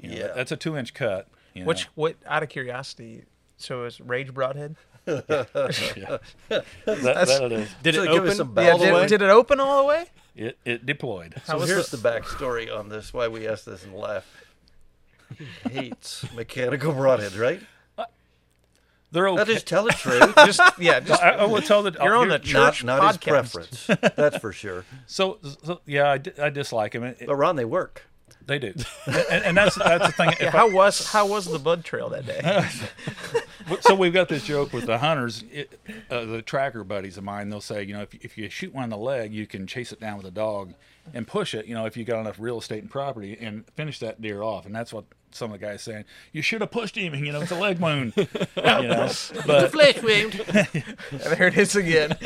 You 0.01 0.11
know, 0.11 0.17
Yeah. 0.17 0.33
that's 0.35 0.53
a 0.53 0.57
two 0.57 0.77
inch 0.77 0.95
cut. 0.95 1.29
You 1.55 1.63
know. 1.63 1.69
Which, 1.69 1.85
what, 1.95 2.17
out 2.27 2.43
of 2.43 2.49
curiosity, 2.49 3.25
so 3.57 3.85
is 3.85 4.01
Rage 4.01 4.33
Broadhead? 4.33 4.77
Yeah. 5.07 5.15
that, 6.49 6.65
that 6.87 7.41
it 7.43 7.53
is. 7.53 7.69
Did 7.83 7.95
So 7.95 8.03
it 8.03 8.09
open 8.09 8.35
some 8.35 8.53
Yeah, 8.57 8.71
All 8.73 8.79
the 8.79 8.93
way? 8.93 9.07
did 9.07 9.23
it 9.23 9.31
open 9.31 9.61
all 9.61 9.79
the 9.83 9.89
way? 9.89 10.07
It 10.35 10.59
it 10.65 10.85
deployed. 10.87 11.35
How 11.47 11.55
So 11.55 11.59
was 11.61 11.69
here's 11.71 11.89
the- 11.91 11.97
the 11.99 12.09
backstory 12.09 12.75
on 12.75 12.89
this. 12.89 13.13
Why 13.15 13.29
we 13.29 13.47
asked 13.49 13.67
this 13.67 13.85
and 13.85 13.95
laugh. 13.95 14.27
He 15.39 15.45
hates 15.71 16.25
mechanical 16.35 16.93
broadheads, 16.93 17.39
right? 17.41 17.61
They're 19.13 19.25
Now 19.33 19.39
okay. 19.43 19.55
just 19.55 19.67
tell 19.69 19.85
the 19.85 19.91
truth. 19.93 20.35
Just, 20.45 20.61
yeah, 20.79 20.99
just, 21.01 21.23
I, 21.23 21.31
I 21.31 21.45
will 21.47 21.63
tell 21.63 21.83
the 21.85 21.97
you're 22.03 22.17
on 22.17 22.29
the 22.29 22.39
church 22.41 22.83
not 22.85 23.01
not 23.01 23.09
his 23.09 23.19
podcast. 23.19 23.29
preference. 23.29 23.87
That's 24.17 24.37
for 24.39 24.53
sure. 24.53 24.85
So, 25.07 25.39
so 25.65 25.81
yeah, 25.87 26.11
I, 26.11 26.21
I 26.47 26.51
dislike 26.51 26.93
him. 26.95 27.05
It, 27.05 27.19
it- 27.21 27.27
But 27.29 27.37
Ron, 27.37 27.55
they 27.57 27.65
work. 27.65 28.03
they 28.45 28.59
do, 28.59 28.75
and, 29.07 29.45
and 29.45 29.57
that's 29.57 29.77
that's 29.77 30.07
the 30.07 30.13
thing. 30.13 30.31
Yeah, 30.41 30.49
If 30.49 30.55
I- 30.55 30.59
how 30.59 30.71
was 30.71 31.07
how 31.13 31.27
was 31.27 31.47
the 31.47 31.59
blood 31.61 31.85
trail 31.85 32.09
that 32.11 32.27
day? 32.27 32.41
So 33.81 33.95
we've 33.95 34.13
got 34.13 34.29
this 34.29 34.45
joke 34.45 34.73
with 34.73 34.87
the 34.87 34.99
hunters, 34.99 35.45
it, 35.51 35.79
uh, 36.11 36.25
the 36.25 36.43
tracker 36.43 36.85
buddies 36.85 37.17
of 37.17 37.25
mine. 37.25 37.49
They'll 37.49 37.61
say, 37.61 37.83
you 37.83 37.95
know, 37.95 38.03
if 38.03 38.15
if 38.15 38.39
you 38.39 38.49
shoot 38.49 38.75
one 38.75 38.85
in 38.85 38.91
the 38.91 38.97
leg, 38.97 39.33
you 39.33 39.47
can 39.47 39.67
chase 39.67 39.93
it 39.93 40.01
down 40.01 40.17
with 40.17 40.27
a 40.27 40.31
dog 40.31 40.75
and 41.15 41.27
push 41.27 41.55
it. 41.55 41.67
You 41.67 41.75
know, 41.75 41.87
if 41.87 41.97
you 41.97 42.05
got 42.05 42.21
enough 42.21 42.37
real 42.39 42.59
estate 42.59 42.83
and 42.83 42.91
property, 42.91 43.37
and 43.41 43.65
finish 43.75 43.99
that 44.01 44.21
deer 44.21 44.43
off. 44.43 44.67
And 44.67 44.75
that's 44.75 44.93
what 44.93 45.05
some 45.31 45.53
of 45.53 45.61
the 45.61 45.67
guys 45.67 45.83
saying. 45.83 46.05
You 46.33 46.43
should 46.43 46.61
have 46.61 46.71
pushed 46.71 46.97
him. 46.97 47.15
You 47.15 47.33
know, 47.33 47.41
it's 47.41 47.51
a 47.51 47.59
leg 47.59 47.79
wound. 47.79 48.15
you 48.17 48.27
know, 48.57 49.11
but 49.47 49.73
Flesh 49.73 50.03
wound. 50.03 50.33
there 51.13 51.49
it 51.49 51.57
is 51.57 51.77
again. 51.77 52.17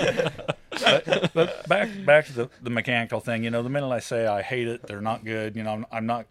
but 1.34 1.68
back 1.68 1.88
back 2.04 2.26
to 2.26 2.32
the, 2.32 2.50
the 2.62 2.70
mechanical 2.70 3.20
thing. 3.20 3.44
You 3.44 3.50
know, 3.50 3.62
the 3.62 3.70
minute 3.70 3.90
I 3.90 4.00
say 4.00 4.26
I 4.26 4.42
hate 4.42 4.68
it, 4.68 4.86
they're 4.86 5.00
not 5.00 5.24
good. 5.24 5.56
You 5.56 5.62
know, 5.62 5.72
I'm, 5.72 5.86
I'm 5.92 6.06
not. 6.06 6.26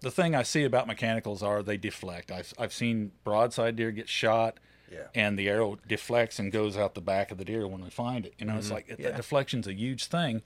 The 0.00 0.10
thing 0.10 0.34
I 0.34 0.42
see 0.44 0.64
about 0.64 0.86
mechanicals 0.86 1.42
are 1.42 1.62
they 1.62 1.76
deflect. 1.76 2.30
I've 2.30 2.52
I've 2.58 2.72
seen 2.72 3.12
broadside 3.24 3.76
deer 3.76 3.90
get 3.90 4.08
shot, 4.08 4.58
Yeah. 4.92 5.08
and 5.14 5.38
the 5.38 5.48
arrow 5.48 5.78
deflects 5.88 6.38
and 6.38 6.52
goes 6.52 6.76
out 6.76 6.94
the 6.94 7.00
back 7.00 7.30
of 7.32 7.38
the 7.38 7.44
deer 7.44 7.66
when 7.66 7.82
we 7.82 7.90
find 7.90 8.24
it. 8.26 8.34
You 8.38 8.46
know, 8.46 8.56
it's 8.56 8.70
like 8.70 8.88
Yeah. 8.88 8.96
that 9.10 9.16
deflection's 9.16 9.66
a 9.66 9.74
huge 9.74 10.04
thing, 10.06 10.42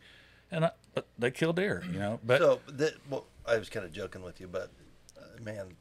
and 0.50 0.64
I, 0.66 0.70
but 0.94 1.06
they 1.18 1.30
kill 1.30 1.52
deer. 1.52 1.82
You 1.92 1.98
know, 1.98 2.20
but 2.24 2.40
So, 2.40 2.60
that, 2.68 2.94
well, 3.10 3.26
I 3.46 3.58
was 3.58 3.68
kind 3.68 3.84
of 3.84 3.92
joking 3.92 4.22
with 4.22 4.40
you, 4.40 4.48
but 4.48 4.70
uh, 5.18 5.42
man, 5.42 5.76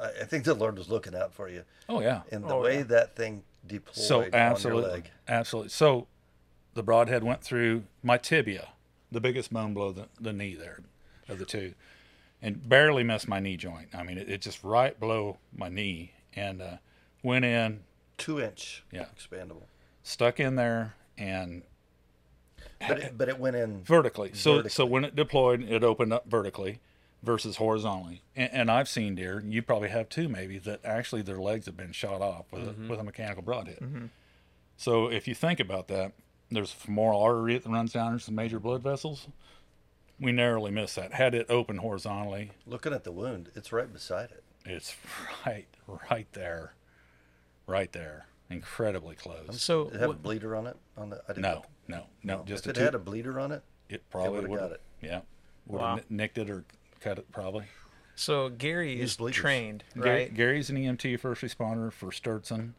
I, 0.00 0.08
I 0.22 0.24
think 0.24 0.44
the 0.44 0.54
Lord 0.54 0.78
was 0.78 0.88
looking 0.88 1.14
out 1.14 1.34
for 1.34 1.48
you. 1.48 1.64
oh 1.88 2.00
yeah, 2.00 2.22
And 2.30 2.44
the 2.44 2.54
Oh, 2.54 2.62
way 2.62 2.78
yeah. 2.78 2.82
that 2.84 3.16
thing 3.16 3.42
deployed 3.66 3.96
so 3.96 4.16
on 4.18 4.22
your 4.24 4.34
absolutely, 4.34 4.90
leg. 4.90 5.10
absolutely. 5.28 5.68
So 5.70 6.06
the 6.74 6.82
broadhead 6.82 7.22
went 7.22 7.42
through 7.42 7.84
my 8.02 8.16
tibia, 8.16 8.68
the 9.10 9.20
biggest 9.20 9.52
bone 9.52 9.74
below 9.74 9.92
the, 9.92 10.08
the 10.18 10.32
knee 10.32 10.54
there 10.54 10.78
of 11.28 11.38
the 11.38 11.44
two, 11.44 11.74
and 12.42 12.68
barely 12.68 13.04
missed 13.04 13.28
my 13.28 13.38
knee 13.40 13.56
joint. 13.56 13.88
I 13.94 14.02
mean, 14.02 14.18
it, 14.18 14.28
it 14.28 14.40
just 14.40 14.62
right 14.64 14.98
below 14.98 15.38
my 15.56 15.68
knee 15.68 16.12
and 16.34 16.60
uh, 16.60 16.76
went 17.22 17.44
in, 17.44 17.84
Two 18.18 18.40
inch 18.40 18.84
Yeah. 18.90 19.06
expandable. 19.16 19.62
stuck 20.02 20.38
in 20.40 20.56
there, 20.56 20.94
and 21.16 21.62
But 22.86 22.98
it, 22.98 23.18
but 23.18 23.28
it 23.28 23.38
went 23.38 23.56
in. 23.56 23.82
vertically. 23.82 24.30
So 24.34 24.66
so 24.68 24.84
when 24.86 25.04
it 25.04 25.14
deployed, 25.16 25.62
it 25.62 25.82
opened 25.84 26.12
up 26.12 26.26
vertically 26.28 26.80
versus 27.22 27.56
horizontally. 27.56 28.22
And, 28.34 28.50
and 28.52 28.70
I've 28.70 28.88
seen 28.88 29.14
deer, 29.14 29.42
you 29.46 29.62
probably 29.62 29.88
have 29.90 30.08
too, 30.08 30.28
maybe 30.28 30.58
that 30.58 30.84
actually 30.84 31.22
their 31.22 31.38
legs 31.38 31.66
have 31.66 31.76
been 31.76 31.92
shot 31.92 32.20
off 32.20 32.46
with 32.50 32.62
a, 32.68 32.74
with 32.90 32.98
a 32.98 33.04
mechanical 33.04 33.42
broadhead. 33.42 34.10
So 34.76 35.06
if 35.08 35.28
you 35.28 35.34
think 35.34 35.60
about 35.60 35.86
that, 35.88 36.12
there's 36.50 36.72
a 36.72 36.76
femoral 36.76 37.20
artery 37.22 37.56
that 37.56 37.68
runs 37.68 37.92
down 37.92 38.12
into 38.12 38.24
some 38.24 38.34
major 38.34 38.58
blood 38.58 38.82
vessels. 38.82 39.28
We 40.22 40.32
narrowly 40.32 40.70
missed 40.70 40.96
that. 40.96 41.12
Had 41.12 41.34
it 41.34 41.46
open 41.50 41.78
horizontally, 41.78 42.52
Looking 42.66 42.92
at 42.94 43.04
the 43.04 43.12
wound, 43.12 43.50
it's 43.54 43.72
right 43.72 43.92
beside 43.92 44.30
it. 44.30 44.44
it's 44.64 44.94
right, 45.46 45.66
right 46.10 46.28
there, 46.32 46.74
right 47.66 47.90
there, 47.92 48.26
incredibly 48.48 49.16
close. 49.16 49.60
So 49.60 49.84
Did 49.86 49.94
it 49.94 50.00
have 50.00 50.02
a 50.04 50.08
what- 50.12 50.22
bleeder 50.22 50.54
on 50.56 50.66
it? 50.68 50.76
On 50.96 51.10
the, 51.10 51.16
I 51.28 51.32
didn't 51.32 51.42
No, 51.42 51.54
look. 51.54 51.66
no, 51.88 52.04
no, 52.22 52.44
just 52.44 52.64
if 52.66 52.68
a 52.68 52.70
it 52.70 52.74
two- 52.76 52.84
had 52.84 52.94
a 52.94 52.98
bleeder 53.00 53.40
on 53.40 53.50
it, 53.52 53.62
it 53.88 54.08
probably 54.10 54.46
would've 54.46 54.58
got 54.68 54.72
it. 54.72 54.80
Yeah, 55.00 55.20
would 55.66 55.80
Wow. 55.80 55.96
have 55.96 56.10
nicked 56.10 56.38
it 56.38 56.48
or 56.48 56.64
cut 57.00 57.18
it 57.18 57.30
probably. 57.32 57.64
so 58.14 58.48
Gary 58.48 58.92
Use 58.92 59.10
is 59.12 59.16
bleeders. 59.16 59.36
trained, 59.40 59.84
Gary, 59.94 60.08
right? 60.24 60.34
Gary's 60.34 60.70
an 60.70 60.76
EMT 60.76 61.16
first 61.18 61.42
responder 61.42 61.92
for 61.92 62.10
Sturtson. 62.10 62.74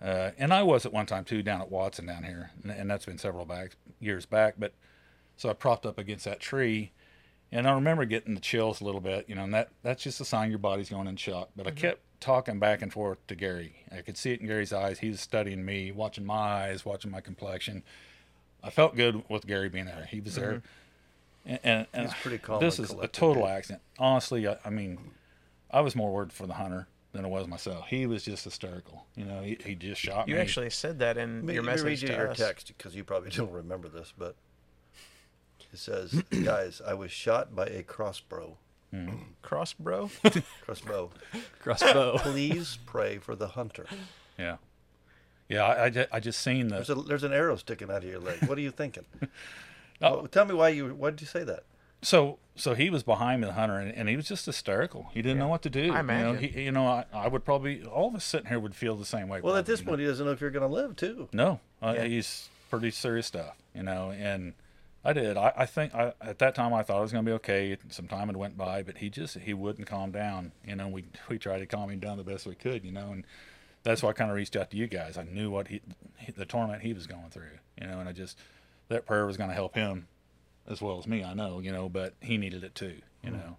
Uh, 0.00 0.30
and 0.38 0.54
I 0.54 0.62
was 0.62 0.86
at 0.86 0.92
one 0.92 1.06
time 1.06 1.24
too 1.24 1.42
down 1.42 1.60
at 1.60 1.70
Watson 1.70 2.06
down 2.06 2.22
here, 2.22 2.52
and, 2.62 2.70
and 2.72 2.90
that's 2.90 3.04
been 3.04 3.18
several 3.18 3.44
back, 3.44 3.72
years 4.00 4.24
back. 4.24 4.54
But 4.56 4.72
so 5.38 5.48
I 5.48 5.54
propped 5.54 5.86
up 5.86 5.98
against 5.98 6.24
that 6.26 6.40
tree, 6.40 6.90
and 7.50 7.66
I 7.66 7.72
remember 7.72 8.04
getting 8.04 8.34
the 8.34 8.40
chills 8.40 8.80
a 8.80 8.84
little 8.84 9.00
bit, 9.00 9.26
you 9.28 9.34
know, 9.34 9.44
and 9.44 9.54
that 9.54 9.70
that's 9.82 10.02
just 10.02 10.20
a 10.20 10.24
sign 10.24 10.50
your 10.50 10.58
body's 10.58 10.90
going 10.90 11.06
in 11.06 11.16
shock. 11.16 11.48
But 11.56 11.66
I 11.66 11.70
mm-hmm. 11.70 11.78
kept 11.78 12.00
talking 12.20 12.58
back 12.58 12.82
and 12.82 12.92
forth 12.92 13.24
to 13.28 13.36
Gary. 13.36 13.86
I 13.96 14.02
could 14.02 14.18
see 14.18 14.32
it 14.32 14.40
in 14.40 14.48
Gary's 14.48 14.72
eyes. 14.72 14.98
He 14.98 15.08
was 15.08 15.20
studying 15.20 15.64
me, 15.64 15.92
watching 15.92 16.26
my 16.26 16.34
eyes, 16.34 16.84
watching 16.84 17.12
my 17.12 17.20
complexion. 17.20 17.84
I 18.62 18.70
felt 18.70 18.96
good 18.96 19.22
with 19.30 19.46
Gary 19.46 19.68
being 19.68 19.86
there. 19.86 20.08
He 20.10 20.20
was 20.20 20.34
there, 20.34 20.54
mm-hmm. 20.54 21.50
and, 21.50 21.60
and, 21.62 21.86
and 21.94 22.06
He's 22.08 22.20
pretty 22.20 22.38
calm 22.38 22.60
This 22.60 22.78
and 22.78 22.86
is 22.86 22.94
a 23.00 23.06
total 23.06 23.44
dude. 23.44 23.52
accident. 23.52 23.82
Honestly, 23.96 24.48
I, 24.48 24.56
I 24.64 24.70
mean, 24.70 24.98
I 25.70 25.80
was 25.80 25.94
more 25.94 26.12
worried 26.12 26.32
for 26.32 26.48
the 26.48 26.54
hunter 26.54 26.88
than 27.12 27.24
I 27.24 27.28
was 27.28 27.46
myself. 27.46 27.86
He 27.86 28.06
was 28.06 28.24
just 28.24 28.42
hysterical. 28.42 29.06
You 29.14 29.24
know, 29.24 29.42
he, 29.42 29.56
he 29.64 29.74
just 29.76 30.00
shot 30.00 30.26
You 30.26 30.34
me. 30.34 30.38
You 30.38 30.42
actually 30.42 30.70
said 30.70 30.98
that 30.98 31.16
in 31.16 31.36
Let 31.36 31.44
me, 31.44 31.54
your 31.54 31.62
let 31.62 31.76
me 31.76 31.82
read 31.82 31.90
message 31.90 32.02
you 32.02 32.08
to 32.08 32.14
your 32.14 32.30
us. 32.30 32.38
text 32.38 32.74
because 32.76 32.96
you 32.96 33.04
probably 33.04 33.30
don't 33.36 33.52
remember 33.52 33.88
this, 33.88 34.12
but 34.18 34.34
it 35.72 35.78
says, 35.78 36.22
"Guys, 36.44 36.80
I 36.86 36.94
was 36.94 37.10
shot 37.10 37.54
by 37.54 37.66
a 37.66 37.82
crossbow. 37.82 38.56
Cross 39.42 39.72
bro. 39.78 40.10
Crossbow. 40.64 41.10
Crossbow. 41.62 42.18
Please 42.22 42.78
pray 42.86 43.18
for 43.18 43.36
the 43.36 43.48
hunter. 43.48 43.86
Yeah, 44.38 44.56
yeah. 45.48 45.64
I, 45.64 45.84
I, 45.84 45.90
just, 45.90 46.08
I 46.12 46.20
just 46.20 46.40
seen 46.40 46.68
There's 46.68 46.88
a 46.90 46.94
there's 46.94 47.24
an 47.24 47.32
arrow 47.34 47.56
sticking 47.56 47.90
out 47.90 47.98
of 48.04 48.04
your 48.10 48.18
leg. 48.20 48.42
What 48.48 48.56
are 48.56 48.62
you 48.62 48.70
thinking? 48.70 49.04
Oh. 50.00 50.18
Well, 50.18 50.26
tell 50.28 50.44
me 50.46 50.54
why 50.54 50.70
you. 50.70 50.88
Why 50.94 51.10
did 51.10 51.20
you 51.20 51.26
say 51.26 51.44
that? 51.44 51.64
So 52.00 52.38
so 52.54 52.74
he 52.74 52.88
was 52.90 53.02
behind 53.02 53.42
the 53.42 53.52
hunter, 53.52 53.76
and, 53.76 53.92
and 53.92 54.08
he 54.08 54.16
was 54.16 54.26
just 54.28 54.46
hysterical. 54.46 55.10
He 55.12 55.20
didn't 55.20 55.38
know 55.38 55.48
what 55.48 55.62
to 55.62 55.70
do. 55.70 55.80
I 55.80 55.84
You 55.84 55.90
know, 55.92 55.98
imagine. 55.98 56.36
he, 56.48 56.62
you 56.62 56.72
know 56.72 56.86
I, 56.86 57.04
I 57.12 57.28
would 57.28 57.44
probably 57.44 57.82
all 57.84 58.08
of 58.08 58.14
us 58.14 58.24
sitting 58.24 58.46
here 58.48 58.58
would 58.60 58.74
feel 58.76 58.94
the 58.96 59.04
same 59.04 59.28
way. 59.28 59.40
Well, 59.42 59.56
at 59.56 59.66
this 59.66 59.80
you 59.80 59.86
know. 59.86 59.90
point, 59.90 60.00
he 60.00 60.06
doesn't 60.06 60.24
know 60.24 60.32
if 60.32 60.40
you're 60.40 60.50
going 60.50 60.66
to 60.68 60.72
live 60.74 60.96
too. 60.96 61.28
No, 61.32 61.60
uh, 61.82 61.94
Yeah. 61.96 62.04
he's 62.04 62.48
pretty 62.70 62.90
serious 62.92 63.26
stuff, 63.26 63.56
you 63.74 63.82
know. 63.82 64.12
And 64.12 64.54
I 65.08 65.14
did. 65.14 65.38
I, 65.38 65.54
I 65.56 65.64
think 65.64 65.94
I, 65.94 66.12
at 66.20 66.38
that 66.40 66.54
time 66.54 66.74
I 66.74 66.82
thought 66.82 66.98
it 66.98 67.00
was 67.00 67.12
going 67.12 67.24
to 67.24 67.30
be 67.30 67.34
okay. 67.36 67.78
Some 67.88 68.08
time 68.08 68.26
had 68.26 68.36
went 68.36 68.58
by, 68.58 68.82
but 68.82 68.98
he 68.98 69.08
just 69.08 69.38
he 69.38 69.54
wouldn't 69.54 69.88
calm 69.88 70.10
down. 70.10 70.52
You 70.66 70.76
know, 70.76 70.86
we 70.86 71.06
we 71.30 71.38
tried 71.38 71.60
to 71.60 71.66
calm 71.66 71.88
him 71.88 71.98
down 71.98 72.18
the 72.18 72.24
best 72.24 72.46
we 72.46 72.54
could, 72.54 72.84
you 72.84 72.92
know, 72.92 73.12
and 73.12 73.24
that's 73.84 74.02
why 74.02 74.10
I 74.10 74.12
kind 74.12 74.30
of 74.30 74.36
reached 74.36 74.54
out 74.54 74.70
to 74.70 74.76
you 74.76 74.86
guys. 74.86 75.16
I 75.16 75.22
knew 75.22 75.50
what 75.50 75.68
he 75.68 75.80
the 76.36 76.44
torment 76.44 76.82
he 76.82 76.92
was 76.92 77.06
going 77.06 77.30
through, 77.30 77.58
you 77.80 77.86
know, 77.86 78.00
and 78.00 78.06
I 78.06 78.12
just 78.12 78.38
that 78.88 79.06
prayer 79.06 79.24
was 79.24 79.38
going 79.38 79.48
to 79.48 79.54
help 79.54 79.74
him 79.74 80.08
as 80.68 80.82
well 80.82 80.98
as 80.98 81.06
me. 81.06 81.24
I 81.24 81.32
know, 81.32 81.58
you 81.58 81.72
know, 81.72 81.88
but 81.88 82.12
he 82.20 82.36
needed 82.36 82.62
it 82.62 82.74
too, 82.74 83.00
you 83.24 83.30
know. 83.30 83.56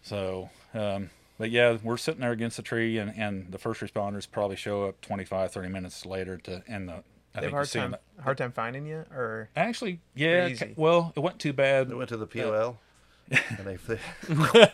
So, 0.00 0.48
um, 0.72 1.10
but 1.36 1.50
yeah, 1.50 1.76
we're 1.82 1.98
sitting 1.98 2.22
there 2.22 2.32
against 2.32 2.56
the 2.56 2.62
tree, 2.62 2.96
and, 2.96 3.12
and 3.18 3.52
the 3.52 3.58
first 3.58 3.82
responders 3.82 4.30
probably 4.30 4.56
show 4.56 4.84
up 4.84 5.02
25, 5.02 5.52
30 5.52 5.68
minutes 5.68 6.06
later 6.06 6.38
to 6.38 6.62
end 6.66 6.88
the. 6.88 7.04
I 7.34 7.40
They 7.40 7.46
have 7.46 7.50
think 7.50 7.54
hard 7.54 7.68
see 7.68 7.78
'em- 7.80 7.90
time 7.92 8.00
hard 8.22 8.38
time 8.38 8.52
finding 8.52 8.86
you, 8.86 9.04
or 9.12 9.48
Actually, 9.56 10.00
yeah. 10.14 10.42
Pretty 10.48 10.56
ca- 10.56 10.74
Well, 10.76 11.12
it 11.16 11.20
wasn't 11.20 11.40
too 11.40 11.52
bad. 11.52 11.88
They 11.88 11.94
went 11.94 12.08
to 12.10 12.16
the 12.16 12.26
POL, 12.26 12.78
and 13.30 13.66
they, 13.66 13.76
they 13.88 13.98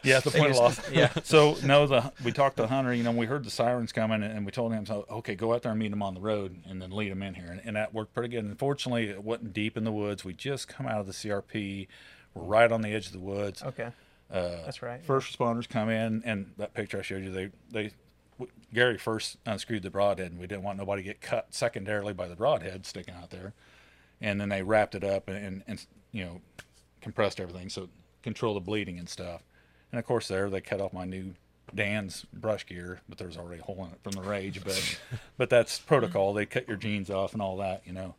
Yeah, 0.03 0.21
the 0.21 0.31
point 0.31 0.49
just- 0.49 0.61
lost. 0.61 0.93
yeah. 0.93 1.11
So 1.25 1.57
no, 1.65 1.87
the 1.87 2.13
we 2.25 2.33
talked 2.33 2.57
to 2.59 2.67
Hunter. 2.67 2.93
You 2.93 3.03
know, 3.03 3.13
we 3.13 3.27
heard 3.27 3.45
the 3.45 3.51
sirens 3.51 3.93
coming, 3.93 4.23
and 4.23 4.45
we 4.45 4.53
told 4.53 4.73
him, 4.73 4.85
"So 4.85 5.07
okay, 5.11 5.35
go 5.35 5.55
out 5.55 5.63
there 5.63 5.71
and 5.73 5.79
meet 5.79 5.93
him 5.93 6.03
on 6.03 6.15
the 6.15 6.21
road, 6.21 6.57
and 6.69 6.83
then 6.83 6.91
lead 6.91 7.11
him 7.13 7.23
in 7.23 7.35
here." 7.35 7.47
And, 7.51 7.61
and 7.65 7.77
that 7.77 7.95
worked 7.95 8.13
pretty 8.13 8.29
good. 8.29 8.41
And 8.45 8.51
Unfortunately, 8.51 9.09
it 9.09 9.25
wasn't 9.25 9.53
deep 9.55 9.77
in 9.77 9.85
the 9.85 9.93
woods. 9.93 10.25
We 10.25 10.33
just 10.35 10.69
come 10.69 10.87
out 10.87 11.01
of 11.01 11.07
the 11.07 11.13
CRP. 11.13 11.87
We're 12.35 12.43
right 12.45 12.71
on 12.71 12.83
the 12.83 12.93
edge 12.93 13.07
of 13.07 13.13
the 13.13 13.19
woods. 13.21 13.63
okay, 13.63 13.89
Uh, 14.31 14.57
that's 14.65 14.83
right. 14.83 15.03
First 15.05 15.37
responders 15.39 15.69
come 15.69 15.89
in, 15.89 16.23
and 16.25 16.53
that 16.59 16.75
picture 16.75 16.99
I 16.99 17.03
showed 17.03 17.25
you, 17.25 17.31
they 17.33 17.51
they 17.71 17.83
w- 17.85 17.95
Gary 18.73 18.99
first 18.99 19.37
unscrewed 19.47 19.83
the 19.83 19.91
broadhead, 19.91 20.33
and 20.33 20.41
we 20.41 20.47
didn't 20.47 20.65
want 20.65 20.79
nobody 20.79 21.03
to 21.03 21.09
get 21.09 21.21
cut 21.21 21.55
secondarily 21.55 22.13
by 22.13 22.29
the 22.29 22.37
broadhead 22.37 22.87
sticking 22.87 23.15
out 23.15 23.31
there, 23.31 23.53
and 24.21 24.41
then 24.41 24.49
they 24.49 24.63
wrapped 24.63 24.95
it 24.95 25.05
up 25.05 25.29
and, 25.29 25.37
and, 25.37 25.63
and 25.67 25.87
you 26.13 26.25
know 26.25 26.41
compressed 27.01 27.41
everything 27.41 27.69
so 27.69 27.89
control 28.23 28.55
the 28.55 28.61
bleeding 28.61 28.99
and 28.99 29.09
stuff, 29.09 29.43
and 29.93 29.99
of 29.99 30.05
course 30.05 30.29
there 30.29 30.51
they 30.51 30.61
cut 30.61 30.81
off 30.81 30.93
my 30.93 31.05
new 31.05 31.35
Dan's 31.75 32.27
brush 32.33 32.67
gear, 32.67 33.01
but 33.09 33.19
there's 33.19 33.37
already 33.37 33.61
a 33.61 33.65
hole 33.65 33.85
in 33.85 33.93
it 33.93 34.01
from 34.03 34.13
the 34.13 34.29
rage. 34.29 34.63
But 34.65 35.01
but 35.37 35.51
that's 35.51 35.79
protocol. 35.79 36.33
They 36.33 36.47
cut 36.47 36.69
your 36.69 36.77
jeans 36.77 37.11
off 37.11 37.33
and 37.33 37.43
all 37.43 37.57
that, 37.59 37.83
you 37.85 37.93
know. 37.93 38.15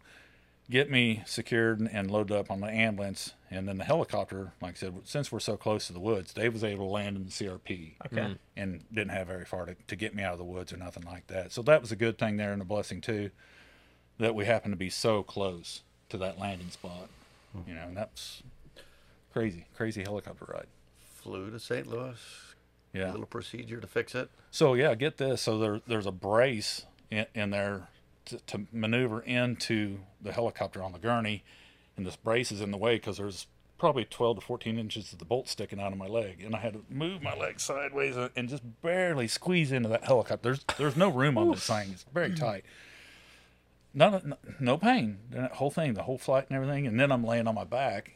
Get 0.69 0.89
me 0.89 1.23
secured 1.25 1.79
and, 1.79 1.91
and 1.91 2.09
loaded 2.09 2.35
up 2.35 2.49
on 2.49 2.61
the 2.61 2.67
ambulance, 2.67 3.33
and 3.51 3.67
then 3.67 3.77
the 3.77 3.83
helicopter. 3.83 4.53
Like 4.61 4.75
I 4.75 4.77
said, 4.77 4.93
since 5.03 5.31
we're 5.31 5.39
so 5.39 5.57
close 5.57 5.87
to 5.87 5.93
the 5.93 5.99
woods, 5.99 6.33
Dave 6.33 6.53
was 6.53 6.63
able 6.63 6.87
to 6.87 6.91
land 6.91 7.17
in 7.17 7.25
the 7.25 7.29
CRP 7.29 7.93
Okay. 8.05 8.21
Mm. 8.21 8.37
and 8.55 8.83
didn't 8.91 9.09
have 9.11 9.27
very 9.27 9.45
far 9.45 9.65
to, 9.65 9.75
to 9.87 9.95
get 9.95 10.15
me 10.15 10.23
out 10.23 10.31
of 10.33 10.39
the 10.39 10.45
woods 10.45 10.71
or 10.71 10.77
nothing 10.77 11.03
like 11.03 11.27
that. 11.27 11.51
So 11.51 11.61
that 11.63 11.81
was 11.81 11.91
a 11.91 11.95
good 11.95 12.17
thing 12.17 12.37
there 12.37 12.53
and 12.53 12.61
a 12.61 12.65
blessing 12.65 13.01
too, 13.01 13.29
that 14.17 14.33
we 14.33 14.45
happened 14.45 14.71
to 14.71 14.77
be 14.77 14.89
so 14.89 15.21
close 15.21 15.81
to 16.09 16.17
that 16.17 16.39
landing 16.39 16.69
spot. 16.69 17.09
Hmm. 17.51 17.69
You 17.69 17.75
know, 17.75 17.83
and 17.83 17.97
that's 17.97 18.41
crazy, 19.33 19.65
crazy 19.75 20.01
helicopter 20.03 20.45
ride. 20.47 20.67
Flew 21.15 21.51
to 21.51 21.59
St. 21.59 21.85
Louis. 21.87 22.17
Yeah. 22.93 23.11
Little 23.11 23.25
procedure 23.25 23.79
to 23.79 23.87
fix 23.87 24.15
it. 24.15 24.29
So 24.49 24.73
yeah, 24.73 24.95
get 24.95 25.17
this. 25.17 25.41
So 25.41 25.57
there, 25.59 25.81
there's 25.87 26.05
a 26.05 26.11
brace 26.11 26.85
in, 27.09 27.25
in 27.33 27.49
there 27.51 27.89
to, 28.25 28.37
to 28.47 28.65
maneuver 28.71 29.21
into 29.21 29.99
the 30.21 30.31
helicopter 30.31 30.83
on 30.83 30.91
the 30.91 30.99
gurney, 30.99 31.43
and 31.97 32.05
this 32.05 32.15
brace 32.15 32.51
is 32.51 32.61
in 32.61 32.71
the 32.71 32.77
way 32.77 32.95
because 32.95 33.17
there's 33.17 33.47
probably 33.77 34.05
12 34.05 34.37
to 34.37 34.41
14 34.45 34.77
inches 34.77 35.11
of 35.11 35.19
the 35.19 35.25
bolt 35.25 35.49
sticking 35.49 35.79
out 35.79 35.91
of 35.91 35.97
my 35.97 36.05
leg, 36.07 36.41
and 36.43 36.55
I 36.55 36.59
had 36.59 36.73
to 36.73 36.83
move 36.89 37.21
my 37.23 37.35
leg 37.35 37.59
sideways 37.59 38.15
and- 38.35 38.47
just 38.49 38.61
barely 38.81 39.27
squeeze 39.27 39.71
into 39.71 39.89
that 39.89 40.03
helicopter. 40.05 40.43
There's 40.49 40.63
there's 40.77 40.95
no 40.97 41.09
room 41.09 41.37
on 41.37 41.51
this 41.51 41.65
thing. 41.65 41.89
It's 41.91 42.05
very 42.13 42.33
tight. 42.33 42.63
None, 43.93 44.21
no, 44.29 44.37
no 44.59 44.77
pain. 44.77 45.17
The 45.29 45.47
whole 45.47 45.71
thing, 45.71 45.95
the 45.95 46.03
whole 46.03 46.17
flight 46.17 46.45
and 46.49 46.55
everything, 46.55 46.87
and 46.87 46.99
then 46.99 47.11
I'm 47.11 47.25
laying 47.25 47.47
on 47.47 47.55
my 47.55 47.65
back, 47.65 48.13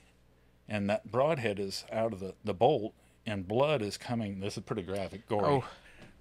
and 0.70 0.90
that 0.90 1.12
broadhead 1.12 1.60
is 1.60 1.84
out 1.92 2.14
of 2.14 2.20
the, 2.22 2.34
the 2.46 2.54
bolt, 2.54 2.94
and 3.26 3.46
blood 3.48 3.82
is 3.82 3.98
coming. 3.98 4.40
This 4.40 4.56
is 4.56 4.64
pretty 4.64 4.84
graphic, 4.84 5.28
gory. 5.28 5.46
Oh, 5.46 5.66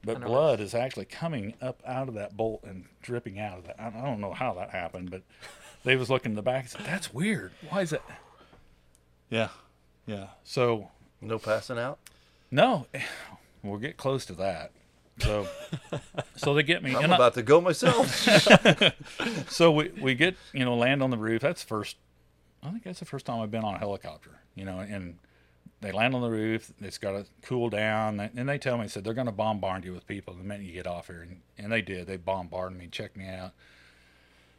but 0.03 0.21
blood 0.21 0.59
is 0.61 0.75
actually 0.75 1.05
coming 1.07 1.55
up 1.63 1.83
out 1.87 2.09
of 2.09 2.15
that 2.15 2.37
bolt 2.37 2.65
and 2.65 2.87
dripping 3.01 3.39
out 3.39 3.59
of 3.59 3.65
that. 3.67 3.77
I 3.79 3.91
don't 3.91 4.21
know 4.21 4.33
how 4.35 4.55
that 4.55 4.71
happened, 4.71 5.11
but 5.11 5.23
they 5.85 5.97
was 5.97 6.11
looking 6.11 6.33
in 6.33 6.37
the 6.37 6.43
back 6.43 6.63
and 6.63 6.71
said, 6.71 6.85
"That's 6.85 7.13
weird. 7.15 7.53
Why 7.69 7.83
is 7.83 7.93
it? 7.93 8.03
Yeah, 9.31 9.49
yeah. 10.07 10.29
So 10.45 10.91
No 11.21 11.39
passing 11.39 11.79
out. 11.79 11.99
no, 12.51 12.87
we'll 13.63 13.79
get 13.79 13.97
close 13.97 14.25
to 14.27 14.33
that. 14.35 14.73
So, 15.21 15.47
so 16.37 16.55
they 16.55 16.63
get 16.65 16.83
me. 16.83 16.95
I'm 16.97 17.05
and 17.05 17.13
I- 17.13 17.17
about 17.17 17.35
to 17.35 17.43
go 17.43 17.61
myself. 17.61 18.09
so 19.49 19.71
we, 19.73 19.91
we 20.01 20.15
get 20.15 20.37
you 20.53 20.65
know 20.65 20.77
land 20.77 21.03
on 21.03 21.11
the 21.11 21.17
roof 21.19 21.41
that's 21.43 21.63
first 21.63 21.97
i 22.63 22.71
think 22.71 22.83
that's 22.83 22.99
the 22.99 23.05
first 23.05 23.27
time 23.27 23.41
i've 23.41 23.51
been 23.51 23.65
on 23.65 23.75
a 23.75 23.79
helicopter 23.79 24.31
you 24.55 24.65
know 24.65 24.79
and 24.81 25.19
they 25.81 25.93
land 25.93 26.15
on 26.15 26.23
the 26.23 26.31
roof 26.31 26.73
it's 26.81 26.99
got 26.99 27.13
to 27.13 27.27
cool 27.43 27.69
down 27.71 28.19
and 28.21 28.49
they 28.49 28.59
tell 28.59 28.79
me 28.79 28.89
said 28.89 29.05
they're 29.05 29.15
going 29.15 29.27
to 29.27 29.33
bombard 29.33 29.85
you 29.85 29.93
with 29.93 30.07
people 30.07 30.33
the 30.35 30.43
minute 30.43 30.67
you 30.67 30.73
get 30.73 30.87
off 30.87 31.07
here 31.09 31.21
and, 31.23 31.41
and 31.59 31.71
they 31.71 31.83
did 31.83 32.07
they 32.07 32.17
bombarded 32.17 32.77
me 32.79 32.87
checked 32.91 33.17
me 33.17 33.29
out 33.29 33.53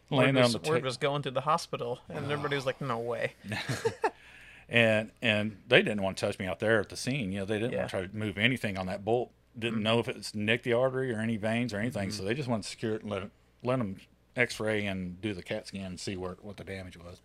Word 0.09 0.17
landed 0.17 0.39
on 0.41 0.43
was, 0.43 0.53
the 0.61 0.69
word 0.69 0.79
ta- 0.81 0.85
was 0.85 0.97
going 0.97 1.21
to 1.23 1.31
the 1.31 1.41
hospital, 1.41 1.99
and 2.09 2.25
everybody 2.31 2.55
was 2.55 2.65
like, 2.65 2.79
"No 2.81 2.99
way." 2.99 3.33
and 4.69 5.11
and 5.21 5.57
they 5.67 5.81
didn't 5.81 6.01
want 6.01 6.17
to 6.17 6.25
touch 6.25 6.39
me 6.39 6.45
out 6.45 6.59
there 6.59 6.79
at 6.79 6.89
the 6.89 6.97
scene. 6.97 7.31
You 7.31 7.39
know 7.39 7.45
they 7.45 7.59
didn't 7.59 7.73
Yeah. 7.73 7.79
want 7.79 7.89
to 7.91 7.97
try 7.97 8.07
to 8.07 8.15
move 8.15 8.37
anything 8.37 8.77
on 8.77 8.85
that 8.87 9.03
bolt. 9.05 9.31
Didn't 9.57 9.81
know 9.83 9.99
if 9.99 10.07
it's 10.07 10.35
nicked 10.35 10.63
the 10.63 10.73
artery 10.73 11.13
or 11.13 11.19
any 11.19 11.37
veins 11.37 11.73
or 11.73 11.77
anything 11.79 12.11
so 12.11 12.23
they 12.23 12.33
just 12.33 12.49
wanted 12.49 12.63
to 12.63 12.69
secure 12.69 12.95
it 12.95 13.03
and 13.03 13.09
let 13.11 13.23
it, 13.23 13.31
let 13.63 13.77
them 13.77 13.95
x-ray 14.35 14.85
and 14.85 15.21
do 15.21 15.33
the 15.33 15.41
cat 15.41 15.65
scan 15.65 15.85
and 15.85 15.99
see 15.99 16.17
where 16.17 16.35
what 16.41 16.57
the 16.57 16.63
damage 16.65 16.97
was. 16.97 17.21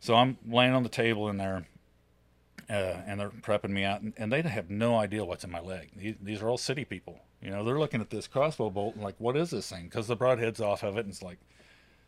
So 0.00 0.16
i'm 0.16 0.36
laying 0.44 0.72
on 0.74 0.82
the 0.82 0.88
table 0.88 1.28
in 1.28 1.36
there 1.36 1.66
uh, 2.68 2.72
and 3.06 3.20
they're 3.20 3.30
prepping 3.30 3.70
me 3.70 3.84
out 3.84 4.00
and, 4.00 4.12
and 4.16 4.32
they 4.32 4.42
have 4.42 4.70
no 4.70 4.96
idea 4.98 5.24
what's 5.24 5.44
in 5.44 5.52
my 5.52 5.60
leg. 5.60 5.90
These, 5.96 6.16
these 6.20 6.42
are 6.42 6.48
all 6.48 6.58
city 6.58 6.84
people 6.84 7.20
you 7.44 7.50
know 7.50 7.62
they're 7.62 7.78
looking 7.78 8.00
at 8.00 8.10
this 8.10 8.26
crossbow 8.26 8.70
bolt 8.70 8.94
and 8.94 9.04
like 9.04 9.14
what 9.18 9.36
is 9.36 9.50
this 9.50 9.68
thing 9.68 9.84
because 9.84 10.06
the 10.08 10.16
broadhead's 10.16 10.60
off 10.60 10.82
of 10.82 10.96
it 10.96 11.00
and 11.00 11.10
it's 11.10 11.22
like 11.22 11.38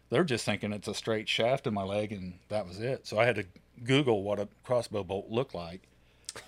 they're 0.08 0.24
just 0.24 0.44
thinking 0.44 0.72
it's 0.72 0.88
a 0.88 0.94
straight 0.94 1.28
shaft 1.28 1.66
in 1.66 1.74
my 1.74 1.82
leg 1.82 2.12
and 2.12 2.34
that 2.48 2.66
was 2.66 2.80
it 2.80 3.06
so 3.06 3.18
i 3.18 3.24
had 3.26 3.36
to 3.36 3.44
google 3.84 4.22
what 4.22 4.38
a 4.40 4.48
crossbow 4.64 5.04
bolt 5.04 5.28
looked 5.30 5.54
like 5.54 5.82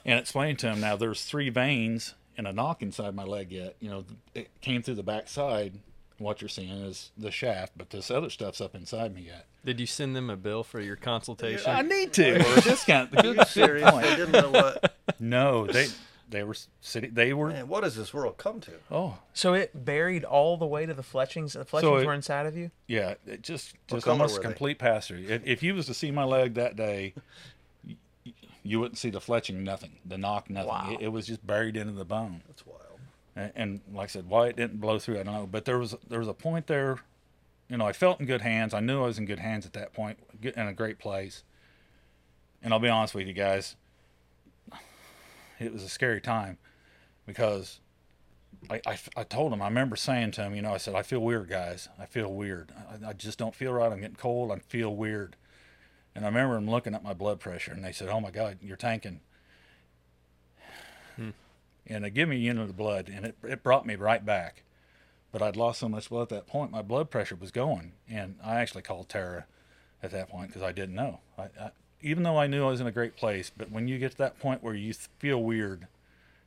and 0.05 0.19
explain 0.19 0.57
to 0.57 0.67
them. 0.67 0.81
now 0.81 0.97
there's 0.97 1.25
three 1.25 1.51
vanes 1.51 2.15
and 2.37 2.47
a 2.47 2.53
nock 2.53 2.83
inside 2.83 3.15
my 3.15 3.25
leg 3.25 3.53
yet 3.53 3.77
you 3.81 3.91
know 3.91 4.05
it 4.35 4.49
came 4.61 4.83
through 4.83 4.95
the 4.95 5.03
back 5.03 5.29
side 5.29 5.75
what 6.19 6.41
you're 6.41 6.49
seeing 6.49 6.71
is 6.71 7.11
the 7.19 7.31
shaft 7.31 7.73
but 7.77 7.91
this 7.91 8.11
other 8.11 8.31
stuff's 8.31 8.61
up 8.61 8.75
inside 8.75 9.15
me 9.15 9.23
yet 9.23 9.47
Did 9.65 9.79
you 9.81 9.87
send 9.87 10.17
them 10.17 10.31
a 10.31 10.37
bill 10.37 10.65
for 10.65 10.81
your 10.81 10.97
consultation? 10.97 11.71
i 11.71 11.83
need 11.83 12.13
to 12.15 12.37
or 12.39 12.59
a 12.59 12.61
discount 12.61 13.17
Are 13.17 13.23
good 13.23 13.37
you 13.37 13.45
serious? 13.45 13.89
point. 13.91 14.05
They 14.05 14.17
didn't 14.17 14.33
know 14.33 14.51
what. 14.51 14.95
no 15.21 15.67
they 15.67 15.87
they 16.31 16.43
were 16.43 16.57
sitting. 16.81 17.15
they 17.15 17.33
were 17.33 17.49
Man, 17.49 17.69
what 17.69 17.83
does 17.83 17.97
this 17.97 18.13
world 18.13 18.37
come 18.37 18.61
to? 18.61 18.73
oh 18.91 19.19
So 19.33 19.55
it 19.55 19.85
buried 19.85 20.25
all 20.25 20.57
the 20.57 20.67
way 20.67 20.85
to 20.87 20.95
the 20.95 21.03
fletchings. 21.03 21.55
The 21.55 21.65
fletchings 21.65 22.03
it- 22.03 22.07
were 22.07 22.15
inside 22.15 22.47
of 22.47 22.57
you. 22.57 22.71
Yeah, 22.87 23.15
it 23.27 23.43
just 23.43 23.73
What 23.89 23.97
just 23.97 24.05
color 24.05 24.13
almost 24.15 24.37
were 24.37 24.43
they? 24.43 24.49
complete 24.49 24.79
pass 24.79 25.09
through. 25.09 25.25
If, 25.29 25.43
if 25.47 25.63
you 25.63 25.75
was 25.75 25.87
to 25.87 25.95
see 25.95 26.11
my 26.11 26.25
leg 26.25 26.55
that 26.55 26.77
day, 26.77 27.15
y- 27.87 27.97
y- 28.27 28.33
you 28.63 28.79
wouldn't 28.81 28.99
see 28.99 29.11
the 29.11 29.21
fletching, 29.21 29.57
nothing, 29.63 29.93
the 30.05 30.19
nock, 30.19 30.51
nothing. 30.51 30.69
Wow. 30.69 30.91
It, 30.93 31.05
it 31.07 31.09
was 31.09 31.27
just 31.27 31.47
buried 31.47 31.77
into 31.77 31.93
the 31.93 32.05
bone. 32.05 32.43
That's 32.47 32.67
wild. 32.67 32.81
And, 33.37 33.53
and 33.57 33.81
like 33.95 34.05
I 34.05 34.13
said, 34.13 34.29
why 34.29 34.49
it 34.49 34.57
didn't 34.57 34.81
blow 34.81 34.99
through, 34.99 35.21
I 35.21 35.23
don't 35.23 35.35
know. 35.35 35.47
But 35.51 35.65
there 35.65 35.79
was 35.79 35.95
there 36.09 36.19
was 36.19 36.29
a 36.29 36.35
point 36.35 36.67
there, 36.67 36.99
you 37.69 37.77
know, 37.79 37.87
I 37.87 37.93
felt 37.93 38.21
in 38.21 38.27
good 38.27 38.43
hands. 38.43 38.75
I 38.75 38.81
knew 38.81 39.03
I 39.03 39.07
was 39.07 39.19
in 39.19 39.25
good 39.27 39.39
hands 39.39 39.65
at 39.65 39.73
that 39.75 39.93
point, 39.95 40.19
good- 40.43 40.57
in 40.57 40.67
a 40.67 40.73
great 40.75 40.99
place. 40.99 41.43
And 42.63 42.73
I'll 42.75 42.81
be 42.81 42.89
honest 42.89 43.15
with 43.15 43.27
you 43.29 43.33
guys, 43.33 43.77
it 45.59 45.73
was 45.73 45.83
a 45.83 45.89
scary 45.89 46.21
time 46.21 46.59
because 47.27 47.81
I, 48.71 48.81
I, 48.87 48.99
I 49.17 49.25
told 49.25 49.53
him, 49.53 49.63
I 49.63 49.67
remember 49.67 49.97
saying 49.97 50.33
to 50.33 50.43
him, 50.43 50.55
you 50.55 50.63
know, 50.63 50.75
I 50.75 50.79
said, 50.79 50.95
I 50.95 51.03
feel 51.03 51.21
weird, 51.21 51.49
guys. 51.49 51.89
I 51.99 52.07
feel 52.07 52.33
weird. 52.33 52.73
I, 52.91 53.11
I 53.11 53.13
just 53.13 53.39
don't 53.39 53.55
feel 53.55 53.73
right. 53.73 53.93
I'm 53.93 54.01
getting 54.01 54.17
cold. 54.17 54.51
I 54.51 54.59
feel 54.59 54.95
weird. 54.95 55.37
And 56.15 56.25
I 56.25 56.29
remember 56.29 56.57
him 56.57 56.69
looking 56.69 56.95
at 56.95 57.05
my 57.05 57.15
blood 57.15 57.41
pressure 57.41 57.73
and 57.73 57.85
they 57.85 57.93
said, 57.93 58.09
oh 58.09 58.21
my 58.21 58.31
God, 58.31 58.59
you're 58.61 58.77
tanking. 58.77 59.21
Hmm. 61.17 61.31
And 61.87 62.05
they 62.05 62.11
give 62.11 62.29
me 62.29 62.37
a 62.37 62.41
unit 62.41 62.69
of 62.69 62.77
blood 62.77 63.09
and 63.09 63.27
it, 63.27 63.37
it 63.43 63.63
brought 63.63 63.87
me 63.87 63.95
right 63.95 64.25
back. 64.25 64.65
But 65.31 65.43
I'd 65.43 65.57
lost 65.57 65.81
so 65.81 65.89
much 65.89 66.09
blood 66.09 66.23
at 66.23 66.29
that 66.31 66.47
point, 66.47 66.73
my 66.73 66.83
blood 66.83 67.11
pressure 67.11 67.37
was 67.37 67.51
going. 67.51 67.93
And 68.09 68.37
I 68.43 68.57
actually 68.57 68.83
called 68.83 69.09
Tara 69.09 69.45
at 70.03 70.11
that 70.11 70.31
point 70.31 70.49
because 70.49 70.63
I 70.63 70.73
didn't 70.73 70.95
know. 70.95 71.21
I, 71.37 71.43
I, 71.61 71.71
even 72.01 72.23
though 72.23 72.39
I 72.39 72.47
knew 72.47 72.65
I 72.67 72.71
was 72.71 72.81
in 72.81 72.87
a 72.87 72.93
great 72.93 73.17
place, 73.17 73.51
but 73.55 73.71
when 73.71 73.89
you 73.89 73.99
get 73.99 74.13
to 74.13 74.19
that 74.19 74.39
point 74.39 74.63
where 74.63 74.75
you 74.75 74.93
feel 74.93 75.43
weird 75.43 75.87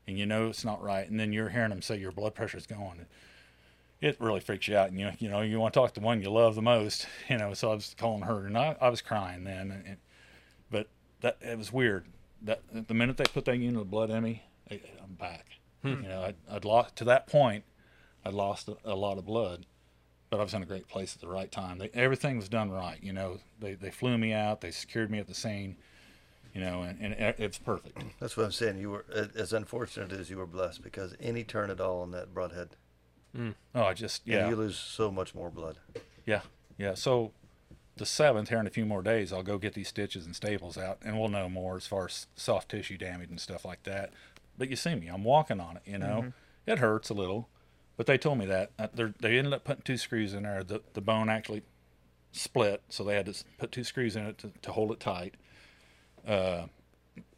and 0.07 0.17
you 0.17 0.25
know 0.25 0.47
it's 0.49 0.65
not 0.65 0.81
right, 0.81 1.09
and 1.09 1.19
then 1.19 1.33
you're 1.33 1.49
hearing 1.49 1.69
them 1.69 1.81
say 1.81 1.97
your 1.97 2.11
blood 2.11 2.35
pressure's 2.35 2.65
going, 2.65 3.05
it 4.01 4.17
really 4.19 4.39
freaks 4.39 4.67
you 4.67 4.75
out. 4.75 4.89
And 4.89 4.99
you 4.99 5.11
you 5.19 5.29
know 5.29 5.41
you 5.41 5.59
want 5.59 5.73
to 5.73 5.79
talk 5.79 5.93
to 5.93 5.99
the 5.99 6.05
one 6.05 6.21
you 6.21 6.29
love 6.29 6.55
the 6.55 6.61
most, 6.61 7.07
you 7.29 7.37
know. 7.37 7.53
So 7.53 7.71
I 7.71 7.75
was 7.75 7.95
calling 7.97 8.23
her, 8.23 8.45
and 8.45 8.57
I, 8.57 8.75
I 8.81 8.89
was 8.89 9.01
crying 9.01 9.43
then. 9.43 9.83
And, 9.85 9.97
but 10.69 10.87
that 11.21 11.37
it 11.41 11.57
was 11.57 11.71
weird. 11.71 12.05
That 12.41 12.61
the 12.71 12.93
minute 12.93 13.17
they 13.17 13.25
put 13.25 13.45
that 13.45 13.57
unit 13.57 13.81
of 13.81 13.91
blood 13.91 14.09
in 14.09 14.23
me, 14.23 14.43
I, 14.69 14.81
I'm 15.03 15.13
back. 15.13 15.45
Hmm. 15.83 16.03
You 16.03 16.09
know, 16.09 16.23
I'd, 16.23 16.35
I'd 16.49 16.65
lost 16.65 16.95
to 16.97 17.03
that 17.05 17.27
point. 17.27 17.63
I'd 18.25 18.33
lost 18.33 18.67
a, 18.67 18.77
a 18.83 18.95
lot 18.95 19.17
of 19.17 19.25
blood, 19.25 19.65
but 20.31 20.39
I 20.39 20.43
was 20.43 20.53
in 20.53 20.63
a 20.63 20.65
great 20.65 20.87
place 20.87 21.13
at 21.13 21.21
the 21.21 21.27
right 21.27 21.51
time. 21.51 21.77
They, 21.77 21.89
everything 21.93 22.37
was 22.37 22.49
done 22.49 22.71
right. 22.71 22.97
You 23.03 23.13
know, 23.13 23.39
they 23.59 23.75
they 23.75 23.91
flew 23.91 24.17
me 24.17 24.33
out. 24.33 24.61
They 24.61 24.71
secured 24.71 25.11
me 25.11 25.19
at 25.19 25.27
the 25.27 25.35
scene. 25.35 25.75
You 26.53 26.59
know, 26.59 26.81
and, 26.81 26.99
and 26.99 27.35
it's 27.37 27.57
perfect. 27.57 28.03
That's 28.19 28.35
what 28.35 28.45
I'm 28.45 28.51
saying. 28.51 28.77
You 28.77 28.89
were 28.89 29.05
as 29.13 29.53
unfortunate 29.53 30.11
as 30.11 30.29
you 30.29 30.37
were 30.37 30.45
blessed 30.45 30.81
because 30.81 31.15
any 31.21 31.45
turn 31.45 31.69
at 31.69 31.79
all 31.79 32.01
on 32.01 32.11
that 32.11 32.33
broadhead, 32.33 32.69
mm. 33.37 33.55
Oh, 33.73 33.83
I 33.83 33.93
just 33.93 34.27
yeah, 34.27 34.39
yeah. 34.39 34.49
you 34.49 34.55
lose 34.57 34.77
so 34.77 35.11
much 35.11 35.33
more 35.33 35.49
blood. 35.49 35.77
Yeah, 36.25 36.41
yeah. 36.77 36.93
So 36.93 37.31
the 37.95 38.05
seventh 38.05 38.49
here 38.49 38.59
in 38.59 38.67
a 38.67 38.71
few 38.71 38.85
more 38.85 39.01
days, 39.01 39.31
I'll 39.31 39.43
go 39.43 39.57
get 39.57 39.75
these 39.75 39.87
stitches 39.87 40.25
and 40.25 40.35
staples 40.35 40.77
out, 40.77 40.97
and 41.05 41.17
we'll 41.17 41.29
know 41.29 41.47
more 41.47 41.77
as 41.77 41.87
far 41.87 42.05
as 42.05 42.27
soft 42.35 42.69
tissue 42.69 42.97
damage 42.97 43.29
and 43.29 43.39
stuff 43.39 43.63
like 43.63 43.83
that. 43.83 44.11
But 44.57 44.69
you 44.69 44.75
see 44.75 44.95
me, 44.95 45.07
I'm 45.07 45.23
walking 45.23 45.61
on 45.61 45.77
it. 45.77 45.83
You 45.85 45.99
know, 45.99 46.19
mm-hmm. 46.21 46.71
it 46.71 46.79
hurts 46.79 47.09
a 47.09 47.13
little, 47.13 47.47
but 47.97 48.05
they 48.05 48.17
told 48.17 48.37
me 48.37 48.45
that 48.45 48.71
uh, 48.79 48.87
they 49.19 49.37
ended 49.37 49.53
up 49.53 49.63
putting 49.63 49.83
two 49.83 49.97
screws 49.97 50.33
in 50.33 50.43
there. 50.43 50.63
The 50.63 50.81
the 50.93 51.01
bone 51.01 51.29
actually 51.29 51.63
split, 52.31 52.81
so 52.89 53.03
they 53.03 53.15
had 53.15 53.25
to 53.25 53.43
put 53.57 53.71
two 53.71 53.83
screws 53.83 54.15
in 54.15 54.25
it 54.25 54.37
to, 54.39 54.51
to 54.61 54.71
hold 54.71 54.91
it 54.91 54.99
tight. 54.99 55.35
Uh, 56.27 56.63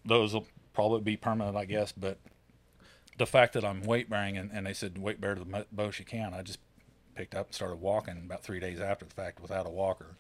those 0.05 0.33
will 0.33 0.47
probably 0.73 1.01
be 1.01 1.17
permanent, 1.17 1.55
I 1.57 1.65
guess. 1.65 1.91
But 1.91 2.19
the 3.17 3.25
fact 3.25 3.53
that 3.53 3.63
I'm 3.63 3.83
weight 3.83 4.09
bearing, 4.09 4.37
and, 4.37 4.51
and 4.51 4.65
they 4.65 4.73
said 4.73 4.97
weight 4.97 5.21
bear 5.21 5.35
to 5.35 5.39
the 5.39 5.49
mo- 5.49 5.65
most 5.75 5.99
you 5.99 6.05
can, 6.05 6.33
I 6.33 6.41
just 6.41 6.59
picked 7.15 7.35
up 7.35 7.47
and 7.47 7.55
started 7.55 7.79
walking 7.79 8.17
about 8.25 8.43
three 8.43 8.59
days 8.59 8.79
after 8.79 9.05
the 9.05 9.13
fact 9.13 9.41
without 9.41 9.65
a 9.65 9.69
walker. 9.69 10.15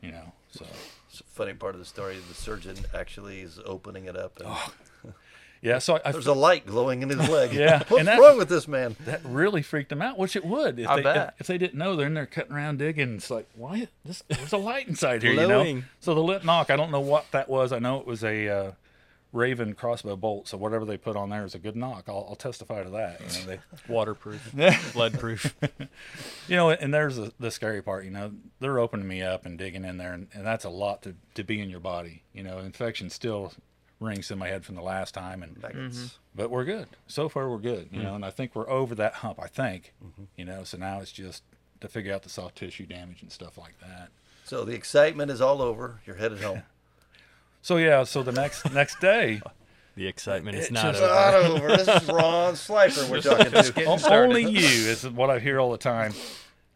You 0.00 0.10
know, 0.10 0.32
so 0.50 0.64
a 0.64 1.22
funny 1.24 1.54
part 1.54 1.74
of 1.74 1.78
the 1.78 1.86
story. 1.86 2.16
The 2.28 2.34
surgeon 2.34 2.76
actually 2.92 3.40
is 3.40 3.60
opening 3.64 4.06
it 4.06 4.16
up, 4.16 4.40
and 4.40 5.14
yeah. 5.62 5.78
So 5.78 5.96
I, 5.96 6.00
I 6.06 6.12
there's 6.12 6.26
a 6.26 6.34
light 6.34 6.66
glowing 6.66 7.02
in 7.02 7.08
his 7.08 7.28
leg. 7.28 7.52
Yeah, 7.62 7.78
what's 7.88 8.00
and 8.00 8.08
that- 8.08 8.18
wrong 8.20 8.36
with 8.36 8.48
this 8.48 8.68
man? 8.68 8.96
that 9.06 9.20
really 9.24 9.62
freaked 9.62 9.88
them 9.90 10.02
out, 10.02 10.18
which 10.18 10.36
it 10.36 10.44
would. 10.44 10.78
If 10.78 10.88
I 10.88 10.96
they 10.96 11.02
bet. 11.02 11.34
If, 11.36 11.42
if 11.42 11.46
they 11.46 11.58
didn't 11.58 11.78
know, 11.78 11.96
they're 11.96 12.06
in 12.08 12.14
there 12.14 12.26
cutting 12.26 12.52
around 12.52 12.78
digging. 12.78 13.14
It's 13.16 13.30
like, 13.30 13.48
why? 13.54 13.88
This, 14.04 14.22
there's 14.28 14.52
a 14.52 14.58
light 14.58 14.88
inside 14.88 15.22
here, 15.22 15.32
you 15.32 15.46
know. 15.48 15.82
So 16.00 16.14
the 16.14 16.22
lit 16.22 16.44
nock, 16.44 16.70
I 16.70 16.76
don't 16.76 16.90
know 16.90 17.00
what 17.00 17.30
that 17.32 17.48
was. 17.48 17.72
I 17.72 17.78
know 17.78 17.98
it 18.00 18.06
was 18.06 18.22
a 18.24 18.48
uh, 18.48 18.72
Ravin 19.32 19.72
crossbow 19.74 20.16
bolt, 20.16 20.46
so 20.48 20.58
whatever 20.58 20.84
they 20.84 20.98
put 20.98 21.16
on 21.16 21.30
there 21.30 21.44
is 21.44 21.54
a 21.54 21.58
good 21.58 21.76
nock. 21.76 22.04
I'll, 22.08 22.26
I'll 22.28 22.36
testify 22.36 22.82
to 22.82 22.90
that. 22.90 23.20
You 23.20 23.40
know, 23.40 23.46
they, 23.46 23.58
Waterproof, 23.92 24.54
lead 24.94 25.18
proof. 25.18 25.54
you 26.48 26.56
know, 26.56 26.70
and 26.70 26.92
there's 26.92 27.16
the, 27.16 27.32
the 27.40 27.50
scary 27.50 27.82
part. 27.82 28.04
You 28.04 28.10
know, 28.10 28.32
they're 28.60 28.78
opening 28.78 29.08
me 29.08 29.22
up 29.22 29.46
and 29.46 29.58
digging 29.58 29.84
in 29.84 29.96
there, 29.96 30.12
and, 30.12 30.28
and 30.34 30.44
that's 30.44 30.64
a 30.64 30.70
lot 30.70 31.02
to, 31.02 31.14
to 31.34 31.44
be 31.44 31.60
in 31.60 31.70
your 31.70 31.80
body. 31.80 32.24
You 32.34 32.42
know, 32.42 32.58
infection 32.58 33.08
still 33.08 33.52
rings 34.02 34.30
in 34.30 34.38
my 34.38 34.48
head 34.48 34.64
from 34.64 34.74
the 34.74 34.82
last 34.82 35.14
time, 35.14 35.42
and 35.42 35.60
Nuggets. 35.62 35.98
Mm-hmm. 35.98 36.06
but 36.34 36.50
we're 36.50 36.64
good 36.64 36.88
so 37.06 37.28
far. 37.28 37.48
We're 37.48 37.58
good. 37.58 37.88
You 37.90 37.98
know, 37.98 38.06
mm-hmm. 38.06 38.16
and 38.16 38.24
I 38.24 38.30
think 38.30 38.54
we're 38.54 38.68
over 38.68 38.94
that 38.96 39.14
hump. 39.14 39.40
I 39.40 39.46
think. 39.48 39.94
Mm-hmm. 40.04 40.24
You 40.36 40.44
know, 40.44 40.64
so 40.64 40.78
now 40.78 41.00
it's 41.00 41.12
just 41.12 41.42
to 41.80 41.88
figure 41.88 42.12
out 42.12 42.22
the 42.22 42.28
soft 42.28 42.56
tissue 42.56 42.86
damage 42.86 43.22
and 43.22 43.30
stuff 43.32 43.58
like 43.58 43.78
that. 43.80 44.10
So 44.44 44.64
the 44.64 44.74
excitement 44.74 45.30
is 45.30 45.40
all 45.40 45.62
over. 45.62 46.00
You're 46.06 46.16
headed 46.16 46.40
home. 46.40 46.62
So 47.64 47.76
yeah, 47.76 48.02
so 48.02 48.24
the 48.24 48.32
next 48.32 48.72
next 48.72 48.98
day, 48.98 49.40
The 49.94 50.06
excitement 50.06 50.56
is 50.56 50.70
not 50.70 50.94
It's 50.94 51.00
over. 51.00 51.14
not 51.14 51.34
over. 51.34 51.68
This 51.76 52.02
is 52.02 52.08
Ron 52.08 52.56
Slifer 52.56 53.10
we're 53.10 53.20
talking 53.20 53.52
to. 53.52 53.72
getting 53.72 54.12
only 54.12 54.44
you 54.44 54.88
is 54.90 55.06
what 55.08 55.28
I 55.28 55.38
hear 55.38 55.60
all 55.60 55.70
the 55.70 55.78
time. 55.78 56.14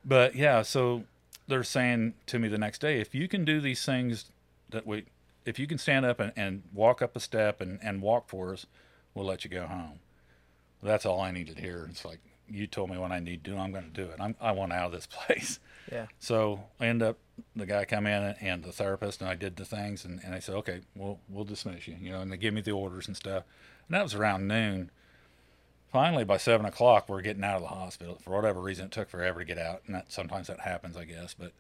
But 0.04 0.34
yeah, 0.34 0.62
so 0.62 1.04
they're 1.48 1.64
saying 1.64 2.14
to 2.26 2.38
me 2.38 2.48
the 2.48 2.58
next 2.58 2.80
day, 2.80 3.00
if 3.00 3.14
you 3.14 3.26
can 3.26 3.44
do 3.44 3.60
these 3.60 3.84
things 3.84 4.26
that 4.70 4.86
we, 4.86 5.06
if 5.46 5.58
you 5.58 5.66
can 5.66 5.78
stand 5.78 6.04
up 6.04 6.20
and, 6.20 6.32
and 6.36 6.64
walk 6.74 7.00
up 7.00 7.16
a 7.16 7.20
step 7.20 7.60
and, 7.60 7.78
and 7.82 8.02
walk 8.02 8.28
for 8.28 8.52
us, 8.52 8.66
we'll 9.14 9.24
let 9.24 9.44
you 9.44 9.50
go 9.50 9.66
home. 9.66 10.00
That's 10.82 11.06
all 11.06 11.20
I 11.20 11.30
needed 11.30 11.56
to 11.56 11.62
hear. 11.62 11.86
It's 11.88 12.04
like 12.04 12.18
you 12.48 12.66
told 12.66 12.90
me 12.90 12.98
what 12.98 13.12
I 13.12 13.20
need 13.20 13.44
to 13.44 13.50
do. 13.50 13.56
I'm 13.56 13.72
going 13.72 13.84
to 13.84 13.90
do 13.90 14.10
it. 14.10 14.16
I'm, 14.20 14.34
I 14.40 14.52
want 14.52 14.72
out 14.72 14.86
of 14.86 14.92
this 14.92 15.06
place. 15.10 15.60
Yeah. 15.90 16.06
So 16.18 16.64
I 16.80 16.86
end 16.86 17.02
up 17.02 17.16
the 17.54 17.66
guy 17.66 17.84
come 17.84 18.06
in 18.06 18.34
and 18.40 18.64
the 18.64 18.72
therapist 18.72 19.20
and 19.20 19.30
I 19.30 19.34
did 19.34 19.56
the 19.56 19.64
things 19.64 20.04
and, 20.04 20.20
and 20.24 20.34
I 20.34 20.40
said, 20.40 20.56
okay, 20.56 20.80
we'll 20.94 21.20
we'll 21.28 21.44
dismiss 21.44 21.86
you, 21.86 21.96
you 22.00 22.10
know, 22.10 22.20
and 22.20 22.30
they 22.30 22.36
give 22.36 22.52
me 22.52 22.60
the 22.60 22.72
orders 22.72 23.06
and 23.06 23.16
stuff. 23.16 23.44
And 23.88 23.94
that 23.94 24.02
was 24.02 24.14
around 24.14 24.48
noon. 24.48 24.90
Finally, 25.92 26.24
by 26.24 26.36
seven 26.36 26.66
o'clock, 26.66 27.08
we're 27.08 27.22
getting 27.22 27.44
out 27.44 27.56
of 27.56 27.62
the 27.62 27.68
hospital. 27.68 28.18
For 28.20 28.30
whatever 28.30 28.60
reason, 28.60 28.86
it 28.86 28.90
took 28.90 29.08
forever 29.08 29.40
to 29.40 29.44
get 29.44 29.56
out, 29.56 29.82
and 29.86 29.94
that 29.94 30.12
sometimes 30.12 30.48
that 30.48 30.60
happens, 30.60 30.96
I 30.96 31.04
guess. 31.04 31.32
But 31.32 31.52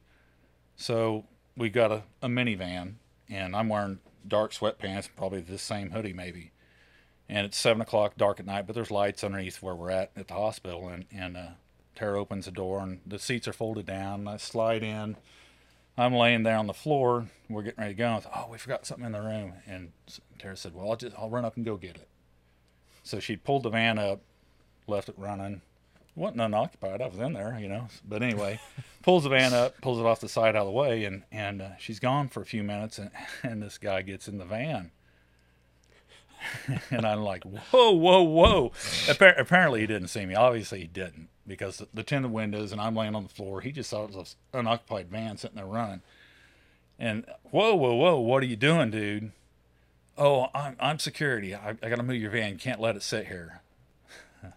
so 0.74 1.24
we 1.56 1.70
got 1.70 1.92
a, 1.92 2.02
a 2.20 2.28
minivan, 2.28 2.94
and 3.28 3.54
I'm 3.56 3.68
wearing 3.68 3.98
dark 4.26 4.52
sweatpants, 4.52 5.08
probably 5.16 5.40
this 5.40 5.62
same 5.62 5.90
hoodie 5.90 6.12
maybe. 6.12 6.52
And 7.28 7.44
it's 7.44 7.56
seven 7.56 7.82
o'clock, 7.82 8.16
dark 8.16 8.38
at 8.38 8.46
night, 8.46 8.66
but 8.66 8.74
there's 8.74 8.90
lights 8.90 9.24
underneath 9.24 9.60
where 9.62 9.74
we're 9.74 9.90
at 9.90 10.12
at 10.16 10.28
the 10.28 10.34
hospital, 10.34 10.88
and 10.88 11.06
and 11.10 11.36
uh, 11.36 11.46
Tara 11.96 12.20
opens 12.20 12.44
the 12.44 12.52
door, 12.52 12.80
and 12.80 13.00
the 13.04 13.18
seats 13.18 13.48
are 13.48 13.52
folded 13.52 13.86
down. 13.86 14.28
I 14.28 14.36
slide 14.36 14.82
in. 14.82 15.16
I'm 15.98 16.14
laying 16.14 16.42
there 16.42 16.58
on 16.58 16.66
the 16.66 16.74
floor. 16.74 17.26
We're 17.48 17.62
getting 17.62 17.80
ready 17.80 17.94
to 17.94 17.98
go. 17.98 18.14
I 18.14 18.20
thought, 18.20 18.44
oh, 18.46 18.50
we 18.52 18.58
forgot 18.58 18.84
something 18.86 19.06
in 19.06 19.12
the 19.12 19.22
room. 19.22 19.54
And 19.66 19.92
Tara 20.38 20.56
said, 20.56 20.74
well, 20.74 20.90
I'll 20.90 20.96
just 20.96 21.16
I'll 21.18 21.30
run 21.30 21.44
up 21.44 21.56
and 21.56 21.64
go 21.64 21.76
get 21.76 21.96
it. 21.96 22.08
So 23.02 23.18
she 23.18 23.36
pulled 23.36 23.62
the 23.62 23.70
van 23.70 23.98
up, 23.98 24.20
left 24.86 25.08
it 25.08 25.18
running. 25.18 25.62
Wasn't 26.16 26.40
unoccupied. 26.40 27.02
I 27.02 27.08
was 27.08 27.18
in 27.18 27.34
there, 27.34 27.58
you 27.60 27.68
know. 27.68 27.88
But 28.08 28.22
anyway, 28.22 28.58
pulls 29.02 29.24
the 29.24 29.28
van 29.28 29.52
up, 29.52 29.80
pulls 29.82 30.00
it 30.00 30.06
off 30.06 30.18
the 30.18 30.28
side 30.28 30.56
out 30.56 30.62
of 30.62 30.66
the 30.66 30.72
way, 30.72 31.04
and 31.04 31.22
and 31.30 31.62
uh, 31.62 31.76
she's 31.78 32.00
gone 32.00 32.28
for 32.28 32.40
a 32.40 32.46
few 32.46 32.64
minutes, 32.64 32.98
and 32.98 33.10
and 33.42 33.62
this 33.62 33.78
guy 33.78 34.02
gets 34.02 34.26
in 34.26 34.38
the 34.38 34.46
van. 34.46 34.90
and 36.90 37.06
I'm 37.06 37.22
like, 37.22 37.44
whoa, 37.44 37.92
whoa, 37.92 38.22
whoa. 38.22 38.70
Appar- 39.06 39.38
apparently, 39.38 39.80
he 39.80 39.86
didn't 39.86 40.08
see 40.08 40.26
me. 40.26 40.34
Obviously, 40.34 40.80
he 40.80 40.86
didn't 40.86 41.28
because 41.46 41.82
the, 41.92 42.02
tinted 42.02 42.32
windows 42.32 42.72
and 42.72 42.80
I'm 42.80 42.94
laying 42.94 43.14
on 43.14 43.22
the 43.22 43.28
floor. 43.28 43.60
He 43.60 43.72
just 43.72 43.90
thought 43.90 44.10
it 44.10 44.16
was 44.16 44.36
an 44.52 44.60
unoccupied 44.60 45.08
van 45.08 45.36
sitting 45.36 45.56
there 45.56 45.66
running. 45.66 46.02
And 46.98 47.24
whoa, 47.50 47.74
whoa, 47.74 47.94
whoa, 47.94 48.18
what 48.18 48.42
are 48.42 48.46
you 48.46 48.56
doing, 48.56 48.90
dude? 48.90 49.32
Oh, 50.18 50.48
I'm, 50.54 50.76
I'm 50.80 50.98
security. 50.98 51.54
I, 51.54 51.70
I 51.70 51.88
got 51.88 51.96
to 51.96 52.02
move 52.02 52.20
your 52.20 52.30
van. 52.30 52.58
Can't 52.58 52.80
let 52.80 52.96
it 52.96 53.02
sit 53.02 53.26
here. 53.26 53.60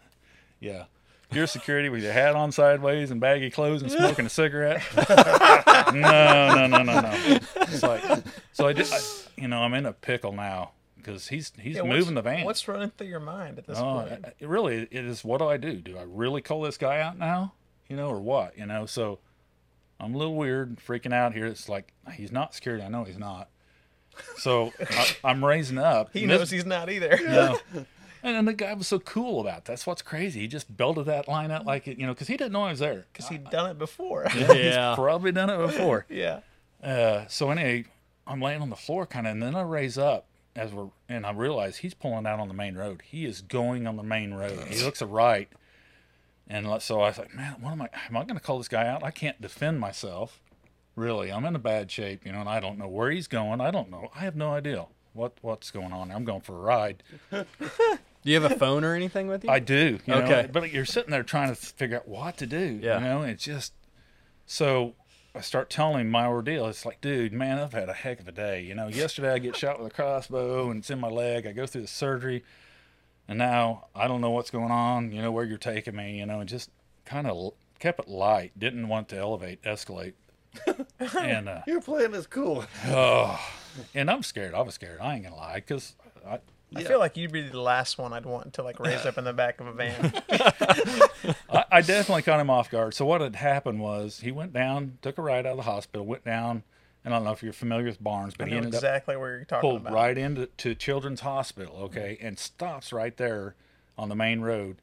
yeah. 0.59 0.85
You're 1.31 1.47
security 1.47 1.89
with 1.89 2.01
your 2.03 2.11
hat 2.13 2.35
on 2.35 2.51
sideways 2.51 3.11
and 3.11 3.21
baggy 3.21 3.49
clothes 3.51 3.81
and 3.83 3.91
smoking 3.91 4.25
a 4.25 4.29
cigarette. 4.29 4.81
no, 5.93 6.55
no, 6.55 6.67
no, 6.67 6.83
no, 6.83 7.01
no. 7.01 7.39
It's 7.55 7.83
like, 7.83 8.03
so 8.51 8.67
I 8.67 8.73
did, 8.73 8.87
I, 8.91 8.99
you 9.37 9.47
know, 9.47 9.59
I'm 9.61 9.73
in 9.75 9.85
a 9.85 9.93
pickle 9.93 10.31
now 10.33 10.71
because 10.97 11.27
he's 11.27 11.51
he's 11.61 11.75
Yeah, 11.77 11.83
moving 11.83 12.15
the 12.15 12.21
van. 12.23 12.45
What's 12.45 12.67
running 12.67 12.89
through 12.97 13.07
your 13.07 13.19
mind 13.19 13.57
at 13.59 13.67
this 13.67 13.77
Oh, 13.79 14.05
point? 14.07 14.25
it 14.39 14.47
really, 14.47 14.87
it 14.89 15.05
is. 15.05 15.23
What 15.23 15.37
do 15.39 15.47
I 15.47 15.57
do? 15.57 15.75
Do 15.75 15.97
I 15.97 16.03
really 16.07 16.41
call 16.41 16.61
this 16.61 16.77
guy 16.77 16.99
out 16.99 17.17
now? 17.17 17.53
You 17.87 17.95
know, 17.95 18.09
or 18.09 18.19
what? 18.19 18.57
You 18.57 18.65
know, 18.65 18.85
so 18.85 19.19
I'm 19.99 20.15
a 20.15 20.17
little 20.17 20.35
weird, 20.35 20.77
freaking 20.79 21.13
out 21.13 21.33
here. 21.33 21.45
It's 21.45 21.69
like 21.69 21.93
he's 22.13 22.31
not 22.31 22.53
security. 22.55 22.83
I 22.83 22.87
know 22.89 23.03
he's 23.03 23.17
not. 23.19 23.49
So 24.37 24.73
I, 24.89 25.15
I'm 25.23 25.45
raising 25.45 25.77
up. 25.77 26.09
He 26.13 26.25
this- 26.25 26.39
knows 26.39 26.49
he's 26.49 26.65
not 26.65 26.89
either. 26.89 27.17
no. 27.23 27.59
And 28.21 28.35
then 28.35 28.45
the 28.45 28.53
guy 28.53 28.73
was 28.73 28.87
so 28.87 28.99
cool 28.99 29.41
about 29.41 29.59
it. 29.59 29.65
That's 29.65 29.87
what's 29.87 30.01
crazy. 30.01 30.41
He 30.41 30.47
just 30.47 30.75
belted 30.75 31.05
that 31.05 31.27
line 31.27 31.51
out 31.51 31.65
like 31.65 31.87
it, 31.87 31.97
you 31.97 32.05
know, 32.05 32.13
because 32.13 32.27
he 32.27 32.35
didn't 32.37 32.51
know 32.51 32.63
I 32.63 32.71
was 32.71 32.79
there. 32.79 33.05
Because 33.11 33.29
he'd 33.29 33.49
done 33.49 33.69
it 33.69 33.77
before. 33.77 34.27
Yeah. 34.35 34.89
He's 34.89 34.95
probably 34.95 35.31
done 35.31 35.49
it 35.49 35.57
before. 35.57 36.05
yeah. 36.09 36.39
Uh, 36.83 37.25
so 37.27 37.49
anyway, 37.49 37.85
I'm 38.27 38.41
laying 38.41 38.61
on 38.61 38.69
the 38.69 38.75
floor 38.75 39.05
kind 39.05 39.27
of, 39.27 39.31
and 39.31 39.41
then 39.43 39.55
I 39.55 39.61
raise 39.61 39.97
up 39.97 40.25
as 40.55 40.71
we're, 40.71 40.89
and 41.07 41.25
I 41.25 41.31
realize 41.31 41.77
he's 41.77 41.93
pulling 41.93 42.25
out 42.25 42.39
on 42.39 42.47
the 42.47 42.53
main 42.53 42.75
road. 42.75 43.01
He 43.05 43.25
is 43.25 43.41
going 43.41 43.87
on 43.87 43.95
the 43.95 44.03
main 44.03 44.33
road. 44.33 44.67
He 44.67 44.83
looks 44.83 45.01
right, 45.01 45.49
and 46.47 46.67
so 46.81 47.01
I 47.01 47.09
was 47.09 47.17
like, 47.17 47.33
man, 47.35 47.55
what 47.59 47.71
am 47.71 47.81
I? 47.81 47.89
Am 48.07 48.17
I 48.17 48.23
going 48.23 48.35
to 48.35 48.43
call 48.43 48.57
this 48.57 48.67
guy 48.67 48.87
out? 48.87 49.03
I 49.03 49.11
can't 49.11 49.41
defend 49.41 49.79
myself. 49.79 50.41
Really, 50.95 51.31
I'm 51.31 51.45
in 51.45 51.55
a 51.55 51.59
bad 51.59 51.89
shape, 51.91 52.25
you 52.25 52.31
know, 52.31 52.41
and 52.41 52.49
I 52.49 52.59
don't 52.59 52.77
know 52.77 52.87
where 52.87 53.11
he's 53.11 53.27
going. 53.27 53.61
I 53.61 53.71
don't 53.71 53.89
know. 53.89 54.09
I 54.15 54.19
have 54.19 54.35
no 54.35 54.51
idea 54.51 54.87
what 55.13 55.33
what's 55.41 55.71
going 55.71 55.93
on. 55.93 56.11
I'm 56.11 56.25
going 56.25 56.41
for 56.41 56.55
a 56.55 56.59
ride. 56.59 57.03
Do 58.23 58.31
you 58.31 58.39
have 58.41 58.51
a 58.51 58.55
phone 58.55 58.83
or 58.83 58.95
anything 58.95 59.27
with 59.27 59.43
you? 59.45 59.49
I 59.49 59.59
do. 59.59 59.99
You 60.05 60.13
Okay. 60.13 60.41
Know? 60.43 60.49
But 60.51 60.71
you're 60.71 60.85
sitting 60.85 61.11
there 61.11 61.23
trying 61.23 61.49
to 61.49 61.55
figure 61.55 61.97
out 61.97 62.07
what 62.07 62.37
to 62.37 62.45
do. 62.45 62.79
Yeah. 62.81 62.97
You 62.99 63.03
know, 63.05 63.21
it's 63.23 63.43
just 63.43 63.73
so 64.45 64.95
I 65.33 65.41
start 65.41 65.69
telling 65.69 66.01
him 66.01 66.09
my 66.09 66.25
ordeal. 66.25 66.67
It's 66.67 66.85
like, 66.85 67.01
dude, 67.01 67.31
man, 67.33 67.59
I've 67.59 67.73
had 67.73 67.87
a 67.87 67.93
heck 67.93 68.19
of 68.19 68.27
a 68.27 68.31
day. 68.31 68.61
You 68.61 68.75
know, 68.75 68.87
yesterday 68.87 69.31
I 69.31 69.39
get 69.39 69.55
shot 69.55 69.79
with 69.79 69.91
a 69.91 69.95
crossbow 69.95 70.69
and 70.69 70.79
it's 70.79 70.89
in 70.89 70.99
my 70.99 71.07
leg. 71.09 71.45
I 71.47 71.51
go 71.53 71.65
through 71.65 71.81
the 71.83 71.87
surgery, 71.87 72.43
and 73.27 73.37
now 73.37 73.85
I 73.95 74.07
don't 74.07 74.21
know 74.21 74.31
what's 74.31 74.49
going 74.49 74.71
on. 74.71 75.11
You 75.11 75.21
know 75.21 75.31
where 75.31 75.45
you're 75.45 75.57
taking 75.57 75.95
me. 75.95 76.17
You 76.19 76.25
know, 76.25 76.39
and 76.39 76.49
just 76.49 76.71
kind 77.05 77.27
of 77.27 77.53
kept 77.79 77.99
it 77.99 78.07
light. 78.09 78.51
Didn't 78.57 78.87
want 78.87 79.07
to 79.09 79.17
elevate, 79.17 79.61
escalate. 79.63 80.13
and 80.99 81.47
uh, 81.47 81.61
You're 81.67 81.79
playing 81.79 82.11
this 82.11 82.25
cool. 82.25 82.65
oh, 82.87 83.39
and 83.93 84.09
I'm 84.09 84.23
scared. 84.23 84.55
I 84.55 84.61
was 84.61 84.73
scared. 84.73 84.99
I 84.99 85.13
ain't 85.15 85.23
gonna 85.23 85.35
lie, 85.35 85.55
because 85.55 85.95
I, 86.27 86.39
I 86.75 86.83
feel 86.83 86.99
like 86.99 87.17
you'd 87.17 87.31
be 87.31 87.41
the 87.41 87.59
last 87.59 87.97
one 87.97 88.13
I'd 88.13 88.25
want 88.25 88.53
to 88.53 88.63
like 88.63 88.79
raise 88.79 89.05
up 89.05 89.17
in 89.17 89.23
the 89.23 89.33
back 89.33 89.59
of 89.59 89.67
a 89.67 89.73
van. 89.73 90.13
I, 91.49 91.65
I 91.71 91.81
definitely 91.81 92.21
caught 92.21 92.39
him 92.39 92.49
off 92.49 92.69
guard. 92.69 92.93
So 92.93 93.05
what 93.05 93.21
had 93.21 93.35
happened 93.35 93.79
was 93.79 94.19
he 94.19 94.31
went 94.31 94.53
down, 94.53 94.97
took 95.01 95.17
a 95.17 95.21
ride 95.21 95.45
out 95.45 95.51
of 95.51 95.57
the 95.57 95.63
hospital, 95.63 96.05
went 96.05 96.23
down, 96.23 96.63
and 97.03 97.13
I 97.13 97.17
don't 97.17 97.25
know 97.25 97.31
if 97.31 97.41
you're 97.41 97.53
familiar 97.53 97.85
with 97.85 98.03
Barnes, 98.03 98.33
I 98.35 98.43
but 98.43 98.47
he 98.49 98.51
know 98.51 98.57
ended 98.57 98.75
exactly 98.75 99.17
where 99.17 99.31
you're 99.31 99.41
up 99.41 99.47
talking 99.47 99.69
pulled 99.69 99.81
about. 99.81 99.93
right 99.93 100.17
into 100.17 100.45
to 100.45 100.75
Children's 100.75 101.21
Hospital, 101.21 101.75
okay, 101.83 102.17
and 102.21 102.37
stops 102.37 102.93
right 102.93 103.15
there 103.17 103.55
on 103.97 104.09
the 104.09 104.15
main 104.15 104.41
road, 104.41 104.77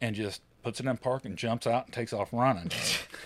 and 0.00 0.14
just 0.14 0.42
puts 0.62 0.80
it 0.80 0.86
in 0.86 0.96
park 0.98 1.24
and 1.24 1.36
jumps 1.36 1.66
out 1.66 1.86
and 1.86 1.94
takes 1.94 2.12
off 2.12 2.28
running. 2.32 2.70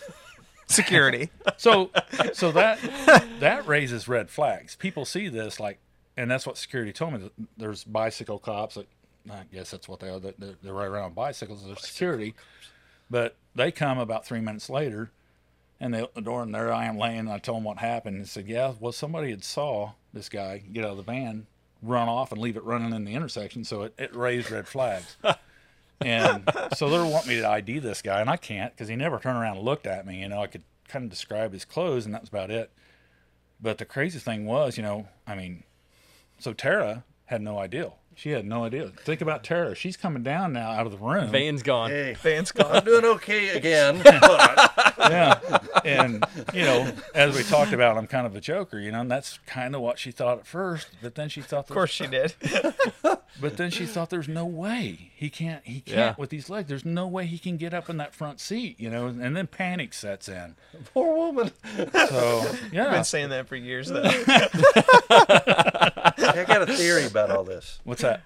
Security. 0.66 1.30
So, 1.59 1.90
so 2.32 2.53
that 2.53 2.78
that 3.40 3.66
raises 3.66 4.09
red 4.09 4.30
flags. 4.30 4.76
People 4.76 5.05
see 5.05 5.28
this 5.28 5.61
like, 5.61 5.78
and 6.16 6.30
that's 6.30 6.46
what 6.46 6.58
security 6.58 6.92
told 6.92 7.14
me. 7.14 7.30
There's 7.56 7.84
bicycle 7.84 8.38
cops. 8.38 8.74
That, 8.74 8.86
I 9.30 9.44
guess 9.52 9.70
that's 9.70 9.88
what 9.88 10.00
they 10.00 10.08
are. 10.08 10.18
They're, 10.18 10.34
they're 10.62 10.74
right 10.74 10.88
around 10.88 11.14
bicycles. 11.14 11.64
They're 11.64 11.76
security, 11.76 12.34
but 13.10 13.36
they 13.54 13.70
come 13.70 13.98
about 13.98 14.26
three 14.26 14.40
minutes 14.40 14.68
later, 14.68 15.10
and 15.80 15.94
they 15.94 16.02
open 16.02 16.24
the 16.24 16.30
door, 16.30 16.42
and 16.42 16.54
there 16.54 16.72
I 16.72 16.84
am 16.84 16.98
laying. 16.98 17.20
And 17.20 17.30
I 17.30 17.38
told 17.38 17.58
them 17.58 17.64
what 17.64 17.78
happened, 17.78 18.16
and 18.16 18.28
said, 18.28 18.48
"Yeah, 18.48 18.74
well, 18.80 18.92
somebody 18.92 19.30
had 19.30 19.44
saw 19.44 19.92
this 20.12 20.28
guy 20.28 20.58
get 20.58 20.84
out 20.84 20.92
of 20.92 20.96
the 20.98 21.02
van, 21.02 21.46
run 21.82 22.08
off, 22.08 22.32
and 22.32 22.40
leave 22.40 22.56
it 22.56 22.64
running 22.64 22.92
in 22.92 23.04
the 23.04 23.14
intersection. 23.14 23.64
So 23.64 23.82
it, 23.82 23.94
it 23.98 24.14
raised 24.14 24.50
red 24.50 24.68
flags." 24.68 25.16
And 26.04 26.50
so 26.74 26.90
they're 26.90 27.04
wanting 27.04 27.28
me 27.28 27.40
to 27.40 27.48
ID 27.48 27.78
this 27.78 28.02
guy, 28.02 28.20
and 28.20 28.28
I 28.28 28.36
can't 28.36 28.72
because 28.72 28.88
he 28.88 28.96
never 28.96 29.18
turned 29.18 29.38
around 29.38 29.58
and 29.58 29.64
looked 29.64 29.86
at 29.86 30.06
me. 30.06 30.20
You 30.20 30.28
know, 30.28 30.42
I 30.42 30.46
could 30.46 30.62
kind 30.88 31.04
of 31.04 31.10
describe 31.10 31.52
his 31.52 31.64
clothes, 31.64 32.06
and 32.06 32.14
that's 32.14 32.28
about 32.28 32.50
it. 32.50 32.70
But 33.60 33.78
the 33.78 33.84
crazy 33.84 34.18
thing 34.18 34.44
was, 34.44 34.76
you 34.76 34.82
know, 34.82 35.06
I 35.26 35.34
mean, 35.36 35.62
so 36.43 36.53
Tara 36.53 37.05
had 37.26 37.40
no 37.40 37.59
idea. 37.59 37.93
She 38.14 38.30
had 38.32 38.45
no 38.45 38.64
idea. 38.64 38.88
Think 39.05 39.22
about 39.22 39.43
Tara. 39.43 39.74
She's 39.74 39.97
coming 39.97 40.22
down 40.22 40.53
now 40.53 40.70
out 40.72 40.84
of 40.84 40.93
the 40.93 40.99
room. 40.99 41.30
Van's 41.30 41.62
gone. 41.62 41.88
Hey, 41.88 42.12
Van's 42.22 42.53
gone. 42.53 42.70
I'm 42.76 42.84
doing 42.84 43.07
okay 43.07 43.49
again. 43.57 44.03
but 44.05 44.99
yeah. 44.99 45.38
And, 45.82 46.22
you 46.53 46.61
know, 46.62 46.93
as 47.14 47.34
we 47.34 47.43
talked 47.43 47.72
about, 47.78 47.97
I'm 47.97 48.07
kind 48.07 48.26
of 48.26 48.36
a 48.36 48.40
joker, 48.40 48.78
you 48.78 48.93
know, 48.93 49.01
and 49.01 49.11
that's 49.11 49.38
kind 49.47 49.74
of 49.74 49.80
what 49.80 49.99
she 49.99 50.11
thought 50.11 50.38
at 50.40 50.47
first. 50.47 50.88
But 51.01 51.14
then 51.14 51.30
she 51.30 51.40
thought, 51.40 51.70
Of 51.70 51.74
course 51.74 51.90
she 51.90 52.07
did. 52.07 52.34
but 53.40 53.57
then 53.57 53.70
she 53.70 53.86
thought 53.86 54.11
there's 54.11 54.28
no 54.28 54.45
way 54.45 55.11
he 55.16 55.30
can't, 55.30 55.64
he 55.64 55.80
can't 55.80 55.97
Yeah. 55.97 56.14
with 56.18 56.28
these 56.28 56.51
legs. 56.51 56.68
There's 56.68 56.84
no 56.84 57.07
way 57.09 57.24
he 57.24 57.38
can 57.38 57.57
get 57.57 57.72
up 57.72 57.88
in 57.88 57.97
that 57.97 58.14
front 58.14 58.40
seat, 58.40 58.78
you 58.78 58.90
know, 58.90 59.07
and 59.07 59.34
then 59.34 59.47
panic 59.47 59.95
sets 59.95 60.28
in. 60.28 60.55
poor 60.93 61.16
woman. 61.16 61.51
So, 62.09 62.55
yeah. 62.70 62.84
I've 62.88 62.93
been 62.93 63.05
saying 63.05 63.30
that 63.30 63.49
for 63.49 63.57
years 63.57 63.88
though. 63.88 64.03
I 66.23 66.45
got 66.45 66.68
a 66.68 66.77
theory 66.77 67.07
about 67.07 67.31
all 67.31 67.45
this. 67.45 67.81
What's 67.85 68.03
that? 68.03 68.23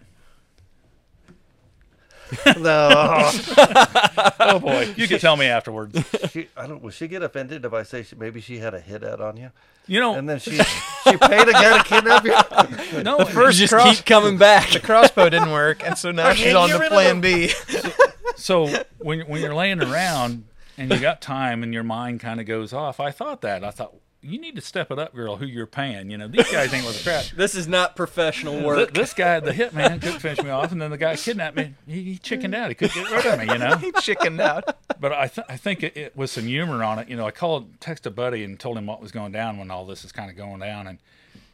No, 2.59 2.91
oh, 2.93 4.31
oh 4.41 4.59
boy, 4.59 4.93
you 4.97 5.07
can 5.07 5.21
tell 5.21 5.37
me 5.37 5.47
afterwards. 5.47 5.97
she, 6.31 6.49
I 6.57 6.67
don't. 6.67 6.83
Will 6.83 6.91
she 6.91 7.07
get 7.07 7.23
offended 7.23 7.65
if 7.65 7.73
I 7.73 7.85
say 7.85 8.03
she, 8.03 8.17
maybe 8.17 8.41
she 8.41 8.59
had 8.59 8.75
a 8.75 8.81
hit 8.81 9.05
out 9.05 9.21
on 9.21 9.37
you, 9.37 9.53
You 9.87 10.01
know, 10.01 10.15
and 10.15 10.29
then 10.29 10.41
she 10.41 10.57
she 10.57 11.17
paid 11.17 11.49
a 11.49 11.53
guy 11.53 11.79
to 11.79 11.85
kidnap 11.85 12.25
you? 12.25 13.03
no, 13.05 13.25
first 13.27 13.59
just 13.59 13.73
cross- 13.73 13.99
keep 13.99 14.07
coming 14.07 14.39
back. 14.39 14.71
The 14.71 14.81
crossbow 14.81 15.29
didn't 15.29 15.53
work, 15.53 15.87
and 15.87 15.97
so 15.97 16.11
now 16.11 16.33
she's 16.33 16.47
can't 16.47 16.57
on 16.57 16.69
get 16.69 16.73
to 16.75 16.79
rid 16.81 16.87
of 16.87 16.93
plan 16.93 17.21
B. 17.21 17.53
so 18.37 18.67
when 18.99 19.21
when 19.21 19.41
you're 19.41 19.55
laying 19.55 19.81
around 19.81 20.47
and 20.77 20.91
you 20.93 20.99
got 20.99 21.21
time 21.21 21.63
and 21.63 21.73
your 21.73 21.85
mind 21.85 22.19
kind 22.19 22.41
of 22.41 22.47
goes 22.47 22.73
off, 22.73 22.99
I 22.99 23.13
thought 23.13 23.43
that. 23.43 23.63
I 23.63 23.71
thought 23.71 23.95
you 24.27 24.39
need 24.41 24.57
to 24.57 24.61
step 24.61 24.91
it 24.91 24.99
up, 24.99 25.15
girl. 25.15 25.37
Who 25.37 25.47
you're 25.47 25.67
paying? 25.67 26.11
You 26.11 26.19
know, 26.19 26.29
these 26.29 26.51
guys 26.51 26.73
ain't 26.73 26.85
worth 26.85 27.01
a 27.01 27.05
crap. 27.05 27.25
This 27.37 27.55
is 27.55 27.69
not 27.69 27.97
professional 27.97 28.63
work. 28.63 28.93
This 28.93 29.13
guy, 29.15 29.41
the 29.41 29.53
hitman, 29.53 30.01
couldn't 30.01 30.21
finish 30.21 30.43
me 30.43 30.51
off, 30.51 30.73
and 30.73 30.81
then 30.81 30.91
the 30.91 30.99
guy 30.99 31.17
kidnapped 31.17 31.57
me. 31.57 31.75
He, 31.87 32.03
he 32.03 32.19
chickened 32.19 32.55
out. 32.55 32.69
He 32.69 32.75
couldn't 32.75 32.95
get 32.95 33.11
rid 33.11 33.27
of 33.27 33.39
me. 33.39 33.53
You 33.53 33.59
know. 33.59 33.77
he 33.77 33.93
chickened 33.93 34.41
out. 34.41 34.77
But 35.01 35.13
I, 35.13 35.29
th- 35.29 35.47
I 35.49 35.57
think 35.57 35.83
it, 35.83 35.97
it 35.97 36.17
was 36.17 36.31
some 36.31 36.45
humor 36.45 36.83
on 36.83 36.99
it. 36.99 37.09
You 37.09 37.17
know, 37.17 37.27
I 37.27 37.31
called, 37.31 37.79
texted 37.81 38.07
a 38.07 38.11
buddy 38.11 38.43
and 38.43 38.59
told 38.59 38.79
him 38.79 38.87
what 38.87 39.01
was 39.01 39.13
going 39.13 39.33
down 39.33 39.59
when 39.59 39.71
all 39.71 39.87
this 39.87 40.05
is 40.05 40.13
kind 40.13 40.31
of 40.31 40.37
going 40.37 40.61
down, 40.61 40.87
and 40.87 40.99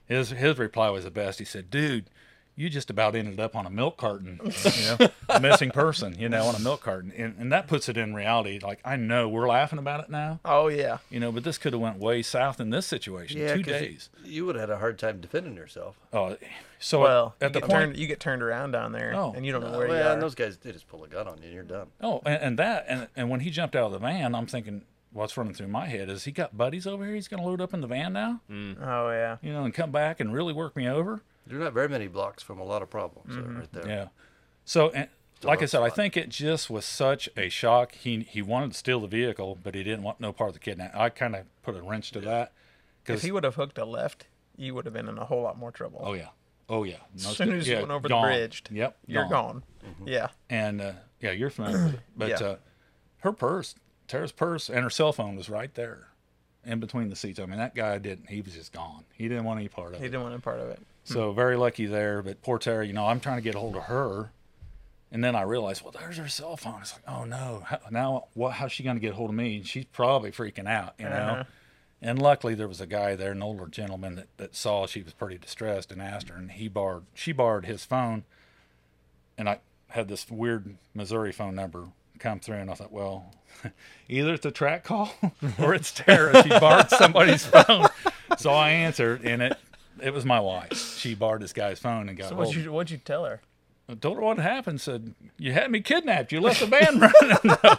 his 0.06 0.30
his 0.30 0.58
reply 0.58 0.90
was 0.90 1.04
the 1.04 1.10
best. 1.10 1.38
He 1.38 1.44
said, 1.44 1.70
"Dude, 1.70 2.06
you 2.54 2.68
just 2.68 2.90
about 2.90 3.14
ended 3.14 3.40
up 3.40 3.56
on 3.56 3.64
a 3.66 3.70
milk 3.70 3.96
carton, 3.96 4.38
you 4.64 4.96
know, 4.98 5.08
a 5.28 5.40
missing 5.40 5.70
person, 5.70 6.14
you 6.18 6.28
know, 6.28 6.44
on 6.44 6.54
a 6.54 6.58
milk 6.58 6.82
carton, 6.82 7.10
and, 7.16 7.34
and 7.38 7.50
that 7.52 7.66
puts 7.66 7.88
it 7.88 7.96
in 7.96 8.14
reality. 8.14 8.58
Like 8.62 8.80
I 8.84 8.96
know 8.96 9.28
we're 9.28 9.48
laughing 9.48 9.78
about 9.78 10.04
it 10.04 10.10
now, 10.10 10.40
Oh 10.44 10.68
yeah. 10.68 10.98
you 11.10 11.18
know, 11.18 11.32
but 11.32 11.44
this 11.44 11.56
could 11.58 11.72
have 11.72 11.80
went 11.80 11.98
way 11.98 12.20
south 12.22 12.60
in 12.60 12.70
this 12.70 12.84
situation. 12.86 13.40
Yeah, 13.40 13.54
Two 13.54 13.62
'cause 13.64 13.72
days. 13.72 14.10
You, 14.24 14.32
you 14.32 14.46
would 14.46 14.56
have 14.56 14.68
had 14.68 14.76
a 14.76 14.78
hard 14.78 14.98
time 14.98 15.20
defending 15.20 15.54
yourself. 15.56 15.96
Oh, 16.12 16.36
so 16.78 17.00
Well, 17.00 17.34
at 17.40 17.48
you 17.50 17.52
the 17.54 17.60
get 17.60 17.68
point, 17.70 17.80
turned, 17.84 17.96
you 17.96 18.06
get 18.06 18.20
turned 18.20 18.42
around 18.42 18.72
down 18.72 18.92
there, 18.92 19.12
Oh. 19.16 19.32
and 19.34 19.46
you 19.46 19.52
don't 19.52 19.62
know 19.62 19.72
Uh, 19.74 19.78
where 19.78 19.86
you 19.86 19.92
well, 19.94 20.08
are. 20.08 20.12
and 20.12 20.20
those 20.22 20.34
guys 20.34 20.58
they 20.58 20.72
just 20.72 20.88
pull 20.88 21.02
a 21.04 21.08
gun 21.08 21.26
on 21.28 21.38
you 21.38 21.44
and 21.44 21.54
you're 21.54 21.62
done. 21.64 21.88
Oh, 22.02 22.20
and, 22.26 22.42
and 22.42 22.58
that, 22.58 22.84
and 22.88 23.08
and 23.16 23.30
when 23.30 23.40
he 23.40 23.50
jumped 23.50 23.74
out 23.76 23.86
of 23.86 23.92
the 23.92 23.98
van, 23.98 24.34
I'm 24.34 24.46
thinking, 24.46 24.82
what's 25.12 25.36
running 25.36 25.54
through 25.54 25.68
my 25.68 25.86
head 25.86 26.08
is 26.10 26.24
he 26.24 26.32
got 26.32 26.56
buddies 26.56 26.86
over 26.86 27.04
here. 27.04 27.14
He's 27.14 27.28
going 27.28 27.42
to 27.42 27.46
load 27.48 27.60
up 27.60 27.72
in 27.74 27.80
the 27.80 27.86
van 27.86 28.12
now, 28.12 28.40
oh 28.50 29.10
yeah. 29.10 29.36
you 29.42 29.52
know, 29.52 29.64
and 29.64 29.72
come 29.72 29.90
back 29.90 30.20
and 30.20 30.32
really 30.34 30.52
work 30.52 30.76
me 30.76 30.88
over. 30.88 31.22
You're 31.48 31.60
not 31.60 31.72
very 31.72 31.88
many 31.88 32.06
blocks 32.06 32.42
from 32.42 32.58
a 32.58 32.64
lot 32.64 32.82
of 32.82 32.90
problems 32.90 33.34
Mm-hmm. 33.34 33.58
right 33.58 33.72
there. 33.72 33.88
Yeah. 33.88 34.08
So, 34.64 34.90
and, 34.90 35.08
like 35.42 35.58
I 35.58 35.62
rough 35.62 35.70
said, 35.70 35.82
I 35.82 35.90
think 35.90 36.16
it 36.16 36.28
just 36.28 36.70
was 36.70 36.84
such 36.84 37.28
a 37.36 37.48
shock. 37.48 37.94
He 37.96 38.20
he 38.20 38.42
wanted 38.42 38.72
to 38.72 38.78
steal 38.78 39.00
the 39.00 39.08
vehicle, 39.08 39.58
but 39.62 39.74
he 39.74 39.82
didn't 39.82 40.04
want 40.04 40.20
no 40.20 40.32
part 40.32 40.48
of 40.50 40.54
the 40.54 40.60
kidnap. 40.60 40.94
I 40.94 41.08
kind 41.08 41.34
of 41.34 41.44
put 41.62 41.76
a 41.76 41.82
wrench 41.82 42.12
to 42.12 42.20
that. 42.20 42.52
If 42.52 43.06
Because 43.06 43.22
he 43.22 43.32
would 43.32 43.42
have 43.42 43.56
hooked 43.56 43.76
a 43.78 43.84
left, 43.84 44.26
you 44.56 44.74
would 44.74 44.84
have 44.84 44.94
been 44.94 45.08
in 45.08 45.18
a 45.18 45.24
whole 45.24 45.42
lot 45.42 45.58
more 45.58 45.72
trouble. 45.72 46.00
oh 46.04 46.12
yeah, 46.12 46.28
oh 46.68 46.84
yeah. 46.84 46.98
as 47.16 47.24
No, 47.24 47.30
soon 47.32 47.52
as 47.54 47.66
you 47.66 47.74
went 47.76 47.90
over 47.90 48.08
gone. 48.08 48.22
the 48.22 48.28
bridge, 48.36 48.62
Yep, 48.70 48.96
you're 49.08 49.28
gone. 49.28 49.64
Yeah. 50.06 50.28
And 50.48 50.80
uh, 50.80 50.92
yeah, 51.20 51.32
you're 51.32 51.50
familiar 51.50 51.86
with 51.86 51.94
it. 51.94 52.00
But 52.16 52.28
Yeah. 52.40 52.46
uh, 52.46 52.56
her 53.18 53.32
purse, 53.32 53.74
Tara's 54.06 54.30
purse, 54.32 54.68
and 54.70 54.84
her 54.84 54.90
cell 54.90 55.12
phone 55.12 55.34
was 55.34 55.50
right 55.50 55.74
there, 55.74 56.06
in 56.64 56.78
between 56.78 57.08
the 57.08 57.16
seats. 57.16 57.40
I 57.40 57.46
mean, 57.46 57.58
that 57.58 57.74
guy 57.74 57.98
didn't. 57.98 58.28
He 58.30 58.40
was 58.42 58.54
just 58.54 58.72
gone. 58.72 59.04
He 59.12 59.26
didn't 59.26 59.42
want 59.44 59.58
any 59.58 59.68
part 59.68 59.88
of 59.88 59.94
He 59.94 59.98
it. 59.98 60.02
He 60.02 60.08
didn't 60.10 60.22
want 60.22 60.34
any 60.34 60.40
part 60.40 60.60
of 60.60 60.68
it. 60.68 60.80
So 61.04 61.32
very 61.32 61.56
lucky 61.56 61.86
there. 61.86 62.22
But 62.22 62.42
poor 62.42 62.58
Tara, 62.58 62.86
you 62.86 62.92
know, 62.92 63.06
I'm 63.06 63.20
trying 63.20 63.36
to 63.36 63.42
get 63.42 63.54
a 63.54 63.58
hold 63.58 63.76
of 63.76 63.84
her, 63.84 64.30
and 65.10 65.22
then 65.22 65.34
I 65.34 65.42
realized, 65.42 65.82
well, 65.82 65.92
there's 65.92 66.16
her 66.16 66.28
cell 66.28 66.56
phone. 66.56 66.80
It's 66.80 66.94
like, 66.94 67.02
oh 67.06 67.24
no, 67.24 67.62
how, 67.66 67.80
now 67.90 68.24
what? 68.34 68.52
How's 68.52 68.72
she 68.72 68.82
going 68.82 68.96
to 68.96 69.00
get 69.00 69.12
a 69.12 69.14
hold 69.14 69.30
of 69.30 69.36
me? 69.36 69.56
And 69.56 69.66
she's 69.66 69.84
probably 69.86 70.30
freaking 70.30 70.68
out, 70.68 70.94
you 70.98 71.06
know. 71.06 71.10
Uh-huh. 71.10 71.44
And 72.04 72.20
luckily, 72.20 72.56
there 72.56 72.66
was 72.66 72.80
a 72.80 72.86
guy 72.86 73.14
there, 73.14 73.30
an 73.30 73.42
older 73.42 73.66
gentleman 73.66 74.16
that, 74.16 74.26
that 74.36 74.56
saw 74.56 74.86
she 74.86 75.02
was 75.02 75.12
pretty 75.12 75.38
distressed 75.38 75.92
and 75.92 76.02
asked 76.02 76.28
her, 76.30 76.36
and 76.36 76.50
he 76.52 76.68
borrowed 76.68 77.04
she 77.14 77.32
borrowed 77.32 77.64
his 77.64 77.84
phone, 77.84 78.24
and 79.36 79.48
I 79.48 79.60
had 79.88 80.08
this 80.08 80.30
weird 80.30 80.76
Missouri 80.94 81.32
phone 81.32 81.54
number 81.54 81.88
come 82.18 82.40
through, 82.40 82.56
and 82.56 82.70
I 82.70 82.74
thought, 82.74 82.92
well, 82.92 83.34
either 84.08 84.34
it's 84.34 84.46
a 84.46 84.50
track 84.50 84.84
call 84.84 85.12
or 85.58 85.74
it's 85.74 85.92
Tara. 85.92 86.42
She 86.42 86.48
borrowed 86.48 86.88
somebody's 86.88 87.44
phone, 87.44 87.86
so 88.38 88.50
I 88.50 88.70
answered, 88.70 89.22
and 89.24 89.42
it 89.42 89.58
it 90.00 90.12
was 90.12 90.24
my 90.24 90.40
wife. 90.40 90.96
She 90.98 91.14
borrowed 91.14 91.42
this 91.42 91.52
guy's 91.52 91.78
phone 91.78 92.08
and 92.08 92.16
got 92.16 92.28
So 92.30 92.36
what'd 92.36 92.54
you 92.54 92.72
what'd 92.72 92.90
you 92.90 92.98
tell 92.98 93.24
her? 93.24 93.40
I 93.88 93.94
told 93.94 94.16
her 94.16 94.22
what 94.22 94.38
had 94.38 94.46
happened. 94.50 94.80
Said 94.80 95.14
you 95.38 95.52
had 95.52 95.70
me 95.70 95.80
kidnapped. 95.80 96.30
You 96.32 96.40
left 96.40 96.60
the 96.60 96.66
van 96.66 96.98
running. 97.00 97.36
no. 97.44 97.76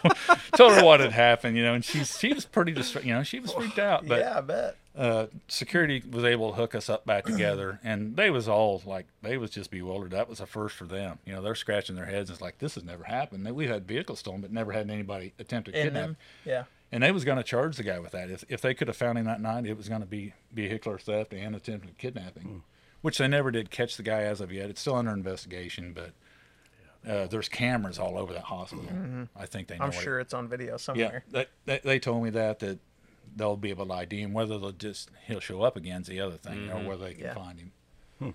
Told 0.56 0.74
her 0.74 0.84
what 0.84 1.00
had 1.00 1.12
happened. 1.12 1.56
You 1.56 1.64
know, 1.64 1.74
and 1.74 1.84
she's 1.84 2.18
she 2.18 2.32
was 2.32 2.44
pretty 2.44 2.72
distraught. 2.72 3.04
You 3.04 3.14
know, 3.14 3.22
she 3.22 3.40
was 3.40 3.52
freaked 3.52 3.78
out. 3.78 4.06
But 4.06 4.20
yeah, 4.20 4.36
I 4.38 4.40
bet. 4.42 4.76
uh, 4.96 5.26
security 5.48 6.02
was 6.08 6.22
able 6.24 6.50
to 6.50 6.56
hook 6.56 6.74
us 6.74 6.90
up 6.90 7.06
back 7.06 7.24
together, 7.24 7.80
and 7.84 8.16
they 8.16 8.28
was 8.30 8.48
all 8.48 8.82
like 8.84 9.06
they 9.22 9.38
was 9.38 9.50
just 9.50 9.70
bewildered. 9.70 10.10
That 10.10 10.28
was 10.28 10.40
a 10.40 10.46
first 10.46 10.76
for 10.76 10.84
them. 10.84 11.18
You 11.24 11.32
know, 11.32 11.40
they're 11.42 11.54
scratching 11.54 11.96
their 11.96 12.04
heads. 12.06 12.28
It's 12.30 12.42
like 12.42 12.58
this 12.58 12.74
has 12.74 12.84
never 12.84 13.04
happened. 13.04 13.50
We've 13.56 13.70
had 13.70 13.86
vehicles 13.88 14.18
stolen, 14.20 14.42
but 14.42 14.52
never 14.52 14.72
had 14.72 14.90
anybody 14.90 15.32
attempt 15.38 15.70
to 15.70 15.76
In 15.76 15.84
kidnap. 15.86 16.02
them. 16.08 16.16
Yeah. 16.44 16.64
And 16.94 17.02
they 17.02 17.10
was 17.10 17.24
going 17.24 17.38
to 17.38 17.42
charge 17.42 17.76
the 17.76 17.82
guy 17.82 17.98
with 17.98 18.12
that. 18.12 18.30
If 18.30 18.44
if 18.48 18.60
they 18.60 18.72
could 18.72 18.86
have 18.86 18.96
found 18.96 19.18
him 19.18 19.24
that 19.24 19.40
night, 19.40 19.66
it 19.66 19.76
was 19.76 19.88
going 19.88 20.02
to 20.02 20.06
be 20.06 20.32
vehicular 20.52 20.96
theft 20.96 21.32
and 21.34 21.56
attempted 21.56 21.98
kidnapping, 21.98 22.42
hmm. 22.44 22.58
which 23.02 23.18
they 23.18 23.26
never 23.26 23.50
did 23.50 23.72
catch 23.72 23.96
the 23.96 24.04
guy 24.04 24.20
as 24.20 24.40
of 24.40 24.52
yet. 24.52 24.70
It's 24.70 24.80
still 24.80 24.94
under 24.94 25.10
investigation, 25.10 25.92
but 25.92 26.12
uh, 27.10 27.26
there's 27.26 27.48
cameras 27.48 27.98
all 27.98 28.16
over 28.16 28.32
that 28.32 28.44
hospital. 28.44 28.84
Mm-hmm. 28.84 29.24
I 29.36 29.44
think 29.46 29.66
they 29.66 29.76
know. 29.76 29.86
I'm 29.86 29.90
what 29.90 29.98
it- 29.98 30.02
sure 30.04 30.20
it's 30.20 30.32
on 30.32 30.46
video 30.46 30.74
Yeah, 30.74 30.76
somewhere. 30.76 31.24
they, 31.32 31.46
they, 31.66 31.80
they 31.82 31.98
told 31.98 32.22
me 32.22 32.30
that 32.30 32.60
that 32.60 32.78
they'll 33.34 33.56
be 33.56 33.70
able 33.70 33.86
to 33.86 33.92
ID 33.92 34.20
him. 34.20 34.32
Whether 34.32 34.56
they'll 34.56 34.70
just 34.70 35.10
he'll 35.26 35.40
show 35.40 35.62
up 35.62 35.76
again's 35.76 36.06
the 36.06 36.20
other 36.20 36.36
thing, 36.36 36.70
or 36.70 36.76
mm-hmm. 36.76 36.86
whether 36.86 37.06
they 37.06 37.14
can 37.14 37.24
Yeah. 37.24 37.34
find 37.34 37.58
him. 37.58 37.72
Hmm. 38.20 38.30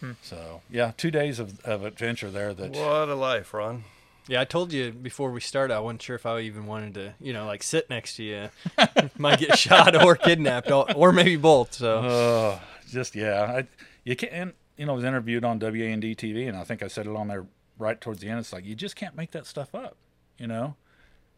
Hmm. 0.00 0.12
So 0.22 0.62
yeah, 0.70 0.92
two 0.96 1.10
days 1.10 1.38
of, 1.38 1.60
of 1.60 1.84
adventure 1.84 2.30
there. 2.30 2.54
That 2.54 2.70
What 2.70 3.10
a 3.10 3.14
life, 3.14 3.52
Ron. 3.52 3.84
Yeah, 4.28 4.42
I 4.42 4.44
told 4.44 4.72
you 4.72 4.92
before 4.92 5.30
we 5.30 5.40
started, 5.40 5.74
I 5.74 5.80
wasn't 5.80 6.02
sure 6.02 6.16
if 6.16 6.26
I 6.26 6.40
even 6.40 6.66
wanted 6.66 6.94
to, 6.94 7.14
you 7.20 7.32
know, 7.32 7.46
like 7.46 7.62
sit 7.62 7.88
next 7.88 8.16
to 8.16 8.22
you. 8.22 8.50
Might 9.18 9.38
get 9.40 9.58
shot 9.58 9.96
or 10.04 10.16
kidnapped, 10.16 10.70
or, 10.70 10.86
or 10.94 11.12
maybe 11.12 11.36
both. 11.36 11.72
So 11.72 11.98
Uh, 11.98 12.60
just 12.88 13.16
yeah, 13.16 13.42
I, 13.44 13.66
you 14.04 14.14
can't. 14.14 14.54
You 14.76 14.86
know, 14.86 14.92
I 14.92 14.96
was 14.96 15.04
interviewed 15.04 15.44
on 15.44 15.58
WAND 15.58 16.04
TV, 16.04 16.46
and 16.48 16.56
I 16.56 16.62
think 16.62 16.82
I 16.82 16.88
said 16.88 17.06
it 17.06 17.16
on 17.16 17.26
there 17.28 17.46
right 17.78 18.00
towards 18.00 18.20
the 18.20 18.28
end. 18.28 18.38
It's 18.38 18.52
like 18.52 18.64
you 18.64 18.74
just 18.74 18.94
can't 18.94 19.16
make 19.16 19.32
that 19.32 19.46
stuff 19.46 19.74
up, 19.74 19.96
you 20.38 20.46
know, 20.46 20.76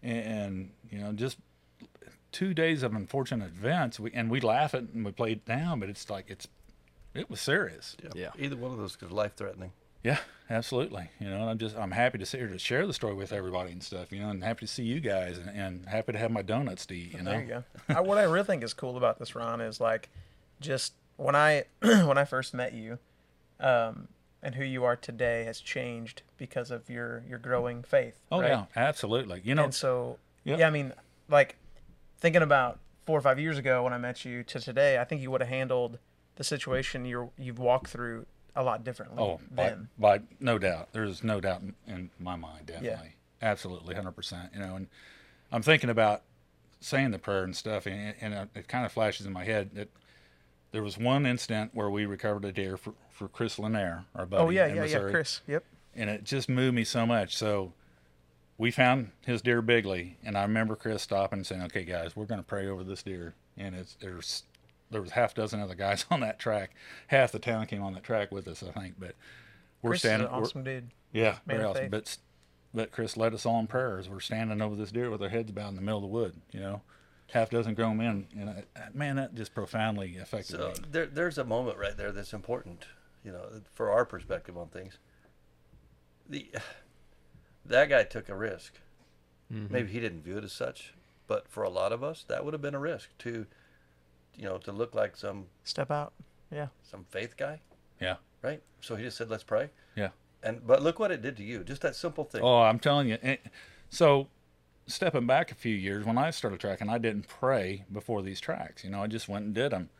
and, 0.03 0.25
and 0.27 0.71
you 0.91 0.99
know, 0.99 1.13
just 1.13 1.39
two 2.33 2.55
days 2.55 2.83
of 2.83 2.95
unfortunate 2.95 3.49
events, 3.49 3.99
we, 3.99 4.11
and 4.13 4.31
we 4.31 4.41
laugh 4.41 4.75
at 4.75 4.83
it 4.85 4.89
and 4.95 5.05
we 5.05 5.13
play 5.13 5.33
it 5.33 5.45
down, 5.45 5.81
but 5.81 5.89
it's 5.89 6.11
like 6.11 6.27
it's 6.29 6.49
it 7.15 7.31
was 7.31 7.41
serious. 7.41 7.97
Yeah. 8.15 8.31
Either 8.39 8.57
one 8.57 8.73
of 8.73 8.79
those 8.79 8.97
is 9.01 9.11
life 9.11 9.35
threatening. 9.37 9.73
Yeah, 10.03 10.19
absolutely. 10.49 11.11
You 11.19 11.29
know, 11.29 11.41
and 11.41 11.51
I'm 11.51 11.59
just 11.59 11.77
I'm 11.77 11.91
happy 11.91 12.19
to 12.19 12.27
sit 12.27 12.41
here 12.41 12.49
to 12.49 12.59
share 12.59 12.87
the 12.87 12.93
story 12.93 13.15
with 13.15 13.33
everybody 13.33 13.73
and 13.73 13.83
stuff. 13.83 14.13
You 14.13 14.21
know, 14.21 14.31
and 14.31 14.43
happy 14.43 14.67
to 14.67 14.73
see 14.73 14.85
you 14.85 15.01
guys, 15.01 15.39
and, 15.39 15.51
and 15.51 15.87
happy 15.87 16.13
to 16.13 16.19
have 16.19 16.31
my 16.31 16.43
donuts 16.43 16.87
to 16.87 16.95
eat. 16.95 17.13
You 17.13 17.23
know, 17.23 17.31
There 17.33 17.43
you 17.43 17.49
go. 17.49 17.65
I, 17.89 18.01
what 18.01 18.19
I 18.19 18.25
really 18.25 18.47
think 18.47 18.63
is 18.63 18.75
cool 18.75 18.97
about 18.97 19.19
this, 19.19 19.35
Ron, 19.35 19.61
is 19.61 19.81
like 19.81 20.09
just 20.61 20.95
when 21.17 21.37
I 21.37 21.65
when 21.81 22.19
I 22.19 22.25
first 22.25 22.55
met 22.55 22.73
you, 22.73 22.99
um, 23.61 24.09
and 24.43 24.55
who 24.55 24.65
you 24.65 24.85
are 24.85 24.97
today 24.97 25.45
has 25.45 25.61
changed 25.61 26.23
because 26.39 26.71
of 26.71 26.89
your 26.89 27.23
your 27.29 27.39
growing 27.39 27.83
faith. 27.83 28.21
Oh 28.33 28.41
right? 28.41 28.49
yeah, 28.49 28.65
absolutely. 28.77 29.43
You 29.45 29.55
know, 29.55 29.65
And 29.65 29.75
so, 29.75 30.19
Yep. 30.45 30.59
yeah, 30.59 30.67
I 30.67 30.71
mean, 30.71 30.95
like 31.29 31.57
thinking 32.19 32.43
about 32.43 32.79
four 33.05 33.19
or 33.19 33.23
five 33.23 33.39
years 33.39 33.59
ago 33.59 33.85
when 33.85 33.93
I 33.93 33.99
met 33.99 34.25
you 34.25 34.43
to 34.45 34.61
today, 34.61 34.99
I 34.99 35.05
think 35.05 35.21
you 35.21 35.31
would 35.31 35.43
have 35.43 35.51
handled 35.51 35.99
the 36.37 36.45
situation 36.45 37.05
you're 37.05 37.31
you've 37.37 37.59
walked 37.59 37.89
through 37.89 38.25
a 38.57 38.63
lot 38.63 38.85
differently 38.85 39.17
Oh, 39.23 39.41
by, 39.99 40.21
no 40.41 40.59
doubt. 40.59 40.89
There's 40.93 41.23
no 41.23 41.41
doubt 41.41 41.63
in, 41.63 41.75
in 41.87 42.11
my 42.19 42.37
mind, 42.37 42.67
definitely. 42.67 43.15
Absolutely, 43.43 43.95
100%. 43.95 44.55
You 44.55 44.61
know, 44.61 44.77
and 44.77 44.89
I'm 45.53 45.63
thinking 45.63 45.91
about 45.91 46.23
saying 46.81 47.11
the 47.11 47.19
prayer 47.19 47.45
and 47.45 47.57
stuff, 47.57 47.87
and, 47.87 48.15
and 48.21 48.49
it, 48.55 48.69
kind 48.69 48.85
of 48.85 48.93
flashes 48.93 49.27
in 49.27 49.33
my 49.33 49.45
head 49.45 49.71
that 49.75 49.89
there 50.73 50.83
was 50.83 50.97
one 50.99 51.27
incident 51.27 51.71
where 51.75 51.91
we 51.91 52.07
recovered 52.07 52.45
a 52.45 52.53
deer 52.53 52.77
for, 52.77 52.95
for 53.11 53.29
Chris 53.29 53.59
Lanier, 53.59 54.05
our 54.15 54.27
buddy 54.27 54.43
Oh 54.45 54.51
yeah, 54.51 54.67
in 54.67 54.77
yeah, 54.77 54.85
yeah, 54.85 55.11
Chris. 55.11 55.41
Yep. 55.47 55.65
and 55.95 56.11
it 56.11 56.25
just 56.25 56.49
moved 56.49 56.75
me 56.75 56.85
so 56.85 57.07
much. 57.07 57.37
So 57.37 57.73
we 58.59 58.71
found 58.71 59.11
his 59.27 59.43
deer 59.43 59.63
bigly, 59.63 60.17
and 60.23 60.37
I 60.37 60.43
remember 60.43 60.77
Chris 60.77 61.03
stopping 61.03 61.39
and 61.41 61.47
saying, 61.47 61.63
"Okay, 61.63 61.85
guys, 61.85 62.15
we're 62.15 62.27
going 62.27 62.41
to 62.41 62.47
pray 62.47 62.69
over 62.69 62.85
this 62.85 63.03
deer." 63.03 63.35
And 63.57 63.75
it's 63.75 63.97
there's 64.01 64.45
there 64.91 65.01
was 65.03 65.13
half 65.13 65.35
dozen 65.35 65.61
other 65.61 65.75
guys 65.75 66.05
on 66.11 66.21
that 66.21 66.39
track. 66.39 66.71
Half 67.09 67.33
the 67.33 67.39
town 67.39 67.67
came 67.67 67.83
on 67.83 67.93
that 67.95 68.03
track 68.05 68.31
with 68.33 68.47
us, 68.49 68.63
I 68.63 68.71
think. 68.79 68.95
But 68.99 69.15
we're 69.83 69.91
Chris 69.91 70.05
is 70.05 70.05
an 70.05 70.11
standing. 70.19 70.33
we're- 70.33 70.43
awesome 70.43 70.65
dude. 70.65 70.91
yeah, 71.13 71.39
Man 71.47 71.57
very 71.59 71.65
awesome. 71.65 71.83
faith. 71.83 71.91
But 71.91 72.17
but 72.73 72.93
Chris 72.93 73.17
led 73.17 73.35
us 73.35 73.45
all 73.47 73.59
in 73.61 73.67
prayers. 73.67 74.09
We're 74.09 74.21
standing 74.21 74.61
over 74.63 74.77
this 74.77 74.93
deer 74.93 75.11
with 75.11 75.23
our 75.23 75.29
heads 75.29 75.51
bowed 75.51 75.71
in 75.71 75.75
the 75.77 75.81
middle 75.83 75.99
of 75.99 76.03
the 76.03 76.09
wood. 76.09 76.37
You 76.53 76.61
know, 76.61 76.83
half 77.33 77.51
dozen 77.51 77.75
grown 77.75 77.97
men, 77.97 78.27
and 78.39 78.49
I, 78.51 78.65
man, 78.95 79.17
that 79.17 79.35
just 79.35 79.55
profoundly 79.55 80.17
affected 80.19 80.57
So 80.59 80.69
me. 80.69 80.75
there, 80.91 81.07
there's 81.07 81.37
a 81.39 81.45
moment 81.45 81.79
right 81.79 81.97
there 81.97 82.13
that's 82.13 82.33
important, 82.33 82.85
you 83.25 83.33
know, 83.33 83.47
for 83.75 83.91
our 83.91 84.05
perspective 84.05 84.57
on 84.57 84.69
things. 84.69 84.99
The 86.29 86.49
that 87.67 87.89
guy 87.89 88.05
took 88.05 88.29
a 88.29 88.37
risk. 88.37 88.75
Mm-hmm. 89.53 89.73
Maybe 89.73 89.93
he 89.93 89.99
didn't 90.01 90.23
view 90.23 90.39
it 90.39 90.45
as 90.45 90.53
such, 90.53 90.95
but 91.27 91.49
for 91.49 91.65
a 91.65 91.69
lot 91.71 91.93
of 91.93 92.05
us, 92.05 92.25
that 92.29 92.45
would 92.45 92.55
have 92.55 92.63
been 92.63 92.75
a 92.77 92.81
risk 92.81 93.11
to, 93.19 93.47
you 94.37 94.45
know, 94.45 94.59
to 94.59 94.73
look 94.73 94.95
like 94.95 95.17
some 95.17 95.47
Step 95.65 95.91
out. 95.91 96.13
Yeah. 96.51 96.69
some 96.83 97.05
faith 97.11 97.37
guy. 97.37 97.61
Yeah, 98.01 98.17
right? 98.43 98.63
So 98.81 98.97
he 98.97 99.05
just 99.05 99.17
said, 99.17 99.31
"Let's 99.31 99.45
pray." 99.45 99.71
Yeah. 99.95 100.09
And 100.43 100.67
but 100.67 100.83
look 100.83 100.99
what 100.99 101.11
it 101.11 101.21
did 101.23 101.37
to 101.37 101.43
you. 101.45 101.63
Just 101.65 101.83
that 101.83 101.95
simple 101.95 102.25
thing. 102.25 102.41
Oh, 102.43 102.61
I'm 102.63 102.79
telling 102.79 103.09
you. 103.09 103.19
And 103.23 103.39
so, 103.91 104.29
stepping 104.87 105.27
back 105.27 105.53
a 105.53 105.55
few 105.55 105.75
years, 105.75 106.05
when 106.07 106.17
I 106.17 106.31
started 106.31 106.61
tracking, 106.61 106.89
I 106.89 106.99
didn't 106.99 107.29
pray 107.29 107.85
before 107.93 108.23
these 108.23 108.41
tracks. 108.41 108.83
You 108.83 108.91
know, 108.91 109.03
I 109.03 109.07
just 109.07 109.29
went 109.29 109.45
and 109.45 109.55
did 109.55 109.73
them, 109.73 109.91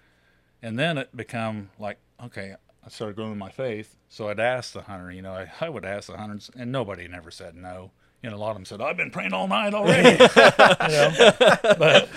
and 0.63 0.79
then 0.79 0.97
it 0.97 1.15
become 1.15 1.71
like, 1.79 1.99
okay, 2.25 2.55
I 2.85 2.89
started 2.89 3.17
growing 3.17 3.37
my 3.37 3.51
faith. 3.51 3.97
So 4.09 4.29
I'd 4.29 4.41
ask 4.41 4.73
the 4.73 4.83
hunter. 4.83 5.11
You 5.11 5.23
know, 5.23 5.33
I, 5.33 5.51
I 5.61 5.69
would 5.69 5.85
ask 5.85 6.09
the 6.09 6.17
hunters, 6.17 6.51
and 6.57 6.73
nobody 6.73 7.07
never 7.07 7.31
said 7.31 7.55
no. 7.55 7.91
You 8.23 8.31
know, 8.31 8.37
a 8.37 8.39
lot 8.39 8.51
of 8.51 8.57
them 8.57 8.65
said, 8.65 8.81
"I've 8.81 8.97
been 8.97 9.11
praying 9.11 9.33
all 9.33 9.49
night 9.49 9.75
already." 9.75 10.11
you 10.11 10.17
know, 10.17 11.33
but 11.79 12.09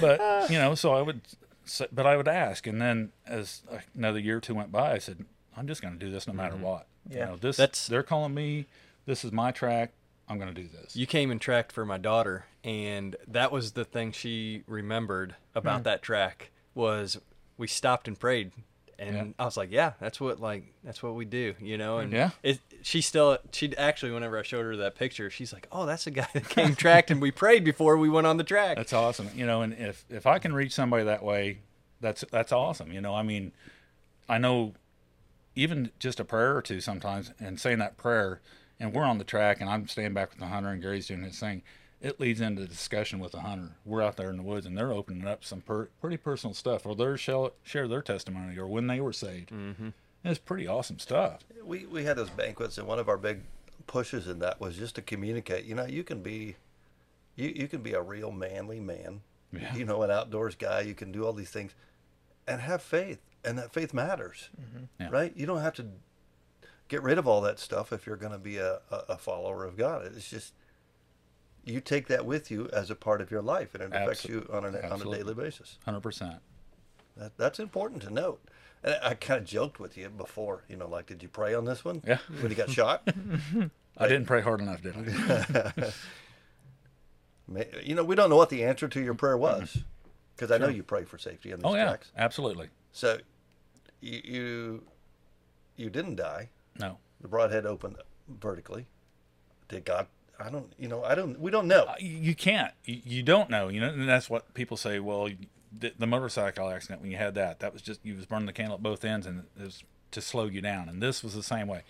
but 0.00 0.50
you 0.50 0.58
know, 0.58 0.74
so 0.74 0.94
I 0.94 1.02
would, 1.02 1.20
say, 1.64 1.86
but 1.92 2.06
I 2.06 2.16
would 2.16 2.28
ask, 2.28 2.66
and 2.66 2.80
then 2.80 3.12
as 3.26 3.62
another 3.94 4.18
year 4.18 4.38
or 4.38 4.40
two 4.40 4.54
went 4.54 4.72
by, 4.72 4.92
I 4.92 4.98
said, 4.98 5.24
"I'm 5.56 5.66
just 5.66 5.82
going 5.82 5.98
to 5.98 6.04
do 6.04 6.10
this 6.10 6.26
no 6.26 6.32
matter 6.32 6.54
mm-hmm. 6.54 6.64
what." 6.64 6.86
Yeah. 7.08 7.18
You 7.18 7.24
know, 7.26 7.36
this 7.36 7.56
That's- 7.56 7.86
they're 7.86 8.02
calling 8.02 8.34
me. 8.34 8.66
This 9.06 9.24
is 9.24 9.32
my 9.32 9.50
track. 9.50 9.92
I'm 10.28 10.38
going 10.38 10.52
to 10.52 10.58
do 10.58 10.68
this. 10.68 10.96
You 10.96 11.06
came 11.06 11.30
and 11.30 11.38
tracked 11.38 11.70
for 11.70 11.84
my 11.84 11.98
daughter, 11.98 12.46
and 12.62 13.14
that 13.28 13.52
was 13.52 13.72
the 13.72 13.84
thing 13.84 14.12
she 14.12 14.62
remembered 14.66 15.36
about 15.54 15.80
mm. 15.80 15.84
that 15.84 16.02
track 16.02 16.50
was 16.74 17.18
we 17.58 17.66
stopped 17.66 18.08
and 18.08 18.18
prayed, 18.18 18.52
and 18.98 19.14
Yeah. 19.16 19.24
I 19.38 19.44
was 19.44 19.56
like, 19.56 19.70
yeah, 19.70 19.92
that's 20.00 20.20
what 20.20 20.40
like 20.40 20.64
that's 20.82 21.02
what 21.02 21.14
we 21.14 21.24
do, 21.24 21.54
you 21.60 21.76
know. 21.78 21.98
And 21.98 22.12
Yeah. 22.12 22.30
it, 22.42 22.60
she 22.82 23.00
still 23.00 23.38
she 23.52 23.76
actually 23.76 24.12
whenever 24.12 24.38
I 24.38 24.42
showed 24.42 24.64
her 24.64 24.76
that 24.76 24.94
picture, 24.96 25.30
she's 25.30 25.52
like, 25.52 25.66
oh, 25.72 25.86
that's 25.86 26.04
the 26.04 26.10
guy 26.10 26.28
that 26.32 26.48
came 26.48 26.74
tracked, 26.76 27.10
and 27.10 27.20
we 27.20 27.30
prayed 27.30 27.64
before 27.64 27.96
we 27.96 28.08
went 28.08 28.26
on 28.26 28.36
the 28.36 28.44
track. 28.44 28.76
That's 28.76 28.92
awesome. 28.92 29.28
You 29.34 29.46
know, 29.46 29.62
and 29.62 29.72
if 29.74 30.04
if 30.10 30.26
I 30.26 30.38
can 30.38 30.52
reach 30.54 30.72
somebody 30.72 31.04
that 31.04 31.22
way, 31.22 31.58
that's 32.00 32.24
that's 32.30 32.52
awesome. 32.52 32.92
You 32.92 33.00
know, 33.00 33.14
I 33.14 33.22
mean, 33.22 33.52
I 34.28 34.38
know 34.38 34.74
even 35.56 35.90
just 35.98 36.18
a 36.20 36.24
prayer 36.24 36.56
or 36.56 36.62
two 36.62 36.80
sometimes, 36.80 37.32
and 37.38 37.60
saying 37.60 37.78
that 37.78 37.96
prayer, 37.96 38.40
and 38.80 38.92
we're 38.92 39.04
on 39.04 39.18
the 39.18 39.24
track, 39.24 39.60
and 39.60 39.70
I'm 39.70 39.86
staying 39.88 40.14
back 40.14 40.30
with 40.30 40.38
the 40.40 40.46
hunter, 40.46 40.70
and 40.70 40.82
Gary's 40.82 41.06
doing 41.06 41.22
his 41.22 41.38
thing. 41.38 41.62
It 42.04 42.20
leads 42.20 42.40
into 42.42 42.62
the 42.62 42.68
discussion 42.68 43.18
with 43.18 43.32
the 43.32 43.40
hunter. 43.40 43.70
We're 43.84 44.02
out 44.02 44.16
there 44.18 44.28
in 44.30 44.36
the 44.36 44.42
woods, 44.42 44.66
and 44.66 44.76
they're 44.76 44.92
opening 44.92 45.26
up 45.26 45.42
some 45.42 45.62
per, 45.62 45.86
pretty 46.02 46.18
personal 46.18 46.52
stuff, 46.52 46.84
or 46.84 46.94
they're 46.94 47.16
share, 47.16 47.48
share 47.62 47.88
their 47.88 48.02
testimony, 48.02 48.58
or 48.58 48.66
when 48.66 48.86
they 48.88 49.00
were 49.00 49.12
saved. 49.12 49.50
Mm-hmm. 49.50 49.88
It's 50.22 50.38
pretty 50.38 50.66
awesome 50.66 50.98
stuff. 50.98 51.44
we 51.64 51.86
we 51.86 52.04
had 52.04 52.16
those 52.18 52.28
banquets, 52.30 52.76
and 52.78 52.86
one 52.86 52.98
of 52.98 53.08
our 53.08 53.16
big 53.16 53.40
pushes 53.86 54.28
in 54.28 54.38
that 54.40 54.60
was 54.60 54.76
just 54.76 54.94
to 54.96 55.02
communicate. 55.02 55.64
You 55.64 55.74
know, 55.74 55.86
you 55.86 56.04
can 56.04 56.22
be, 56.22 56.56
you 57.36 57.48
you 57.56 57.68
can 57.68 57.80
be 57.82 57.94
a 57.94 58.02
real 58.02 58.30
manly 58.30 58.80
man. 58.80 59.22
Yeah. 59.52 59.74
You 59.74 59.84
know, 59.86 60.02
an 60.02 60.10
outdoors 60.10 60.56
guy. 60.56 60.80
You 60.82 60.94
can 60.94 61.10
do 61.10 61.24
all 61.24 61.32
these 61.32 61.50
things, 61.50 61.72
and 62.46 62.60
have 62.60 62.82
faith, 62.82 63.20
and 63.44 63.56
that 63.58 63.72
faith 63.72 63.94
matters, 63.94 64.50
Yeah. 65.00 65.08
right? 65.10 65.32
You 65.36 65.46
don't 65.46 65.60
have 65.62 65.74
to 65.74 65.86
get 66.88 67.02
rid 67.02 67.16
of 67.18 67.26
all 67.26 67.40
that 67.42 67.58
stuff 67.58 67.92
if 67.94 68.06
you're 68.06 68.16
going 68.16 68.32
to 68.32 68.38
be 68.38 68.58
a, 68.58 68.80
a, 68.90 68.96
a 69.10 69.16
follower 69.16 69.64
of 69.64 69.76
God. 69.76 70.04
It's 70.14 70.28
just 70.28 70.52
you 71.64 71.80
take 71.80 72.08
that 72.08 72.26
with 72.26 72.50
you 72.50 72.68
as 72.72 72.90
a 72.90 72.94
part 72.94 73.20
of 73.20 73.30
your 73.30 73.42
life, 73.42 73.74
and 73.74 73.82
it 73.82 73.92
affects 73.92 74.24
you 74.24 74.48
on, 74.52 74.64
an, 74.64 74.76
on 74.84 75.00
a 75.00 75.04
daily 75.04 75.34
basis. 75.34 75.78
Hundred 75.84 76.00
percent. 76.00 76.36
That, 77.16 77.36
that's 77.36 77.58
important 77.58 78.02
to 78.02 78.10
note. 78.12 78.40
And 78.82 78.94
I, 79.02 79.10
I 79.10 79.14
kind 79.14 79.40
of 79.40 79.46
joked 79.46 79.80
with 79.80 79.96
you 79.96 80.08
before, 80.08 80.64
you 80.68 80.76
know, 80.76 80.88
like, 80.88 81.06
did 81.06 81.22
you 81.22 81.28
pray 81.28 81.54
on 81.54 81.64
this 81.64 81.84
one? 81.84 82.02
Yeah. 82.06 82.18
When 82.40 82.50
you 82.50 82.56
got 82.56 82.70
shot? 82.78 83.08
I 83.96 84.08
didn't 84.08 84.26
pray 84.26 84.40
hard 84.40 84.60
enough, 84.60 84.82
did 84.82 84.94
I? 84.96 85.92
You 87.82 87.94
know, 87.94 88.04
we 88.04 88.14
don't 88.14 88.30
know 88.30 88.36
what 88.36 88.48
the 88.48 88.64
answer 88.64 88.88
to 88.88 89.02
your 89.02 89.12
prayer 89.12 89.36
was, 89.36 89.70
mm-hmm. 89.70 89.80
because 90.34 90.50
I 90.50 90.56
know 90.56 90.68
you 90.68 90.82
pray 90.82 91.04
for 91.04 91.18
safety 91.18 91.52
on 91.52 91.58
these 91.58 91.66
oh 91.66 91.74
yeah, 91.74 91.84
tracks. 91.84 92.10
absolutely. 92.16 92.68
So, 92.92 93.18
you, 94.00 94.20
you 94.24 94.84
you 95.76 95.90
didn't 95.90 96.16
die. 96.16 96.48
No. 96.78 96.96
The 97.20 97.28
broadhead 97.28 97.66
opened 97.66 97.96
vertically. 98.28 98.86
Did 99.68 99.84
God? 99.84 100.06
I 100.40 100.50
don't. 100.50 100.72
You 100.78 100.88
know, 100.88 101.04
I 101.04 101.14
don't. 101.14 101.38
We 101.40 101.50
don't 101.50 101.68
know. 101.68 101.84
Uh, 101.84 101.94
you 101.98 102.16
you 102.18 102.34
can't 102.34 102.72
you, 102.84 103.00
you 103.04 103.22
don't 103.22 103.50
know 103.50 103.68
you 103.68 103.80
know 103.80 103.88
and 103.88 104.08
that's 104.08 104.28
what 104.28 104.52
people 104.54 104.76
say 104.76 104.98
well 104.98 105.28
the, 105.76 105.92
the 105.98 106.06
motorcycle 106.06 106.68
accident 106.70 107.00
when 107.02 107.10
you 107.10 107.16
had 107.16 107.34
that 107.34 107.60
that 107.60 107.72
was 107.72 107.82
just 107.82 108.00
you 108.04 108.14
was 108.14 108.26
burning 108.26 108.46
the 108.46 108.52
candle 108.52 108.76
at 108.76 108.82
both 108.82 109.04
ends 109.04 109.26
and 109.26 109.44
it 109.56 109.62
was 109.62 109.84
to 110.10 110.20
slow 110.20 110.44
you 110.46 110.60
down 110.60 110.88
and 110.88 111.02
this 111.02 111.22
was 111.22 111.34
the 111.34 111.42
same 111.42 111.66
way 111.66 111.82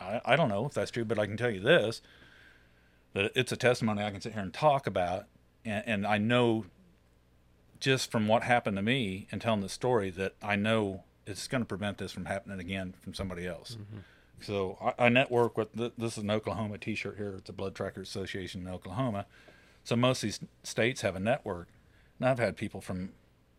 i, 0.00 0.20
I 0.24 0.36
don't 0.36 0.48
know 0.48 0.64
if 0.66 0.72
that's 0.72 0.90
true 0.90 1.04
but 1.04 1.18
i 1.18 1.26
can 1.26 1.36
tell 1.36 1.50
you 1.50 1.60
this 1.60 2.00
that 3.12 3.30
it's 3.34 3.52
a 3.52 3.56
testimony 3.56 4.02
i 4.02 4.10
can 4.10 4.20
sit 4.20 4.32
here 4.32 4.42
and 4.42 4.52
talk 4.54 4.86
about 4.86 5.26
and, 5.64 5.82
and 5.86 6.06
i 6.06 6.16
know 6.18 6.64
just 7.78 8.10
from 8.10 8.26
what 8.26 8.42
happened 8.42 8.76
to 8.76 8.82
me 8.82 9.26
and 9.30 9.40
telling 9.40 9.60
the 9.60 9.68
story 9.68 10.10
that 10.10 10.34
i 10.42 10.56
know 10.56 11.02
it's 11.26 11.46
going 11.48 11.62
to 11.62 11.66
prevent 11.66 11.98
this 11.98 12.12
from 12.12 12.24
happening 12.24 12.58
again 12.60 12.94
from 13.02 13.12
somebody 13.12 13.46
else 13.46 13.76
so 14.40 14.78
I, 14.98 15.06
I 15.06 15.08
network 15.08 15.56
with 15.56 15.72
th- 15.76 15.92
this 15.98 16.16
is 16.18 16.24
an 16.24 16.30
Oklahoma 16.30 16.78
T-shirt 16.78 17.16
here. 17.16 17.34
It's 17.38 17.48
a 17.50 17.52
Blood 17.52 17.74
Tracker 17.74 18.00
Association 18.02 18.62
in 18.66 18.68
Oklahoma. 18.72 19.26
So 19.84 19.96
most 19.96 20.18
of 20.22 20.28
these 20.28 20.40
states 20.62 21.00
have 21.02 21.16
a 21.16 21.20
network, 21.20 21.68
and 22.18 22.28
I've 22.28 22.38
had 22.38 22.56
people 22.56 22.80
from 22.80 23.12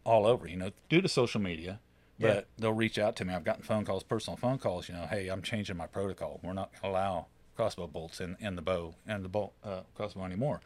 all 0.04 0.26
over. 0.26 0.48
You 0.48 0.58
know, 0.58 0.72
due 0.90 1.02
to 1.02 1.08
social 1.10 1.42
media, 1.42 1.80
but 2.20 2.28
Yeah. 2.36 2.42
they'll 2.58 2.74
reach 2.74 2.98
out 3.00 3.16
to 3.18 3.26
me. 3.26 3.34
I've 3.34 3.44
gotten 3.44 3.64
phone 3.64 3.86
calls, 3.86 4.04
personal 4.04 4.38
phone 4.38 4.58
calls. 4.58 4.88
You 4.90 4.96
know, 4.96 5.08
hey, 5.10 5.28
I'm 5.30 5.42
changing 5.42 5.78
my 5.78 5.88
protocol. 5.88 6.40
We're 6.44 6.54
not 6.54 6.72
going 6.72 6.82
to 6.94 6.98
allow 7.00 7.28
crossbow 7.56 7.88
bolts 7.88 8.22
in, 8.22 8.38
in 8.40 8.56
the 8.56 8.62
bow 8.62 8.94
and 9.08 9.24
the 9.26 9.30
bolt 9.30 9.54
uh, 9.64 9.82
crossbow 9.96 10.26
anymore. 10.26 10.62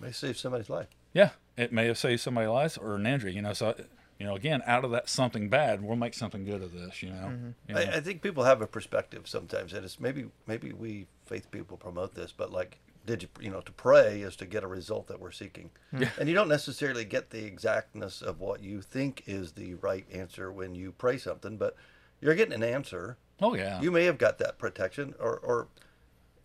May 0.00 0.12
save 0.12 0.36
somebody's 0.38 0.70
life. 0.70 0.86
Yeah, 1.12 1.30
it 1.56 1.72
may 1.72 1.86
have 1.86 1.98
saved 1.98 2.20
somebody's 2.20 2.50
life 2.50 2.78
or 2.80 2.94
an 2.96 3.06
injury. 3.06 3.32
You 3.34 3.42
know, 3.42 3.52
so 3.54 3.74
you 4.18 4.26
know, 4.26 4.34
again, 4.34 4.62
out 4.66 4.84
of 4.84 4.90
that 4.90 5.08
something 5.08 5.48
bad, 5.48 5.82
we'll 5.82 5.96
make 5.96 6.14
something 6.14 6.44
good 6.44 6.62
of 6.62 6.72
this. 6.72 7.02
You 7.02 7.10
know, 7.10 7.26
mm-hmm. 7.26 7.50
You 7.68 7.74
know? 7.74 7.80
I, 7.80 7.96
I 7.96 8.00
think 8.00 8.20
people 8.20 8.44
have 8.44 8.60
a 8.60 8.66
perspective 8.66 9.28
sometimes, 9.28 9.72
and 9.72 9.84
it's 9.84 10.00
maybe 10.00 10.26
maybe 10.46 10.72
we 10.72 11.06
faith 11.26 11.50
people 11.50 11.76
promote 11.76 12.14
this, 12.14 12.32
but 12.36 12.50
like, 12.50 12.78
did 13.06 13.22
you 13.22 13.28
you 13.40 13.50
know 13.50 13.60
to 13.60 13.72
pray 13.72 14.22
is 14.22 14.34
to 14.36 14.46
get 14.46 14.64
a 14.64 14.66
result 14.66 15.06
that 15.06 15.20
we're 15.20 15.30
seeking, 15.30 15.70
hmm. 15.90 16.02
yeah. 16.02 16.10
and 16.18 16.28
you 16.28 16.34
don't 16.34 16.48
necessarily 16.48 17.04
get 17.04 17.30
the 17.30 17.44
exactness 17.44 18.20
of 18.20 18.40
what 18.40 18.60
you 18.60 18.82
think 18.82 19.22
is 19.26 19.52
the 19.52 19.74
right 19.74 20.04
answer 20.12 20.50
when 20.50 20.74
you 20.74 20.92
pray 20.92 21.16
something, 21.16 21.56
but 21.56 21.76
you're 22.20 22.34
getting 22.34 22.54
an 22.54 22.64
answer. 22.64 23.18
oh 23.40 23.54
yeah, 23.54 23.80
You 23.80 23.92
may 23.92 24.04
have 24.04 24.18
got 24.18 24.38
that 24.38 24.58
protection, 24.58 25.14
or 25.20 25.38
or 25.38 25.68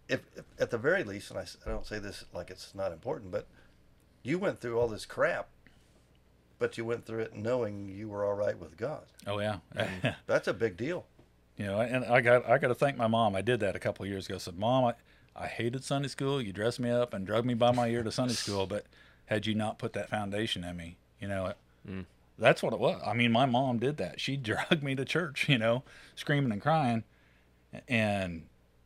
if, 0.08 0.22
if 0.36 0.46
at 0.60 0.70
the 0.70 0.78
very 0.78 1.04
least, 1.04 1.32
and 1.32 1.40
I 1.40 1.70
don't 1.70 1.88
say 1.88 1.98
this 1.98 2.26
like 2.34 2.52
it's 2.52 2.76
not 2.76 2.92
important, 2.92 3.32
but 3.32 3.48
you 4.22 4.38
went 4.38 4.60
through 4.60 4.80
all 4.80 4.88
this 4.88 5.08
crap, 5.08 5.50
but 6.64 6.78
you 6.78 6.86
went 6.86 7.06
through 7.06 7.20
it 7.20 7.36
knowing 7.36 7.90
you 7.90 8.08
were 8.08 8.24
all 8.24 8.36
right 8.36 8.58
with 8.58 8.78
God. 8.78 9.02
oh 9.28 9.38
yeah. 9.42 9.58
Mm-hmm. 9.76 10.08
That's 10.28 10.48
a 10.48 10.54
big 10.54 10.78
deal. 10.78 11.04
You 11.58 11.66
know, 11.66 11.82
and 11.82 12.06
I 12.06 12.22
got 12.22 12.50
I 12.50 12.58
got 12.58 12.70
to 12.70 12.76
thank 12.76 12.96
my 12.96 13.08
mom. 13.08 13.36
I 13.36 13.42
did 13.42 13.60
that 13.60 13.76
a 13.76 13.80
couple 13.80 14.04
of 14.04 14.10
years 14.10 14.28
ago. 14.28 14.36
I 14.36 14.38
said, 14.38 14.58
"Mom, 14.58 14.86
I, 14.86 14.94
I 15.36 15.48
hated 15.48 15.84
Sunday 15.84 16.08
school. 16.08 16.42
You 16.42 16.54
dressed 16.54 16.80
me 16.80 16.90
up 16.90 17.14
and 17.14 17.28
drug 17.28 17.44
me 17.44 17.54
by 17.54 17.74
my 17.74 17.90
ear 17.90 18.02
to 18.02 18.14
Sunday 18.14 18.34
school, 18.34 18.66
but 18.66 18.86
had 19.26 19.46
you 19.46 19.56
not 19.56 19.78
put 19.78 19.92
that 19.92 20.10
foundation 20.10 20.64
in 20.64 20.78
me, 20.78 20.96
you 21.20 21.28
know, 21.28 21.48
it, 21.48 21.58
mm. 21.86 22.06
that's 22.40 22.64
what 22.64 22.72
it 22.72 22.80
was. 22.80 23.02
I 23.06 23.12
mean, 23.12 23.34
my 23.34 23.46
mom 23.46 23.78
did 23.80 23.98
that. 23.98 24.22
She 24.22 24.38
dragged 24.50 24.84
me 24.84 24.96
to 24.96 25.04
church, 25.04 25.50
you 25.50 25.58
know, 25.58 25.84
screaming 26.16 26.54
and 26.54 26.62
crying, 26.62 27.04
and 27.90 28.44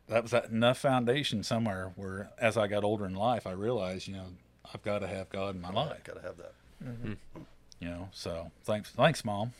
that 0.08 0.24
was 0.24 0.32
that 0.32 0.50
enough 0.50 0.80
foundation 0.80 1.44
somewhere 1.44 1.94
where, 1.96 2.32
as 2.40 2.58
I 2.58 2.66
got 2.66 2.84
older 2.84 3.06
in 3.06 3.14
life, 3.14 3.46
I 3.46 3.52
realized, 3.52 4.08
you 4.08 4.16
know, 4.16 4.30
I've 4.74 4.82
got 4.82 5.00
to 5.00 5.08
have 5.08 5.30
God 5.30 5.54
in 5.54 5.62
my 5.62 5.72
life. 5.72 6.04
Got 6.04 6.16
to 6.16 6.22
have 6.24 6.38
that. 6.38 6.54
You 6.80 7.18
know, 7.36 7.37
so 8.18 8.52
thanks, 8.64 8.90
thanks, 8.90 9.24
mom. 9.24 9.54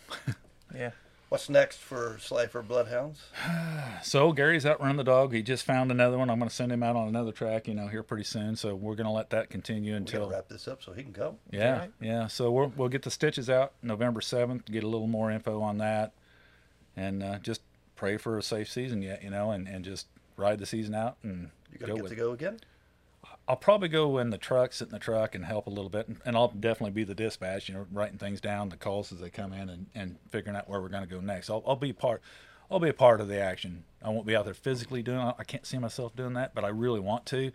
Yeah. 0.74 0.92
What's 1.30 1.50
next 1.50 1.78
for 1.78 2.18
Slifer 2.20 2.62
Bloodhounds? 2.62 3.22
So 4.04 4.32
Gary's 4.32 4.66
out 4.66 4.80
running 4.80 4.96
the 4.98 5.04
dog. 5.04 5.34
He 5.34 5.42
just 5.42 5.66
found 5.66 5.92
another 5.92 6.18
one. 6.18 6.30
I'm 6.30 6.38
going 6.38 6.48
to 6.48 6.56
send 6.56 6.72
him 6.72 6.84
out 6.84 6.96
on 6.96 7.08
another 7.08 7.32
track, 7.32 7.68
you 7.68 7.74
know, 7.74 7.88
here 7.88 8.04
pretty 8.04 8.24
soon. 8.24 8.56
So 8.56 8.76
we're 8.76 8.96
going 8.96 9.08
to 9.08 9.12
let 9.12 9.32
that 9.32 9.50
continue 9.50 9.92
We 9.94 9.98
until 9.98 10.30
wrap 10.30 10.48
this 10.48 10.68
up 10.68 10.82
so 10.84 10.94
he 10.94 11.02
can 11.04 11.12
go. 11.12 11.36
yeah, 11.52 11.74
Alright. 11.74 11.92
yeah. 12.00 12.28
So 12.28 12.52
we'll 12.52 12.72
we'll 12.78 12.90
get 12.90 13.02
the 13.02 13.12
stitches 13.12 13.50
out 13.50 13.74
November 13.82 14.22
7th. 14.22 14.66
Get 14.66 14.84
a 14.84 14.88
little 14.88 15.08
more 15.08 15.32
info 15.32 15.62
on 15.62 15.80
that, 15.80 16.14
and 16.96 17.22
uh, 17.24 17.40
just 17.40 17.62
pray 17.96 18.18
for 18.18 18.38
a 18.38 18.44
safe 18.44 18.70
season 18.72 19.02
yet, 19.02 19.24
you 19.24 19.30
know, 19.32 19.52
and, 19.52 19.68
and 19.68 19.84
just 19.84 20.08
ride 20.38 20.60
the 20.60 20.66
season 20.68 20.94
out 20.94 21.18
and 21.24 21.50
You 21.74 21.80
got 21.80 21.88
to 21.88 21.94
get 21.96 22.04
with 22.04 22.12
to 22.12 22.16
go 22.16 22.32
again. 22.32 22.60
I'll 23.48 23.56
probably 23.56 23.88
go 23.88 24.18
in 24.18 24.30
the 24.30 24.38
truck, 24.38 24.74
sit 24.74 24.90
in 24.90 24.92
the 24.94 25.00
truck, 25.00 25.34
and 25.36 25.46
help 25.46 25.68
a 25.68 25.70
little 25.70 25.90
bit, 25.90 26.08
and, 26.08 26.18
and 26.26 26.36
I'll 26.36 26.50
definitely 26.50 26.92
be 26.92 27.04
the 27.06 27.16
dispatch. 27.16 27.70
You 27.70 27.76
know, 27.76 27.86
writing 27.94 28.18
things 28.18 28.42
down, 28.42 28.70
the 28.70 28.76
calls 28.78 29.12
as 29.14 29.20
they 29.20 29.30
come 29.30 29.54
in, 29.54 29.70
and, 29.70 29.86
and 29.96 30.18
figuring 30.32 30.58
out 30.58 30.70
where 30.70 30.82
we're 30.82 30.90
going 30.90 31.04
to 31.04 31.10
go 31.10 31.22
next. 31.22 31.50
I'll, 31.50 31.64
I'll 31.66 31.76
be 31.78 31.94
part. 31.94 32.22
I'll 32.70 32.80
be 32.82 32.90
a 32.90 32.94
part 32.94 33.22
of 33.22 33.30
the 33.30 33.40
action. 33.40 33.86
I 34.04 34.10
won't 34.10 34.26
be 34.28 34.36
out 34.36 34.44
there 34.46 34.54
physically 34.54 35.02
doing. 35.02 35.20
it. 35.26 35.36
I 35.40 35.44
can't 35.46 35.66
see 35.66 35.78
myself 35.78 36.14
doing 36.16 36.34
that, 36.34 36.54
but 36.54 36.66
I 36.66 36.70
really 36.70 37.00
want 37.00 37.26
to. 37.28 37.52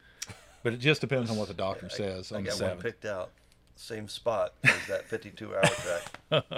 But 0.63 0.73
it 0.73 0.79
just 0.79 1.01
depends 1.03 1.31
on 1.31 1.37
what 1.37 1.49
the 1.49 1.55
doctor 1.55 1.89
says 1.91 2.33
I 2.33 2.37
on 2.37 2.45
the 2.45 2.49
got 2.51 2.55
one 2.55 2.59
seventh. 2.59 2.83
picked 2.83 3.05
out. 3.05 3.31
Same 3.77 4.09
spot 4.09 4.55
as 4.65 4.87
that 4.89 5.07
52 5.09 5.55
hour 5.55 5.63
track. 5.63 6.45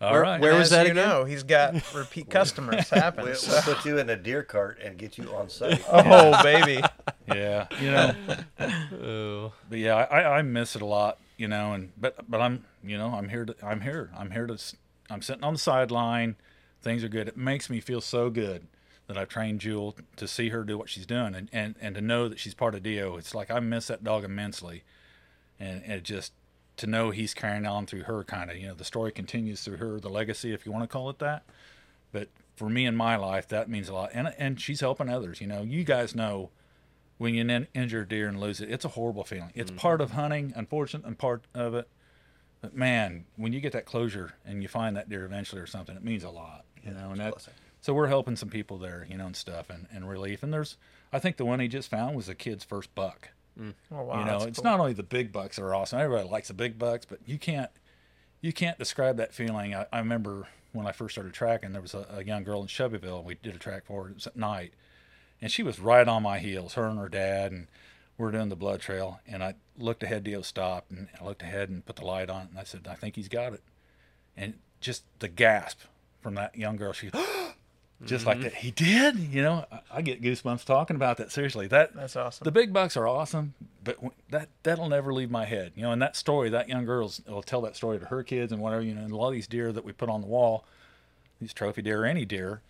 All 0.00 0.12
Where- 0.12 0.20
right. 0.22 0.40
where- 0.40 0.54
was 0.58 0.70
that 0.70 0.86
you 0.86 0.92
again? 0.92 1.08
know, 1.08 1.24
he's 1.24 1.42
got 1.42 1.74
repeat 1.94 2.28
customers 2.30 2.88
happen. 2.90 3.24
We'll, 3.24 3.34
so- 3.34 3.52
we'll 3.66 3.74
put 3.76 3.84
you 3.86 3.98
in 3.98 4.10
a 4.10 4.16
deer 4.16 4.42
cart 4.42 4.78
and 4.82 4.96
get 4.98 5.16
you 5.18 5.34
on 5.34 5.48
site. 5.48 5.82
Oh 5.90 6.42
baby. 6.42 6.82
Yeah, 7.28 7.66
you 7.80 7.90
know. 7.90 9.52
But 9.68 9.78
yeah, 9.78 9.94
I, 9.96 10.38
I 10.38 10.42
miss 10.42 10.76
it 10.76 10.82
a 10.82 10.86
lot, 10.86 11.18
you 11.36 11.48
know, 11.48 11.72
and 11.72 11.92
but 11.98 12.28
but 12.30 12.40
I'm 12.40 12.64
you 12.84 12.98
know 12.98 13.08
I'm 13.14 13.28
here 13.28 13.44
to 13.44 13.54
I'm 13.62 13.80
here 13.80 14.10
I'm 14.16 14.30
here 14.30 14.46
to 14.46 14.54
s- 14.54 14.76
I'm 15.10 15.22
sitting 15.22 15.44
on 15.44 15.54
the 15.54 15.58
sideline 15.58 16.36
things 16.82 17.02
are 17.02 17.08
good. 17.08 17.26
It 17.26 17.36
makes 17.36 17.68
me 17.68 17.80
feel 17.80 18.00
so 18.00 18.30
good 18.30 18.66
that 19.08 19.16
I've 19.16 19.28
trained 19.28 19.60
Jewel 19.60 19.96
to 20.16 20.28
see 20.28 20.50
her 20.50 20.62
do 20.62 20.78
what 20.78 20.88
she's 20.88 21.06
doing 21.06 21.34
and, 21.34 21.48
and, 21.52 21.74
and 21.80 21.94
to 21.96 22.00
know 22.00 22.28
that 22.28 22.38
she's 22.38 22.54
part 22.54 22.74
of 22.76 22.82
Dio. 22.84 23.16
It's 23.16 23.34
like 23.34 23.50
I 23.50 23.58
miss 23.60 23.88
that 23.88 24.04
dog 24.04 24.24
immensely. 24.24 24.84
And, 25.58 25.82
and 25.84 26.04
just 26.04 26.32
to 26.76 26.86
know 26.86 27.10
he's 27.10 27.34
carrying 27.34 27.66
on 27.66 27.86
through 27.86 28.02
her 28.02 28.22
kind 28.24 28.50
of, 28.50 28.56
you 28.56 28.68
know, 28.68 28.74
the 28.74 28.84
story 28.84 29.10
continues 29.10 29.62
through 29.62 29.78
her, 29.78 29.98
the 29.98 30.10
legacy, 30.10 30.52
if 30.52 30.64
you 30.66 30.70
want 30.72 30.84
to 30.84 30.88
call 30.88 31.08
it 31.10 31.18
that. 31.18 31.44
But 32.12 32.28
for 32.56 32.68
me 32.68 32.84
in 32.86 32.94
my 32.94 33.16
life, 33.16 33.48
that 33.48 33.68
means 33.68 33.88
a 33.88 33.94
lot. 33.94 34.10
And, 34.12 34.32
and 34.38 34.60
she's 34.60 34.80
helping 34.80 35.08
others. 35.08 35.40
You 35.40 35.46
know, 35.48 35.62
you 35.62 35.82
guys 35.82 36.14
know 36.14 36.50
when 37.18 37.34
you 37.34 37.42
in- 37.42 37.68
injure 37.74 38.02
a 38.02 38.08
deer 38.08 38.28
and 38.28 38.40
lose 38.40 38.60
it, 38.60 38.70
it's 38.70 38.84
a 38.84 38.88
horrible 38.88 39.24
feeling. 39.24 39.52
It's 39.54 39.70
mm-hmm. 39.70 39.78
part 39.78 40.00
of 40.00 40.12
hunting, 40.12 40.52
unfortunate, 40.54 41.06
and 41.06 41.18
part 41.18 41.44
of 41.54 41.74
it. 41.74 41.88
But 42.60 42.74
man, 42.74 43.26
when 43.36 43.52
you 43.52 43.60
get 43.60 43.72
that 43.72 43.84
closure 43.84 44.34
and 44.44 44.62
you 44.62 44.68
find 44.68 44.96
that 44.96 45.08
deer 45.08 45.24
eventually 45.24 45.60
or 45.60 45.66
something, 45.66 45.96
it 45.96 46.04
means 46.04 46.24
a 46.24 46.30
lot. 46.30 46.64
You 46.82 46.92
know, 46.92 47.10
and 47.10 47.20
that, 47.20 47.34
so 47.80 47.94
we're 47.94 48.06
helping 48.06 48.36
some 48.36 48.48
people 48.48 48.78
there, 48.78 49.06
you 49.10 49.16
know, 49.16 49.26
and 49.26 49.36
stuff, 49.36 49.70
and, 49.70 49.86
and 49.92 50.08
relief. 50.08 50.42
And 50.42 50.52
there's, 50.52 50.76
I 51.12 51.18
think 51.18 51.36
the 51.36 51.44
one 51.44 51.60
he 51.60 51.68
just 51.68 51.90
found 51.90 52.16
was 52.16 52.28
a 52.28 52.34
kid's 52.34 52.64
first 52.64 52.94
buck. 52.94 53.30
Mm. 53.58 53.74
Oh 53.90 54.02
wow. 54.04 54.18
you 54.18 54.24
know, 54.24 54.40
it's 54.42 54.58
cool. 54.58 54.70
not 54.70 54.80
only 54.80 54.92
the 54.92 55.02
big 55.02 55.32
bucks 55.32 55.56
that 55.56 55.62
are 55.62 55.74
awesome. 55.74 55.98
Everybody 55.98 56.28
likes 56.28 56.48
the 56.48 56.54
big 56.54 56.78
bucks, 56.78 57.06
but 57.06 57.20
you 57.26 57.38
can't, 57.38 57.70
you 58.40 58.52
can't 58.52 58.78
describe 58.78 59.16
that 59.16 59.34
feeling. 59.34 59.74
I, 59.74 59.86
I 59.92 59.98
remember 59.98 60.46
when 60.72 60.86
I 60.86 60.92
first 60.92 61.14
started 61.14 61.32
tracking, 61.32 61.72
there 61.72 61.82
was 61.82 61.94
a, 61.94 62.06
a 62.10 62.24
young 62.24 62.44
girl 62.44 62.60
in 62.60 62.68
Shelbyville. 62.68 63.22
We 63.24 63.34
did 63.34 63.54
a 63.54 63.58
track 63.58 63.86
for 63.86 64.04
her. 64.04 64.10
It 64.10 64.14
was 64.16 64.26
at 64.26 64.36
night, 64.36 64.74
and 65.40 65.50
she 65.50 65.62
was 65.62 65.78
right 65.78 66.06
on 66.06 66.22
my 66.22 66.38
heels. 66.38 66.74
Her 66.74 66.86
and 66.86 66.98
her 66.98 67.08
dad, 67.08 67.52
and 67.52 67.66
we're 68.18 68.30
doing 68.30 68.48
the 68.48 68.56
blood 68.56 68.80
trail. 68.80 69.20
And 69.26 69.42
I 69.42 69.54
looked 69.78 70.02
ahead. 70.02 70.24
Dio 70.24 70.42
stopped, 70.42 70.90
and 70.90 71.08
I 71.20 71.24
looked 71.24 71.42
ahead 71.42 71.68
and 71.68 71.84
put 71.84 71.96
the 71.96 72.04
light 72.04 72.30
on, 72.30 72.48
and 72.50 72.58
I 72.58 72.64
said, 72.64 72.86
"I 72.88 72.94
think 72.94 73.16
he's 73.16 73.28
got 73.28 73.52
it." 73.52 73.62
And 74.36 74.54
just 74.80 75.04
the 75.18 75.28
gasp 75.28 75.80
from 76.20 76.34
that 76.34 76.56
young 76.56 76.76
girl, 76.76 76.92
she. 76.92 77.10
Just 78.04 78.26
like 78.26 78.36
mm-hmm. 78.36 78.44
that, 78.44 78.54
he 78.56 78.70
did. 78.70 79.18
You 79.18 79.40
know, 79.40 79.64
I, 79.72 79.80
I 79.90 80.02
get 80.02 80.20
goosebumps 80.20 80.66
talking 80.66 80.96
about 80.96 81.16
that. 81.16 81.32
Seriously, 81.32 81.66
that 81.68 81.94
That's 81.94 82.14
awesome. 82.14 82.44
the 82.44 82.52
big 82.52 82.70
bucks 82.70 82.94
are 82.94 83.08
awesome, 83.08 83.54
but 83.82 83.94
w- 83.94 84.12
that 84.28 84.50
that'll 84.64 84.90
never 84.90 85.14
leave 85.14 85.30
my 85.30 85.46
head. 85.46 85.72
You 85.74 85.84
know, 85.84 85.92
and 85.92 86.02
that 86.02 86.14
story, 86.14 86.50
that 86.50 86.68
young 86.68 86.84
girl 86.84 87.10
will 87.26 87.42
tell 87.42 87.62
that 87.62 87.74
story 87.74 87.98
to 87.98 88.04
her 88.04 88.22
kids 88.22 88.52
and 88.52 88.60
whatever. 88.60 88.82
You 88.82 88.94
know, 88.94 89.00
and 89.00 89.12
a 89.12 89.16
lot 89.16 89.28
of 89.28 89.32
these 89.32 89.46
deer 89.46 89.72
that 89.72 89.82
we 89.82 89.92
put 89.92 90.10
on 90.10 90.20
the 90.20 90.26
wall, 90.26 90.66
these 91.40 91.54
trophy 91.54 91.80
deer, 91.80 92.02
or 92.02 92.04
any 92.04 92.26
deer, 92.26 92.60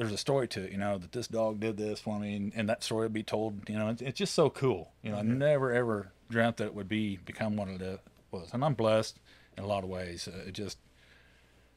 there's 0.00 0.12
a 0.12 0.18
story 0.18 0.48
to 0.48 0.62
it. 0.64 0.72
You 0.72 0.78
know, 0.78 0.96
that 0.96 1.12
this 1.12 1.28
dog 1.28 1.60
did 1.60 1.76
this 1.76 2.00
for 2.00 2.18
me, 2.18 2.34
and, 2.34 2.52
and 2.56 2.68
that 2.70 2.82
story 2.82 3.02
will 3.02 3.12
be 3.12 3.22
told. 3.22 3.68
You 3.68 3.78
know, 3.78 3.90
it's, 3.90 4.00
it's 4.00 4.18
just 4.18 4.32
so 4.34 4.48
cool. 4.48 4.92
You 5.02 5.12
know, 5.12 5.18
I 5.18 5.22
never 5.22 5.74
ever 5.74 6.10
dreamt 6.30 6.56
that 6.56 6.64
it 6.68 6.74
would 6.74 6.88
be 6.88 7.18
become 7.18 7.54
what 7.54 7.68
it 7.68 8.00
was, 8.30 8.48
and 8.54 8.64
I'm 8.64 8.72
blessed 8.72 9.18
in 9.58 9.62
a 9.62 9.66
lot 9.66 9.84
of 9.84 9.90
ways. 9.90 10.26
Uh, 10.26 10.44
it 10.48 10.52
just 10.52 10.78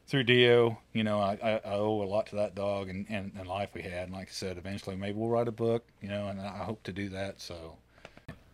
through 0.06 0.24
Dio, 0.24 0.78
you 0.94 1.04
know, 1.04 1.20
I, 1.20 1.38
I, 1.42 1.50
I 1.64 1.74
owe 1.74 2.02
a 2.02 2.04
lot 2.04 2.26
to 2.28 2.36
that 2.36 2.54
dog 2.54 2.88
and, 2.88 3.06
and, 3.08 3.32
and 3.38 3.46
life 3.46 3.70
we 3.74 3.82
had. 3.82 4.04
And 4.04 4.12
like 4.12 4.28
I 4.28 4.32
said, 4.32 4.56
eventually 4.58 4.96
maybe 4.96 5.18
we'll 5.18 5.30
write 5.30 5.48
a 5.48 5.52
book, 5.52 5.86
you 6.00 6.08
know, 6.08 6.28
and 6.28 6.40
I 6.40 6.64
hope 6.64 6.82
to 6.84 6.92
do 6.92 7.08
that. 7.10 7.40
So, 7.40 7.76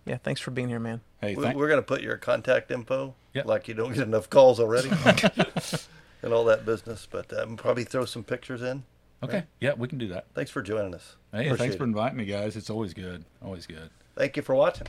yeah. 0.04 0.18
Thanks 0.18 0.40
for 0.40 0.50
being 0.52 0.68
here, 0.68 0.78
man. 0.78 1.00
hey, 1.20 1.34
We, 1.34 1.42
thank, 1.42 1.56
we're 1.56 1.68
going 1.68 1.80
to 1.80 1.86
put 1.86 2.02
your 2.02 2.16
contact 2.16 2.70
info, 2.70 3.14
Yep. 3.34 3.46
like 3.46 3.68
you 3.68 3.74
don't 3.74 3.92
get 3.92 4.04
enough 4.04 4.30
calls 4.30 4.60
already, 4.60 4.90
and 6.22 6.32
all 6.32 6.44
that 6.44 6.64
business. 6.64 7.06
But 7.10 7.36
um, 7.38 7.56
probably 7.56 7.84
throw 7.84 8.04
some 8.04 8.22
pictures 8.24 8.62
in. 8.62 8.84
Okay, 9.22 9.44
yeah, 9.60 9.74
we 9.74 9.88
can 9.88 9.98
do 9.98 10.08
that. 10.08 10.26
Thanks 10.34 10.50
for 10.50 10.62
joining 10.62 10.94
us. 10.94 11.16
Hey, 11.32 11.46
Appreciate 11.46 11.58
thanks 11.58 11.76
for 11.76 11.84
inviting 11.84 12.18
me, 12.18 12.24
guys. 12.24 12.56
It's 12.56 12.70
always 12.70 12.94
good, 12.94 13.24
always 13.42 13.66
good. 13.66 13.90
Thank 14.16 14.36
you 14.36 14.42
for 14.42 14.54
watching. 14.54 14.86